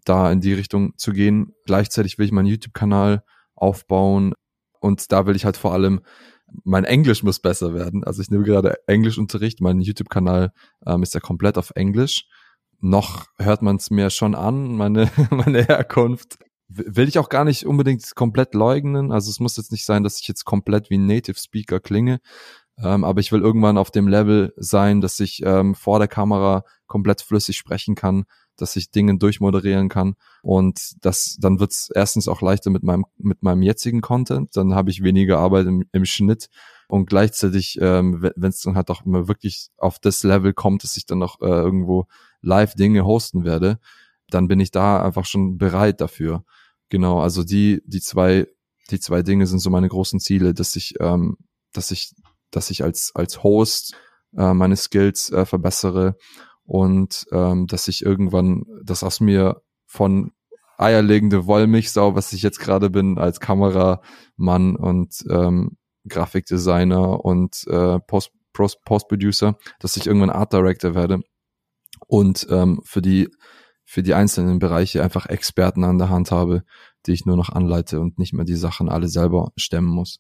da 0.05 0.31
in 0.31 0.41
die 0.41 0.53
Richtung 0.53 0.97
zu 0.97 1.13
gehen. 1.13 1.53
Gleichzeitig 1.67 2.19
will 2.19 2.27
ich 2.27 2.33
meinen 2.33 2.47
YouTube-Kanal 2.47 3.25
aufbauen. 3.55 4.35
Und 4.81 5.11
da 5.11 5.27
will 5.27 5.37
ich 5.37 5.45
halt 5.45 5.57
vor 5.57 5.73
allem, 5.73 6.01
mein 6.65 6.85
Englisch 6.85 7.23
muss 7.23 7.41
besser 7.41 7.75
werden. 7.75 8.05
Also 8.05 8.23
ich 8.23 8.31
nehme 8.31 8.45
gerade 8.45 8.77
Englischunterricht. 8.87 9.61
Mein 9.61 9.81
YouTube-Kanal 9.81 10.53
ähm, 10.87 11.03
ist 11.03 11.15
ja 11.15 11.21
komplett 11.21 11.59
auf 11.59 11.73
Englisch. 11.75 12.27
Noch 12.81 13.27
hört 13.39 13.63
man 13.63 13.77
es 13.77 13.91
mir 13.91 14.11
schon 14.11 14.37
an, 14.37 14.77
meine, 14.77 15.11
meine 15.31 15.65
Herkunft. 15.65 16.39
Will 16.69 17.09
ich 17.09 17.19
auch 17.19 17.31
gar 17.31 17.45
nicht 17.45 17.67
unbedingt 17.67 18.15
komplett 18.15 18.55
leugnen. 18.55 19.11
Also 19.11 19.31
es 19.31 19.41
muss 19.41 19.57
jetzt 19.57 19.73
nicht 19.73 19.85
sein, 19.85 20.05
dass 20.05 20.21
ich 20.21 20.29
jetzt 20.29 20.45
komplett 20.45 20.91
wie 20.91 20.99
ein 20.99 21.07
Native 21.07 21.39
Speaker 21.39 21.81
klinge. 21.81 22.21
Ähm, 22.83 23.05
aber 23.05 23.21
ich 23.21 23.33
will 23.33 23.41
irgendwann 23.41 23.79
auf 23.79 23.91
dem 23.91 24.09
Level 24.09 24.53
sein, 24.57 25.01
dass 25.01 25.19
ich 25.21 25.43
ähm, 25.45 25.75
vor 25.75 25.99
der 25.99 26.09
Kamera 26.09 26.65
komplett 26.87 27.23
flüssig 27.23 27.57
sprechen 27.57 27.95
kann, 27.95 28.25
dass 28.57 28.77
ich 28.77 28.91
Dinge 28.91 29.19
durchmoderieren 29.19 29.89
kann. 29.89 30.15
Und 30.43 31.05
das 31.05 31.37
dann 31.41 31.61
wird's 31.61 31.91
erstens 31.95 32.29
auch 32.29 32.41
leichter 32.41 32.71
mit 32.71 32.83
meinem 32.83 33.05
mit 33.17 33.43
meinem 33.43 33.63
jetzigen 33.63 34.01
Content, 34.01 34.57
dann 34.57 34.75
habe 34.75 34.91
ich 34.91 35.03
weniger 35.03 35.39
Arbeit 35.39 35.67
im, 35.67 35.85
im 35.93 36.05
Schnitt. 36.05 36.49
Und 36.89 37.07
gleichzeitig, 37.07 37.79
ähm, 37.81 38.23
wenn 38.35 38.49
es 38.49 38.61
dann 38.61 38.77
halt 38.77 38.91
auch 38.91 39.05
immer 39.05 39.29
wirklich 39.29 39.71
auf 39.77 39.99
das 39.99 40.23
Level 40.23 40.55
kommt, 40.55 40.85
dass 40.85 40.97
ich 40.97 41.05
dann 41.05 41.19
noch 41.19 41.41
äh, 41.41 41.47
irgendwo 41.47 42.07
live 42.41 42.75
Dinge 42.75 43.05
hosten 43.05 43.45
werde, 43.45 43.79
dann 44.31 44.49
bin 44.49 44.61
ich 44.61 44.71
da 44.71 45.03
einfach 45.03 45.27
schon 45.27 45.59
bereit 45.59 46.01
dafür. 46.01 46.45
Genau, 46.89 47.21
also 47.21 47.45
die 47.45 47.83
die 47.85 48.01
zwei 48.01 48.47
die 48.91 49.01
zwei 49.01 49.23
Dinge 49.23 49.47
sind 49.47 49.59
so 49.59 49.69
meine 49.69 49.89
großen 49.89 50.21
Ziele, 50.21 50.55
dass 50.55 50.77
ich 50.77 50.95
ähm, 51.01 51.37
dass 51.73 51.91
ich 51.91 52.15
dass 52.51 52.71
ich 52.71 52.83
als, 52.85 53.13
als 53.15 53.43
Host 53.43 53.95
äh, 54.37 54.53
meine 54.55 54.77
Skills 54.77 55.31
äh, 55.31 55.45
verbessere 55.45 56.17
und 56.65 57.27
ähm, 57.33 57.67
dass 57.67 57.89
ich 57.89 58.05
irgendwann 58.05 58.65
das 58.85 59.03
aus 59.03 59.21
mir 59.21 59.63
von 59.87 60.33
eierlegende 60.77 61.47
Wollmilchsau, 61.47 62.15
was 62.15 62.33
ich 62.33 62.43
jetzt 62.43 62.61
gerade 62.61 62.91
bin, 62.91 63.19
als 63.19 63.41
Kameramann 63.41 64.77
und 64.77 65.25
ähm, 65.29 65.77
Grafikdesigner 66.09 67.25
und 67.25 67.67
äh, 67.67 67.99
Post, 68.01 68.33
Post, 68.53 68.85
Post-Producer, 68.85 69.57
dass 69.81 69.97
ich 69.97 70.07
irgendwann 70.07 70.31
Art 70.31 70.53
Director 70.53 70.95
werde 70.95 71.21
und 72.07 72.47
ähm, 72.51 72.81
für 72.85 73.03
die 73.03 73.29
für 73.85 74.03
die 74.03 74.13
einzelnen 74.13 74.59
Bereiche 74.59 75.03
einfach 75.03 75.25
Experten 75.25 75.83
an 75.83 75.97
der 75.97 76.11
Hand 76.11 76.31
habe, 76.31 76.63
die 77.07 77.13
ich 77.13 77.25
nur 77.25 77.39
noch 77.39 77.49
anleite 77.49 78.01
und 78.01 78.19
nicht 78.19 78.35
mehr 78.35 78.45
die 78.45 78.55
Sachen 78.55 78.91
alle 78.91 79.09
selber 79.09 79.53
stemmen 79.57 79.89
muss 79.89 80.19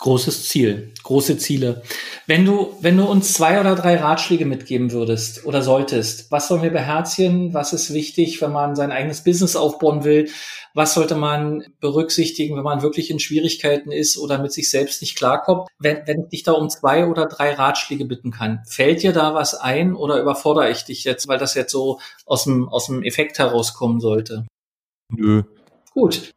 großes 0.00 0.48
Ziel, 0.48 0.92
große 1.02 1.36
Ziele. 1.38 1.82
Wenn 2.26 2.44
du, 2.44 2.74
wenn 2.80 2.96
du 2.96 3.04
uns 3.04 3.34
zwei 3.34 3.60
oder 3.60 3.74
drei 3.74 3.96
Ratschläge 3.96 4.46
mitgeben 4.46 4.92
würdest 4.92 5.44
oder 5.44 5.62
solltest, 5.62 6.30
was 6.32 6.48
sollen 6.48 6.62
wir 6.62 6.70
beherzigen? 6.70 7.52
Was 7.52 7.72
ist 7.72 7.92
wichtig, 7.92 8.40
wenn 8.40 8.50
man 8.50 8.74
sein 8.74 8.92
eigenes 8.92 9.22
Business 9.22 9.56
aufbauen 9.56 10.02
will? 10.02 10.30
Was 10.72 10.94
sollte 10.94 11.16
man 11.16 11.64
berücksichtigen, 11.80 12.56
wenn 12.56 12.62
man 12.62 12.80
wirklich 12.82 13.10
in 13.10 13.18
Schwierigkeiten 13.18 13.92
ist 13.92 14.16
oder 14.16 14.38
mit 14.38 14.52
sich 14.52 14.70
selbst 14.70 15.02
nicht 15.02 15.16
klarkommt? 15.16 15.68
Wenn, 15.78 15.98
wenn 16.06 16.22
ich 16.24 16.28
dich 16.28 16.42
da 16.44 16.52
um 16.52 16.70
zwei 16.70 17.06
oder 17.06 17.26
drei 17.26 17.52
Ratschläge 17.52 18.06
bitten 18.06 18.30
kann, 18.30 18.62
fällt 18.66 19.02
dir 19.02 19.12
da 19.12 19.34
was 19.34 19.54
ein 19.54 19.94
oder 19.94 20.20
überfordere 20.20 20.70
ich 20.70 20.84
dich 20.84 21.04
jetzt, 21.04 21.28
weil 21.28 21.38
das 21.38 21.54
jetzt 21.54 21.72
so 21.72 22.00
aus 22.24 22.44
dem, 22.44 22.68
aus 22.70 22.86
dem 22.86 23.02
Effekt 23.02 23.38
herauskommen 23.38 24.00
sollte? 24.00 24.46
Nö. 25.10 25.42
Gut. 25.92 26.32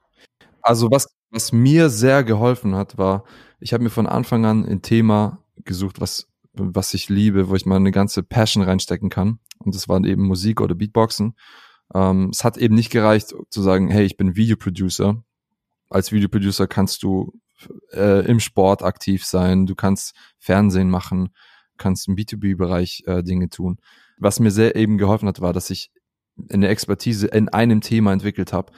Also 0.61 0.89
was, 0.91 1.07
was 1.32 1.51
mir 1.51 1.89
sehr 1.89 2.24
geholfen 2.24 2.76
hat, 2.76 2.97
war, 2.97 3.24
ich 3.64 3.74
habe 3.74 3.84
mir 3.84 3.89
von 3.89 4.07
Anfang 4.07 4.45
an 4.45 4.66
ein 4.66 4.82
Thema 4.82 5.39
gesucht, 5.64 6.01
was, 6.01 6.28
was 6.51 6.93
ich 6.93 7.07
liebe, 7.07 7.47
wo 7.47 7.55
ich 7.55 7.66
mal 7.66 7.78
eine 7.78 7.91
ganze 7.91 8.22
Passion 8.22 8.61
reinstecken 8.61 9.09
kann. 9.09 9.39
Und 9.59 9.74
das 9.74 9.88
waren 9.88 10.03
eben 10.03 10.24
Musik 10.24 10.59
oder 10.59 10.76
Beatboxen. 10.76 11.36
Ähm, 11.93 12.30
es 12.32 12.43
hat 12.43 12.57
eben 12.57 12.76
nicht 12.76 12.91
gereicht 12.91 13.34
zu 13.49 13.61
sagen, 13.61 13.88
hey, 13.88 14.03
ich 14.03 14.18
bin 14.18 14.36
Videoproducer. 14.36 15.24
Als 15.89 16.11
Videoproducer 16.11 16.68
kannst 16.68 17.03
du 17.03 17.39
äh, 17.93 18.26
im 18.26 18.41
Sport 18.41 18.84
aktiv 18.84 19.24
sein, 19.26 19.66
du 19.66 19.76
kannst 19.76 20.14
Fernsehen 20.38 20.89
machen, 20.89 21.30
kannst 21.78 22.09
im 22.09 22.16
B2B-Bereich 22.16 23.03
äh, 23.05 23.24
Dinge 23.24 23.47
tun. 23.47 23.78
Was 24.18 24.41
mir 24.41 24.51
sehr 24.51 24.76
eben 24.76 24.97
geholfen 24.97 25.28
hat, 25.30 25.39
war, 25.39 25.53
dass 25.53 25.70
ich 25.70 25.89
eine 26.49 26.68
Expertise 26.68 27.28
in 27.28 27.47
einem 27.47 27.80
Thema 27.80 28.11
entwickelt 28.11 28.51
habe 28.51 28.74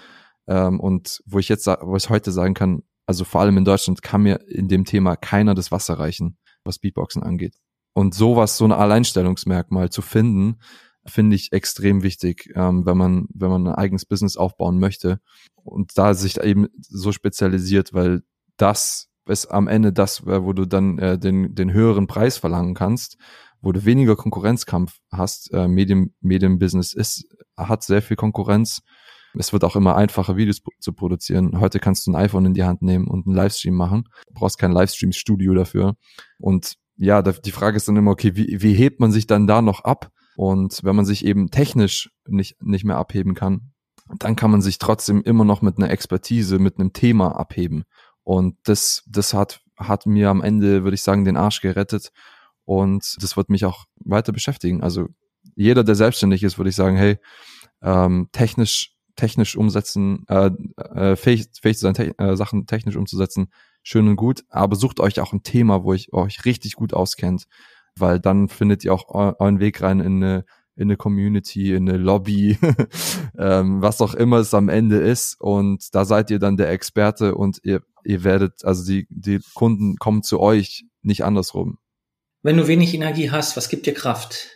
ähm, 0.46 0.80
und 0.80 1.24
wo 1.26 1.40
ich 1.40 1.50
jetzt, 1.50 1.66
wo 1.66 1.96
ich 1.96 2.10
heute 2.10 2.32
sagen 2.32 2.54
kann, 2.54 2.84
also 3.06 3.24
vor 3.24 3.41
allem 3.41 3.58
in 3.58 3.66
Deutschland 3.66 4.01
kann 4.01 4.24
mir 4.24 4.41
in 4.47 4.68
dem 4.68 4.86
Thema 4.86 5.16
keiner 5.16 5.53
das 5.56 5.72
Wasser 5.72 5.99
reichen, 5.99 6.38
was 6.64 6.80
Beatboxen 6.80 7.24
angeht. 7.24 7.56
Und 7.93 8.14
sowas, 8.14 8.58
so 8.58 8.66
ein 8.66 8.72
Alleinstellungsmerkmal 8.72 9.89
zu 9.89 10.01
finden, 10.01 10.60
finde 11.06 11.36
ich 11.36 11.51
extrem 11.53 12.03
wichtig, 12.03 12.51
ähm, 12.56 12.86
wenn 12.86 12.97
man, 12.97 13.28
wenn 13.34 13.49
man 13.49 13.68
ein 13.68 13.76
eigenes 13.76 14.06
Business 14.06 14.38
aufbauen 14.38 14.80
möchte 14.80 15.20
und 15.64 15.91
da 15.97 16.14
sich 16.14 16.41
eben 16.41 16.68
so 16.80 17.12
spezialisiert, 17.12 17.93
weil 17.93 18.24
das 18.58 19.10
ist 19.28 19.47
am 19.47 19.68
Ende 19.68 19.93
das, 19.93 20.22
äh, 20.22 20.43
wo 20.43 20.53
du 20.53 20.66
dann 20.66 20.97
äh, 20.97 21.18
den, 21.18 21.53
den 21.56 21.72
höheren 21.74 22.08
Preis 22.08 22.38
verlangen 22.38 22.74
kannst, 22.74 23.18
wo 23.62 23.72
du 23.72 23.86
weniger 23.86 24.16
Konkurrenzkampf 24.16 24.99
hast. 25.12 25.53
Äh, 25.53 25.68
Medien, 25.68 26.16
Medienbusiness 26.22 26.93
ist, 26.93 27.26
hat 27.56 27.84
sehr 27.84 28.01
viel 28.01 28.18
Konkurrenz 28.18 28.82
es 29.38 29.54
wird 29.54 29.64
auch 29.64 29.76
immer 29.76 29.96
einfacher, 29.96 30.38
Videos 30.38 30.62
zu 30.80 30.94
produzieren. 30.94 31.60
Heute 31.60 31.80
kannst 31.80 32.08
du 32.08 32.12
ein 32.12 32.16
iPhone 32.16 32.46
in 32.46 32.54
die 32.54 32.64
Hand 32.64 32.82
nehmen 32.82 33.08
und 33.08 33.28
einen 33.28 33.36
Livestream 33.36 33.76
machen. 33.76 34.08
Du 34.28 34.34
brauchst 34.34 34.58
kein 34.58 34.72
Livestream-Studio 34.72 35.54
dafür. 35.54 35.96
Und 36.40 36.76
ja, 36.98 37.22
die 37.22 37.52
Frage 37.52 37.78
ist 37.78 37.88
dann 37.88 37.98
immer, 37.98 38.12
okay, 38.12 38.36
wie, 38.36 38.62
wie 38.62 38.74
hebt 38.74 39.00
man 39.00 39.12
sich 39.12 39.28
dann 39.28 39.48
da 39.48 39.62
noch 39.62 39.84
ab? 39.84 40.12
Und 40.36 40.84
wenn 40.84 40.96
man 40.96 41.06
sich 41.06 41.26
eben 41.26 41.50
technisch 41.50 42.10
nicht, 42.28 42.62
nicht 42.62 42.86
mehr 42.86 42.98
abheben 42.98 43.36
kann, 43.36 43.72
dann 44.20 44.36
kann 44.36 44.52
man 44.52 44.62
sich 44.62 44.78
trotzdem 44.78 45.22
immer 45.24 45.46
noch 45.46 45.62
mit 45.62 45.78
einer 45.78 45.90
Expertise, 45.90 46.60
mit 46.60 46.80
einem 46.80 46.94
Thema 46.94 47.36
abheben. 47.36 47.84
Und 48.24 48.58
das, 48.64 49.04
das 49.08 49.34
hat, 49.34 49.62
hat 49.78 50.06
mir 50.06 50.30
am 50.30 50.42
Ende, 50.42 50.84
würde 50.84 50.96
ich 50.96 51.02
sagen, 51.02 51.26
den 51.26 51.38
Arsch 51.38 51.62
gerettet. 51.62 52.12
Und 52.66 53.16
das 53.20 53.38
wird 53.38 53.50
mich 53.50 53.66
auch 53.66 53.86
weiter 54.04 54.32
beschäftigen. 54.32 54.84
Also 54.84 55.08
jeder, 55.56 55.84
der 55.84 55.96
selbstständig 55.96 56.44
ist, 56.44 56.58
würde 56.58 56.70
ich 56.70 56.76
sagen, 56.76 56.98
hey, 56.98 57.18
ähm, 57.82 58.30
technisch 58.32 58.95
technisch 59.16 59.55
umsetzen, 59.55 60.26
äh, 60.28 60.51
äh, 60.78 61.16
fähig, 61.16 61.47
fähig 61.61 61.78
zu 61.78 61.84
sein, 61.84 61.93
te 61.93 62.18
äh, 62.18 62.36
Sachen 62.36 62.68
technisch 62.68 62.95
umzusetzen, 62.95 63.47
schön 63.84 64.07
und 64.07 64.16
gut, 64.16 64.43
aber 64.49 64.76
sucht 64.76 64.99
euch 64.99 65.20
auch 65.20 65.34
ein 65.34 65.43
Thema, 65.43 65.84
wo 65.84 65.93
ich 65.93 66.13
euch 66.13 66.45
richtig 66.45 66.74
gut 66.74 66.93
auskennt, 66.93 67.45
weil 67.97 68.20
dann 68.20 68.49
findet 68.49 68.84
ihr 68.84 68.93
auch 68.93 69.07
euren 69.09 69.59
Weg 69.59 69.82
rein 69.82 69.99
in 69.99 70.24
eine, 70.24 70.45
in 70.76 70.84
eine 70.84 70.97
Community, 70.97 71.74
in 71.74 71.88
eine 71.88 71.97
Lobby, 71.97 72.57
ähm, 73.38 73.82
was 73.82 74.01
auch 74.01 74.13
immer 74.13 74.38
es 74.38 74.53
am 74.53 74.70
Ende 74.70 74.97
ist 74.97 75.39
und 75.39 75.93
da 75.93 76.05
seid 76.05 76.30
ihr 76.32 76.39
dann 76.39 76.57
der 76.57 76.70
Experte 76.70 77.36
und 77.36 77.59
ihr, 77.63 77.82
ihr 78.03 78.24
werdet, 78.24 78.66
also 78.66 78.86
die, 78.86 79.07
die 79.09 79.39
Kunden 79.53 79.95
kommen 79.97 80.24
zu 80.24 80.39
euch, 80.39 80.86
nicht 81.01 81.24
andersrum. 81.24 81.78
Wenn 82.43 82.57
du 82.57 82.68
wenig 82.68 82.93
Energie 82.93 83.32
hast, 83.32 83.57
was 83.57 83.70
gibt 83.70 83.86
dir 83.86 83.93
Kraft? 83.93 84.51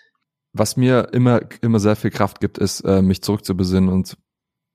Was 0.53 0.77
mir 0.77 1.09
immer, 1.13 1.41
immer 1.61 1.79
sehr 1.79 1.95
viel 1.95 2.11
Kraft 2.11 2.39
gibt, 2.39 2.57
ist, 2.57 2.81
äh, 2.81 3.01
mich 3.01 3.21
zurückzubesinnen 3.21 3.89
und 3.89 4.17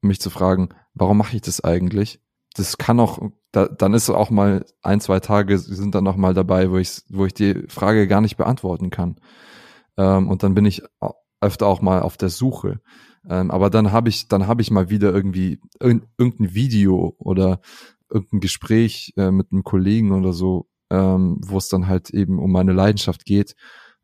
mich 0.07 0.21
zu 0.21 0.31
fragen, 0.31 0.71
warum 0.95 1.19
mache 1.19 1.37
ich 1.37 1.43
das 1.43 1.63
eigentlich? 1.63 2.21
Das 2.55 2.79
kann 2.79 3.01
auch, 3.01 3.19
da, 3.53 3.67
dann 3.67 3.95
ist 3.95 4.11
auch 4.11 4.31
mal 4.31 4.65
ein, 4.83 5.01
zwei 5.01 5.21
Tage 5.21 5.59
sind 5.59 5.95
dann 5.95 6.05
noch 6.05 6.17
mal 6.17 6.35
dabei, 6.35 6.71
wo 6.71 6.77
ich, 6.77 7.03
wo 7.09 7.27
ich 7.27 7.35
die 7.35 7.65
Frage 7.69 8.07
gar 8.07 8.21
nicht 8.21 8.37
beantworten 8.37 8.91
kann. 8.91 9.17
Ähm, 9.97 10.29
und 10.29 10.43
dann 10.43 10.55
bin 10.55 10.65
ich 10.65 10.83
öfter 11.41 11.67
auch 11.67 11.83
mal 11.83 12.01
auf 12.03 12.17
der 12.17 12.29
Suche. 12.29 12.81
Ähm, 13.29 13.51
aber 13.51 13.71
dann 13.71 13.93
habe 13.93 14.09
ich, 14.09 14.29
dann 14.29 14.47
habe 14.47 14.63
ich 14.63 14.71
mal 14.71 14.91
wieder 14.91 15.13
irgendwie 15.13 15.61
irgendein 15.81 16.55
Video 16.55 17.15
oder 17.19 17.61
irgendein 18.11 18.41
Gespräch 18.41 19.13
äh, 19.17 19.31
mit 19.31 19.51
einem 19.51 19.65
Kollegen 19.65 20.13
oder 20.13 20.33
so, 20.33 20.69
ähm, 20.91 21.39
wo 21.41 21.59
es 21.59 21.69
dann 21.69 21.87
halt 21.87 22.11
eben 22.11 22.39
um 22.39 22.53
meine 22.53 22.73
Leidenschaft 22.73 23.25
geht 23.25 23.57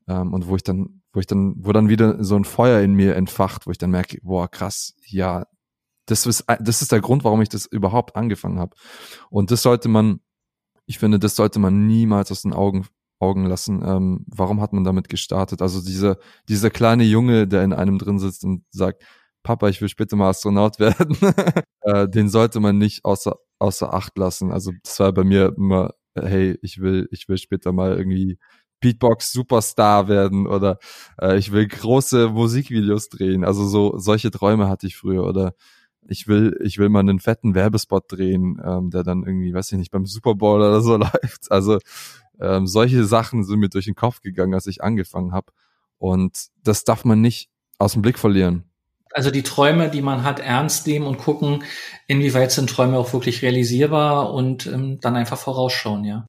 ähm, 0.08 0.32
und 0.32 0.48
wo 0.48 0.56
ich 0.56 0.62
dann, 0.62 1.02
wo 1.12 1.20
ich 1.20 1.26
dann, 1.26 1.54
wo 1.58 1.72
dann 1.72 1.88
wieder 1.88 2.22
so 2.24 2.36
ein 2.36 2.44
Feuer 2.44 2.80
in 2.80 2.94
mir 2.94 3.14
entfacht, 3.16 3.66
wo 3.66 3.70
ich 3.70 3.78
dann 3.78 3.90
merke, 3.90 4.18
boah 4.22 4.48
krass, 4.48 4.94
ja, 5.06 5.46
das 6.10 6.26
ist, 6.26 6.44
das 6.60 6.82
ist 6.82 6.92
der 6.92 7.00
Grund, 7.00 7.24
warum 7.24 7.42
ich 7.42 7.48
das 7.48 7.66
überhaupt 7.66 8.16
angefangen 8.16 8.58
habe. 8.58 8.76
Und 9.30 9.50
das 9.50 9.62
sollte 9.62 9.88
man, 9.88 10.20
ich 10.86 10.98
finde, 10.98 11.18
das 11.18 11.36
sollte 11.36 11.58
man 11.58 11.86
niemals 11.86 12.30
aus 12.32 12.42
den 12.42 12.52
Augen 12.52 12.86
Augen 13.20 13.44
lassen. 13.44 13.82
Ähm, 13.84 14.24
warum 14.26 14.60
hat 14.60 14.72
man 14.72 14.82
damit 14.82 15.08
gestartet? 15.08 15.62
Also 15.62 15.82
dieser, 15.82 16.16
dieser 16.48 16.70
kleine 16.70 17.04
Junge, 17.04 17.46
der 17.46 17.62
in 17.62 17.72
einem 17.72 17.98
drin 17.98 18.18
sitzt 18.18 18.44
und 18.44 18.64
sagt, 18.70 19.04
Papa, 19.42 19.68
ich 19.68 19.80
will 19.80 19.88
später 19.88 20.16
mal 20.16 20.30
Astronaut 20.30 20.78
werden, 20.80 21.16
äh, 21.82 22.08
den 22.08 22.28
sollte 22.28 22.60
man 22.60 22.78
nicht 22.78 23.04
außer, 23.04 23.36
außer 23.58 23.92
Acht 23.92 24.16
lassen. 24.18 24.50
Also 24.52 24.72
das 24.82 24.98
war 25.00 25.12
bei 25.12 25.24
mir 25.24 25.54
immer, 25.56 25.92
hey, 26.14 26.58
ich 26.62 26.80
will, 26.80 27.08
ich 27.10 27.28
will 27.28 27.38
später 27.38 27.72
mal 27.72 27.96
irgendwie 27.96 28.38
Beatbox 28.80 29.32
Superstar 29.32 30.08
werden 30.08 30.46
oder 30.46 30.78
äh, 31.20 31.36
ich 31.38 31.52
will 31.52 31.68
große 31.68 32.30
Musikvideos 32.30 33.10
drehen. 33.10 33.44
Also 33.44 33.66
so 33.66 33.98
solche 33.98 34.30
Träume 34.30 34.68
hatte 34.68 34.86
ich 34.86 34.96
früher 34.96 35.24
oder 35.24 35.54
ich 36.10 36.26
will, 36.26 36.58
ich 36.62 36.78
will 36.78 36.88
mal 36.88 37.00
einen 37.00 37.20
fetten 37.20 37.54
Werbespot 37.54 38.04
drehen, 38.08 38.60
ähm, 38.64 38.90
der 38.90 39.04
dann 39.04 39.22
irgendwie, 39.22 39.54
weiß 39.54 39.70
ich 39.72 39.78
nicht, 39.78 39.92
beim 39.92 40.06
Super 40.06 40.34
Bowl 40.34 40.58
oder 40.60 40.80
so 40.80 40.96
läuft. 40.98 41.50
Also 41.50 41.78
ähm, 42.40 42.66
solche 42.66 43.04
Sachen 43.04 43.44
sind 43.44 43.60
mir 43.60 43.68
durch 43.68 43.84
den 43.84 43.94
Kopf 43.94 44.20
gegangen, 44.20 44.52
als 44.52 44.66
ich 44.66 44.82
angefangen 44.82 45.32
habe. 45.32 45.52
Und 45.98 46.48
das 46.64 46.82
darf 46.82 47.04
man 47.04 47.20
nicht 47.20 47.48
aus 47.78 47.92
dem 47.92 48.02
Blick 48.02 48.18
verlieren. 48.18 48.64
Also 49.12 49.30
die 49.30 49.42
Träume, 49.42 49.88
die 49.88 50.02
man 50.02 50.24
hat, 50.24 50.40
ernst 50.40 50.86
nehmen 50.86 51.06
und 51.06 51.18
gucken, 51.18 51.62
inwieweit 52.08 52.50
sind 52.50 52.70
Träume 52.70 52.98
auch 52.98 53.12
wirklich 53.12 53.42
realisierbar 53.42 54.32
und 54.32 54.66
ähm, 54.66 54.98
dann 55.00 55.16
einfach 55.16 55.38
vorausschauen, 55.38 56.04
ja. 56.04 56.26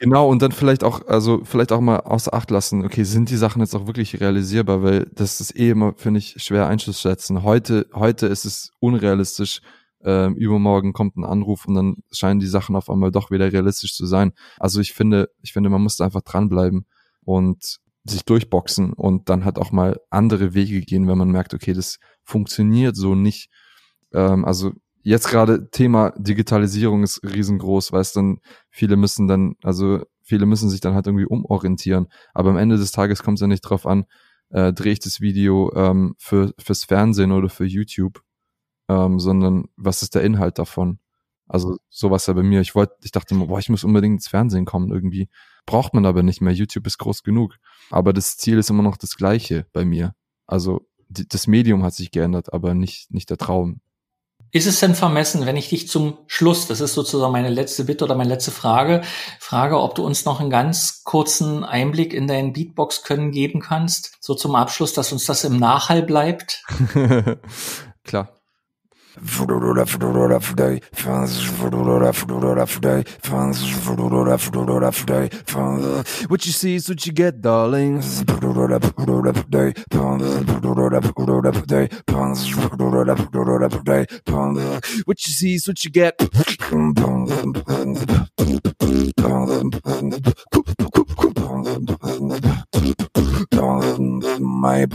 Genau, 0.00 0.28
und 0.28 0.42
dann 0.42 0.52
vielleicht 0.52 0.84
auch, 0.84 1.06
also 1.08 1.44
vielleicht 1.44 1.72
auch 1.72 1.80
mal 1.80 1.98
außer 2.00 2.32
Acht 2.32 2.50
lassen, 2.52 2.84
okay, 2.84 3.02
sind 3.02 3.30
die 3.30 3.36
Sachen 3.36 3.60
jetzt 3.60 3.74
auch 3.74 3.88
wirklich 3.88 4.20
realisierbar, 4.20 4.82
weil 4.84 5.06
das 5.12 5.40
ist 5.40 5.56
eh 5.58 5.70
immer, 5.70 5.92
finde 5.96 6.18
ich, 6.18 6.36
schwer 6.38 6.68
einzuschätzen. 6.68 7.42
Heute, 7.42 7.86
heute 7.92 8.28
ist 8.28 8.44
es 8.44 8.70
unrealistisch, 8.78 9.60
ähm, 10.04 10.36
übermorgen 10.36 10.92
kommt 10.92 11.16
ein 11.16 11.24
Anruf 11.24 11.66
und 11.66 11.74
dann 11.74 11.96
scheinen 12.12 12.38
die 12.38 12.46
Sachen 12.46 12.76
auf 12.76 12.88
einmal 12.88 13.10
doch 13.10 13.32
wieder 13.32 13.52
realistisch 13.52 13.94
zu 13.96 14.06
sein. 14.06 14.32
Also 14.60 14.80
ich 14.80 14.92
finde, 14.92 15.30
ich 15.42 15.52
finde, 15.52 15.68
man 15.68 15.82
muss 15.82 15.96
da 15.96 16.04
einfach 16.04 16.22
dranbleiben 16.22 16.86
und 17.24 17.80
sich 18.04 18.24
durchboxen 18.24 18.92
und 18.92 19.28
dann 19.28 19.44
halt 19.44 19.58
auch 19.58 19.72
mal 19.72 19.98
andere 20.10 20.54
Wege 20.54 20.80
gehen, 20.82 21.08
wenn 21.08 21.18
man 21.18 21.32
merkt, 21.32 21.54
okay, 21.54 21.72
das 21.72 21.98
funktioniert 22.22 22.94
so 22.94 23.16
nicht. 23.16 23.50
Ähm, 24.14 24.44
also 24.44 24.72
jetzt 25.02 25.28
gerade 25.28 25.70
Thema 25.70 26.12
Digitalisierung 26.16 27.02
ist 27.02 27.22
riesengroß, 27.22 27.92
weil 27.92 28.00
es 28.00 28.12
dann 28.12 28.40
viele 28.70 28.96
müssen 28.96 29.26
dann, 29.26 29.56
also 29.62 30.02
viele 30.22 30.46
müssen 30.46 30.70
sich 30.70 30.80
dann 30.80 30.94
halt 30.94 31.06
irgendwie 31.06 31.26
umorientieren. 31.26 32.08
Aber 32.34 32.50
am 32.50 32.58
Ende 32.58 32.76
des 32.76 32.92
Tages 32.92 33.22
kommt 33.22 33.38
es 33.38 33.42
ja 33.42 33.46
nicht 33.46 33.62
drauf 33.62 33.86
an, 33.86 34.04
äh, 34.50 34.72
drehe 34.72 34.92
ich 34.92 35.00
das 35.00 35.20
Video 35.20 35.72
ähm, 35.74 36.14
für 36.18 36.54
fürs 36.58 36.84
Fernsehen 36.84 37.32
oder 37.32 37.48
für 37.48 37.64
YouTube, 37.64 38.22
ähm, 38.88 39.18
sondern 39.18 39.66
was 39.76 40.02
ist 40.02 40.14
der 40.14 40.22
Inhalt 40.22 40.58
davon? 40.58 40.98
Also 41.48 41.78
sowas 41.88 42.26
ja 42.26 42.34
bei 42.34 42.42
mir. 42.42 42.60
Ich 42.60 42.74
wollte, 42.74 42.94
ich 43.02 43.10
dachte 43.10 43.34
immer, 43.34 43.46
boah, 43.46 43.58
ich 43.58 43.70
muss 43.70 43.84
unbedingt 43.84 44.14
ins 44.14 44.28
Fernsehen 44.28 44.66
kommen 44.66 44.92
irgendwie. 44.92 45.28
Braucht 45.64 45.94
man 45.94 46.04
aber 46.04 46.22
nicht 46.22 46.42
mehr. 46.42 46.52
YouTube 46.52 46.86
ist 46.86 46.98
groß 46.98 47.22
genug. 47.22 47.56
Aber 47.90 48.12
das 48.12 48.36
Ziel 48.36 48.58
ist 48.58 48.68
immer 48.68 48.82
noch 48.82 48.98
das 48.98 49.16
gleiche 49.16 49.66
bei 49.72 49.84
mir. 49.84 50.14
Also 50.46 50.86
die, 51.08 51.26
das 51.26 51.46
Medium 51.46 51.82
hat 51.82 51.94
sich 51.94 52.10
geändert, 52.10 52.52
aber 52.52 52.74
nicht, 52.74 53.10
nicht 53.10 53.30
der 53.30 53.38
Traum. 53.38 53.80
Ist 54.50 54.66
es 54.66 54.80
denn 54.80 54.94
vermessen, 54.94 55.44
wenn 55.44 55.56
ich 55.56 55.68
dich 55.68 55.88
zum 55.88 56.18
Schluss, 56.26 56.66
das 56.66 56.80
ist 56.80 56.94
sozusagen 56.94 57.32
meine 57.32 57.50
letzte 57.50 57.84
Bitte 57.84 58.04
oder 58.04 58.14
meine 58.14 58.30
letzte 58.30 58.50
Frage, 58.50 59.02
frage, 59.40 59.80
ob 59.80 59.94
du 59.94 60.04
uns 60.04 60.24
noch 60.24 60.40
einen 60.40 60.50
ganz 60.50 61.02
kurzen 61.04 61.64
Einblick 61.64 62.14
in 62.14 62.26
dein 62.26 62.54
Beatbox 62.54 63.02
können 63.02 63.30
geben 63.30 63.60
kannst, 63.60 64.16
so 64.20 64.34
zum 64.34 64.54
Abschluss, 64.54 64.94
dass 64.94 65.12
uns 65.12 65.26
das 65.26 65.44
im 65.44 65.58
Nachhall 65.58 66.02
bleibt? 66.02 66.62
Klar. 68.04 68.37
What 76.28 76.46
you 76.46 76.52
see 76.52 76.74
is 76.76 76.88
what 76.88 77.06
you 77.06 77.12
get, 77.12 77.40
darling. 77.40 78.02
What 85.04 85.26
you 85.26 85.32
see 85.32 85.54
is 85.54 85.66
what 85.68 85.84
you 85.84 85.90
get. 85.90 86.14
My 94.40 94.86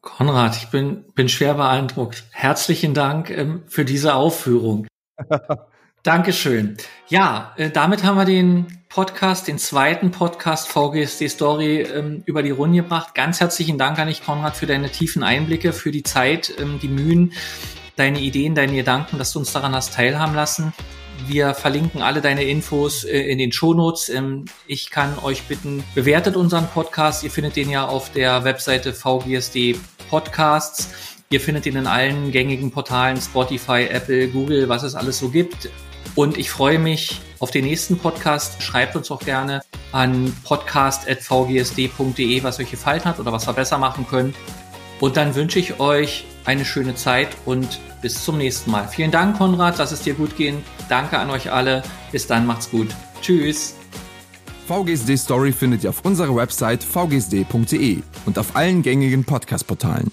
Konrad, 0.00 0.56
ich 0.56 0.70
bin, 0.70 1.04
bin 1.14 1.28
schwer 1.28 1.54
beeindruckt. 1.54 2.24
Herzlichen 2.32 2.94
Dank 2.94 3.30
ähm, 3.30 3.62
für 3.68 3.84
diese 3.84 4.14
Aufführung. 4.14 4.88
Dankeschön. 6.02 6.76
Ja, 7.06 7.52
äh, 7.56 7.70
damit 7.70 8.02
haben 8.02 8.16
wir 8.16 8.24
den 8.24 8.66
Podcast, 8.88 9.46
den 9.46 9.58
zweiten 9.58 10.10
Podcast 10.10 10.66
VGSD 10.66 11.28
Story 11.28 11.82
ähm, 11.82 12.24
über 12.26 12.42
die 12.42 12.50
Runde 12.50 12.82
gebracht. 12.82 13.14
Ganz 13.14 13.38
herzlichen 13.38 13.78
Dank 13.78 14.00
an 14.00 14.08
dich, 14.08 14.24
Konrad, 14.24 14.56
für 14.56 14.66
deine 14.66 14.90
tiefen 14.90 15.22
Einblicke, 15.22 15.72
für 15.72 15.92
die 15.92 16.02
Zeit, 16.02 16.52
ähm, 16.58 16.80
die 16.82 16.88
Mühen, 16.88 17.34
deine 17.94 18.18
Ideen, 18.18 18.56
deine 18.56 18.74
Gedanken, 18.74 19.18
dass 19.18 19.32
du 19.32 19.38
uns 19.38 19.52
daran 19.52 19.76
hast 19.76 19.94
teilhaben 19.94 20.34
lassen. 20.34 20.72
Wir 21.26 21.54
verlinken 21.54 22.02
alle 22.02 22.20
deine 22.20 22.44
Infos 22.44 23.04
äh, 23.04 23.18
in 23.20 23.38
den 23.38 23.52
Shownotes. 23.52 24.08
Ähm, 24.08 24.44
ich 24.66 24.90
kann 24.90 25.18
euch 25.18 25.42
bitten, 25.44 25.82
bewertet 25.94 26.36
unseren 26.36 26.68
Podcast. 26.68 27.24
Ihr 27.24 27.30
findet 27.30 27.56
den 27.56 27.70
ja 27.70 27.86
auf 27.86 28.12
der 28.12 28.44
Webseite 28.44 28.92
VGSD 28.92 29.76
Podcasts. 30.10 30.90
Ihr 31.30 31.40
findet 31.40 31.66
ihn 31.66 31.76
in 31.76 31.86
allen 31.86 32.32
gängigen 32.32 32.70
Portalen, 32.70 33.20
Spotify, 33.20 33.86
Apple, 33.90 34.28
Google, 34.28 34.68
was 34.68 34.82
es 34.82 34.94
alles 34.94 35.18
so 35.18 35.28
gibt. 35.28 35.68
Und 36.14 36.38
ich 36.38 36.50
freue 36.50 36.78
mich 36.78 37.20
auf 37.38 37.50
den 37.50 37.64
nächsten 37.64 37.98
Podcast. 37.98 38.62
Schreibt 38.62 38.96
uns 38.96 39.10
auch 39.10 39.20
gerne 39.20 39.60
an 39.92 40.34
podcast.vgsd.de, 40.44 42.42
was 42.42 42.58
euch 42.60 42.70
gefallen 42.70 43.04
hat 43.04 43.18
oder 43.20 43.32
was 43.32 43.46
wir 43.46 43.52
besser 43.52 43.78
machen 43.78 44.06
können. 44.06 44.34
Und 45.00 45.16
dann 45.16 45.34
wünsche 45.34 45.58
ich 45.58 45.80
euch 45.80 46.24
eine 46.44 46.64
schöne 46.64 46.94
Zeit 46.94 47.28
und 47.44 47.80
bis 48.02 48.24
zum 48.24 48.38
nächsten 48.38 48.70
Mal. 48.70 48.88
Vielen 48.88 49.10
Dank, 49.10 49.38
Konrad. 49.38 49.78
Lass 49.78 49.92
es 49.92 50.02
dir 50.02 50.14
gut 50.14 50.36
gehen. 50.36 50.62
Danke 50.88 51.18
an 51.18 51.30
euch 51.30 51.52
alle. 51.52 51.82
Bis 52.12 52.26
dann, 52.26 52.46
macht's 52.46 52.70
gut. 52.70 52.88
Tschüss. 53.20 53.74
VGSD 54.66 55.16
Story 55.16 55.52
findet 55.52 55.84
ihr 55.84 55.90
auf 55.90 56.04
unserer 56.04 56.34
Website 56.34 56.84
vgsd.de 56.84 57.98
und 58.26 58.38
auf 58.38 58.54
allen 58.54 58.82
gängigen 58.82 59.24
Podcast-Portalen. 59.24 60.10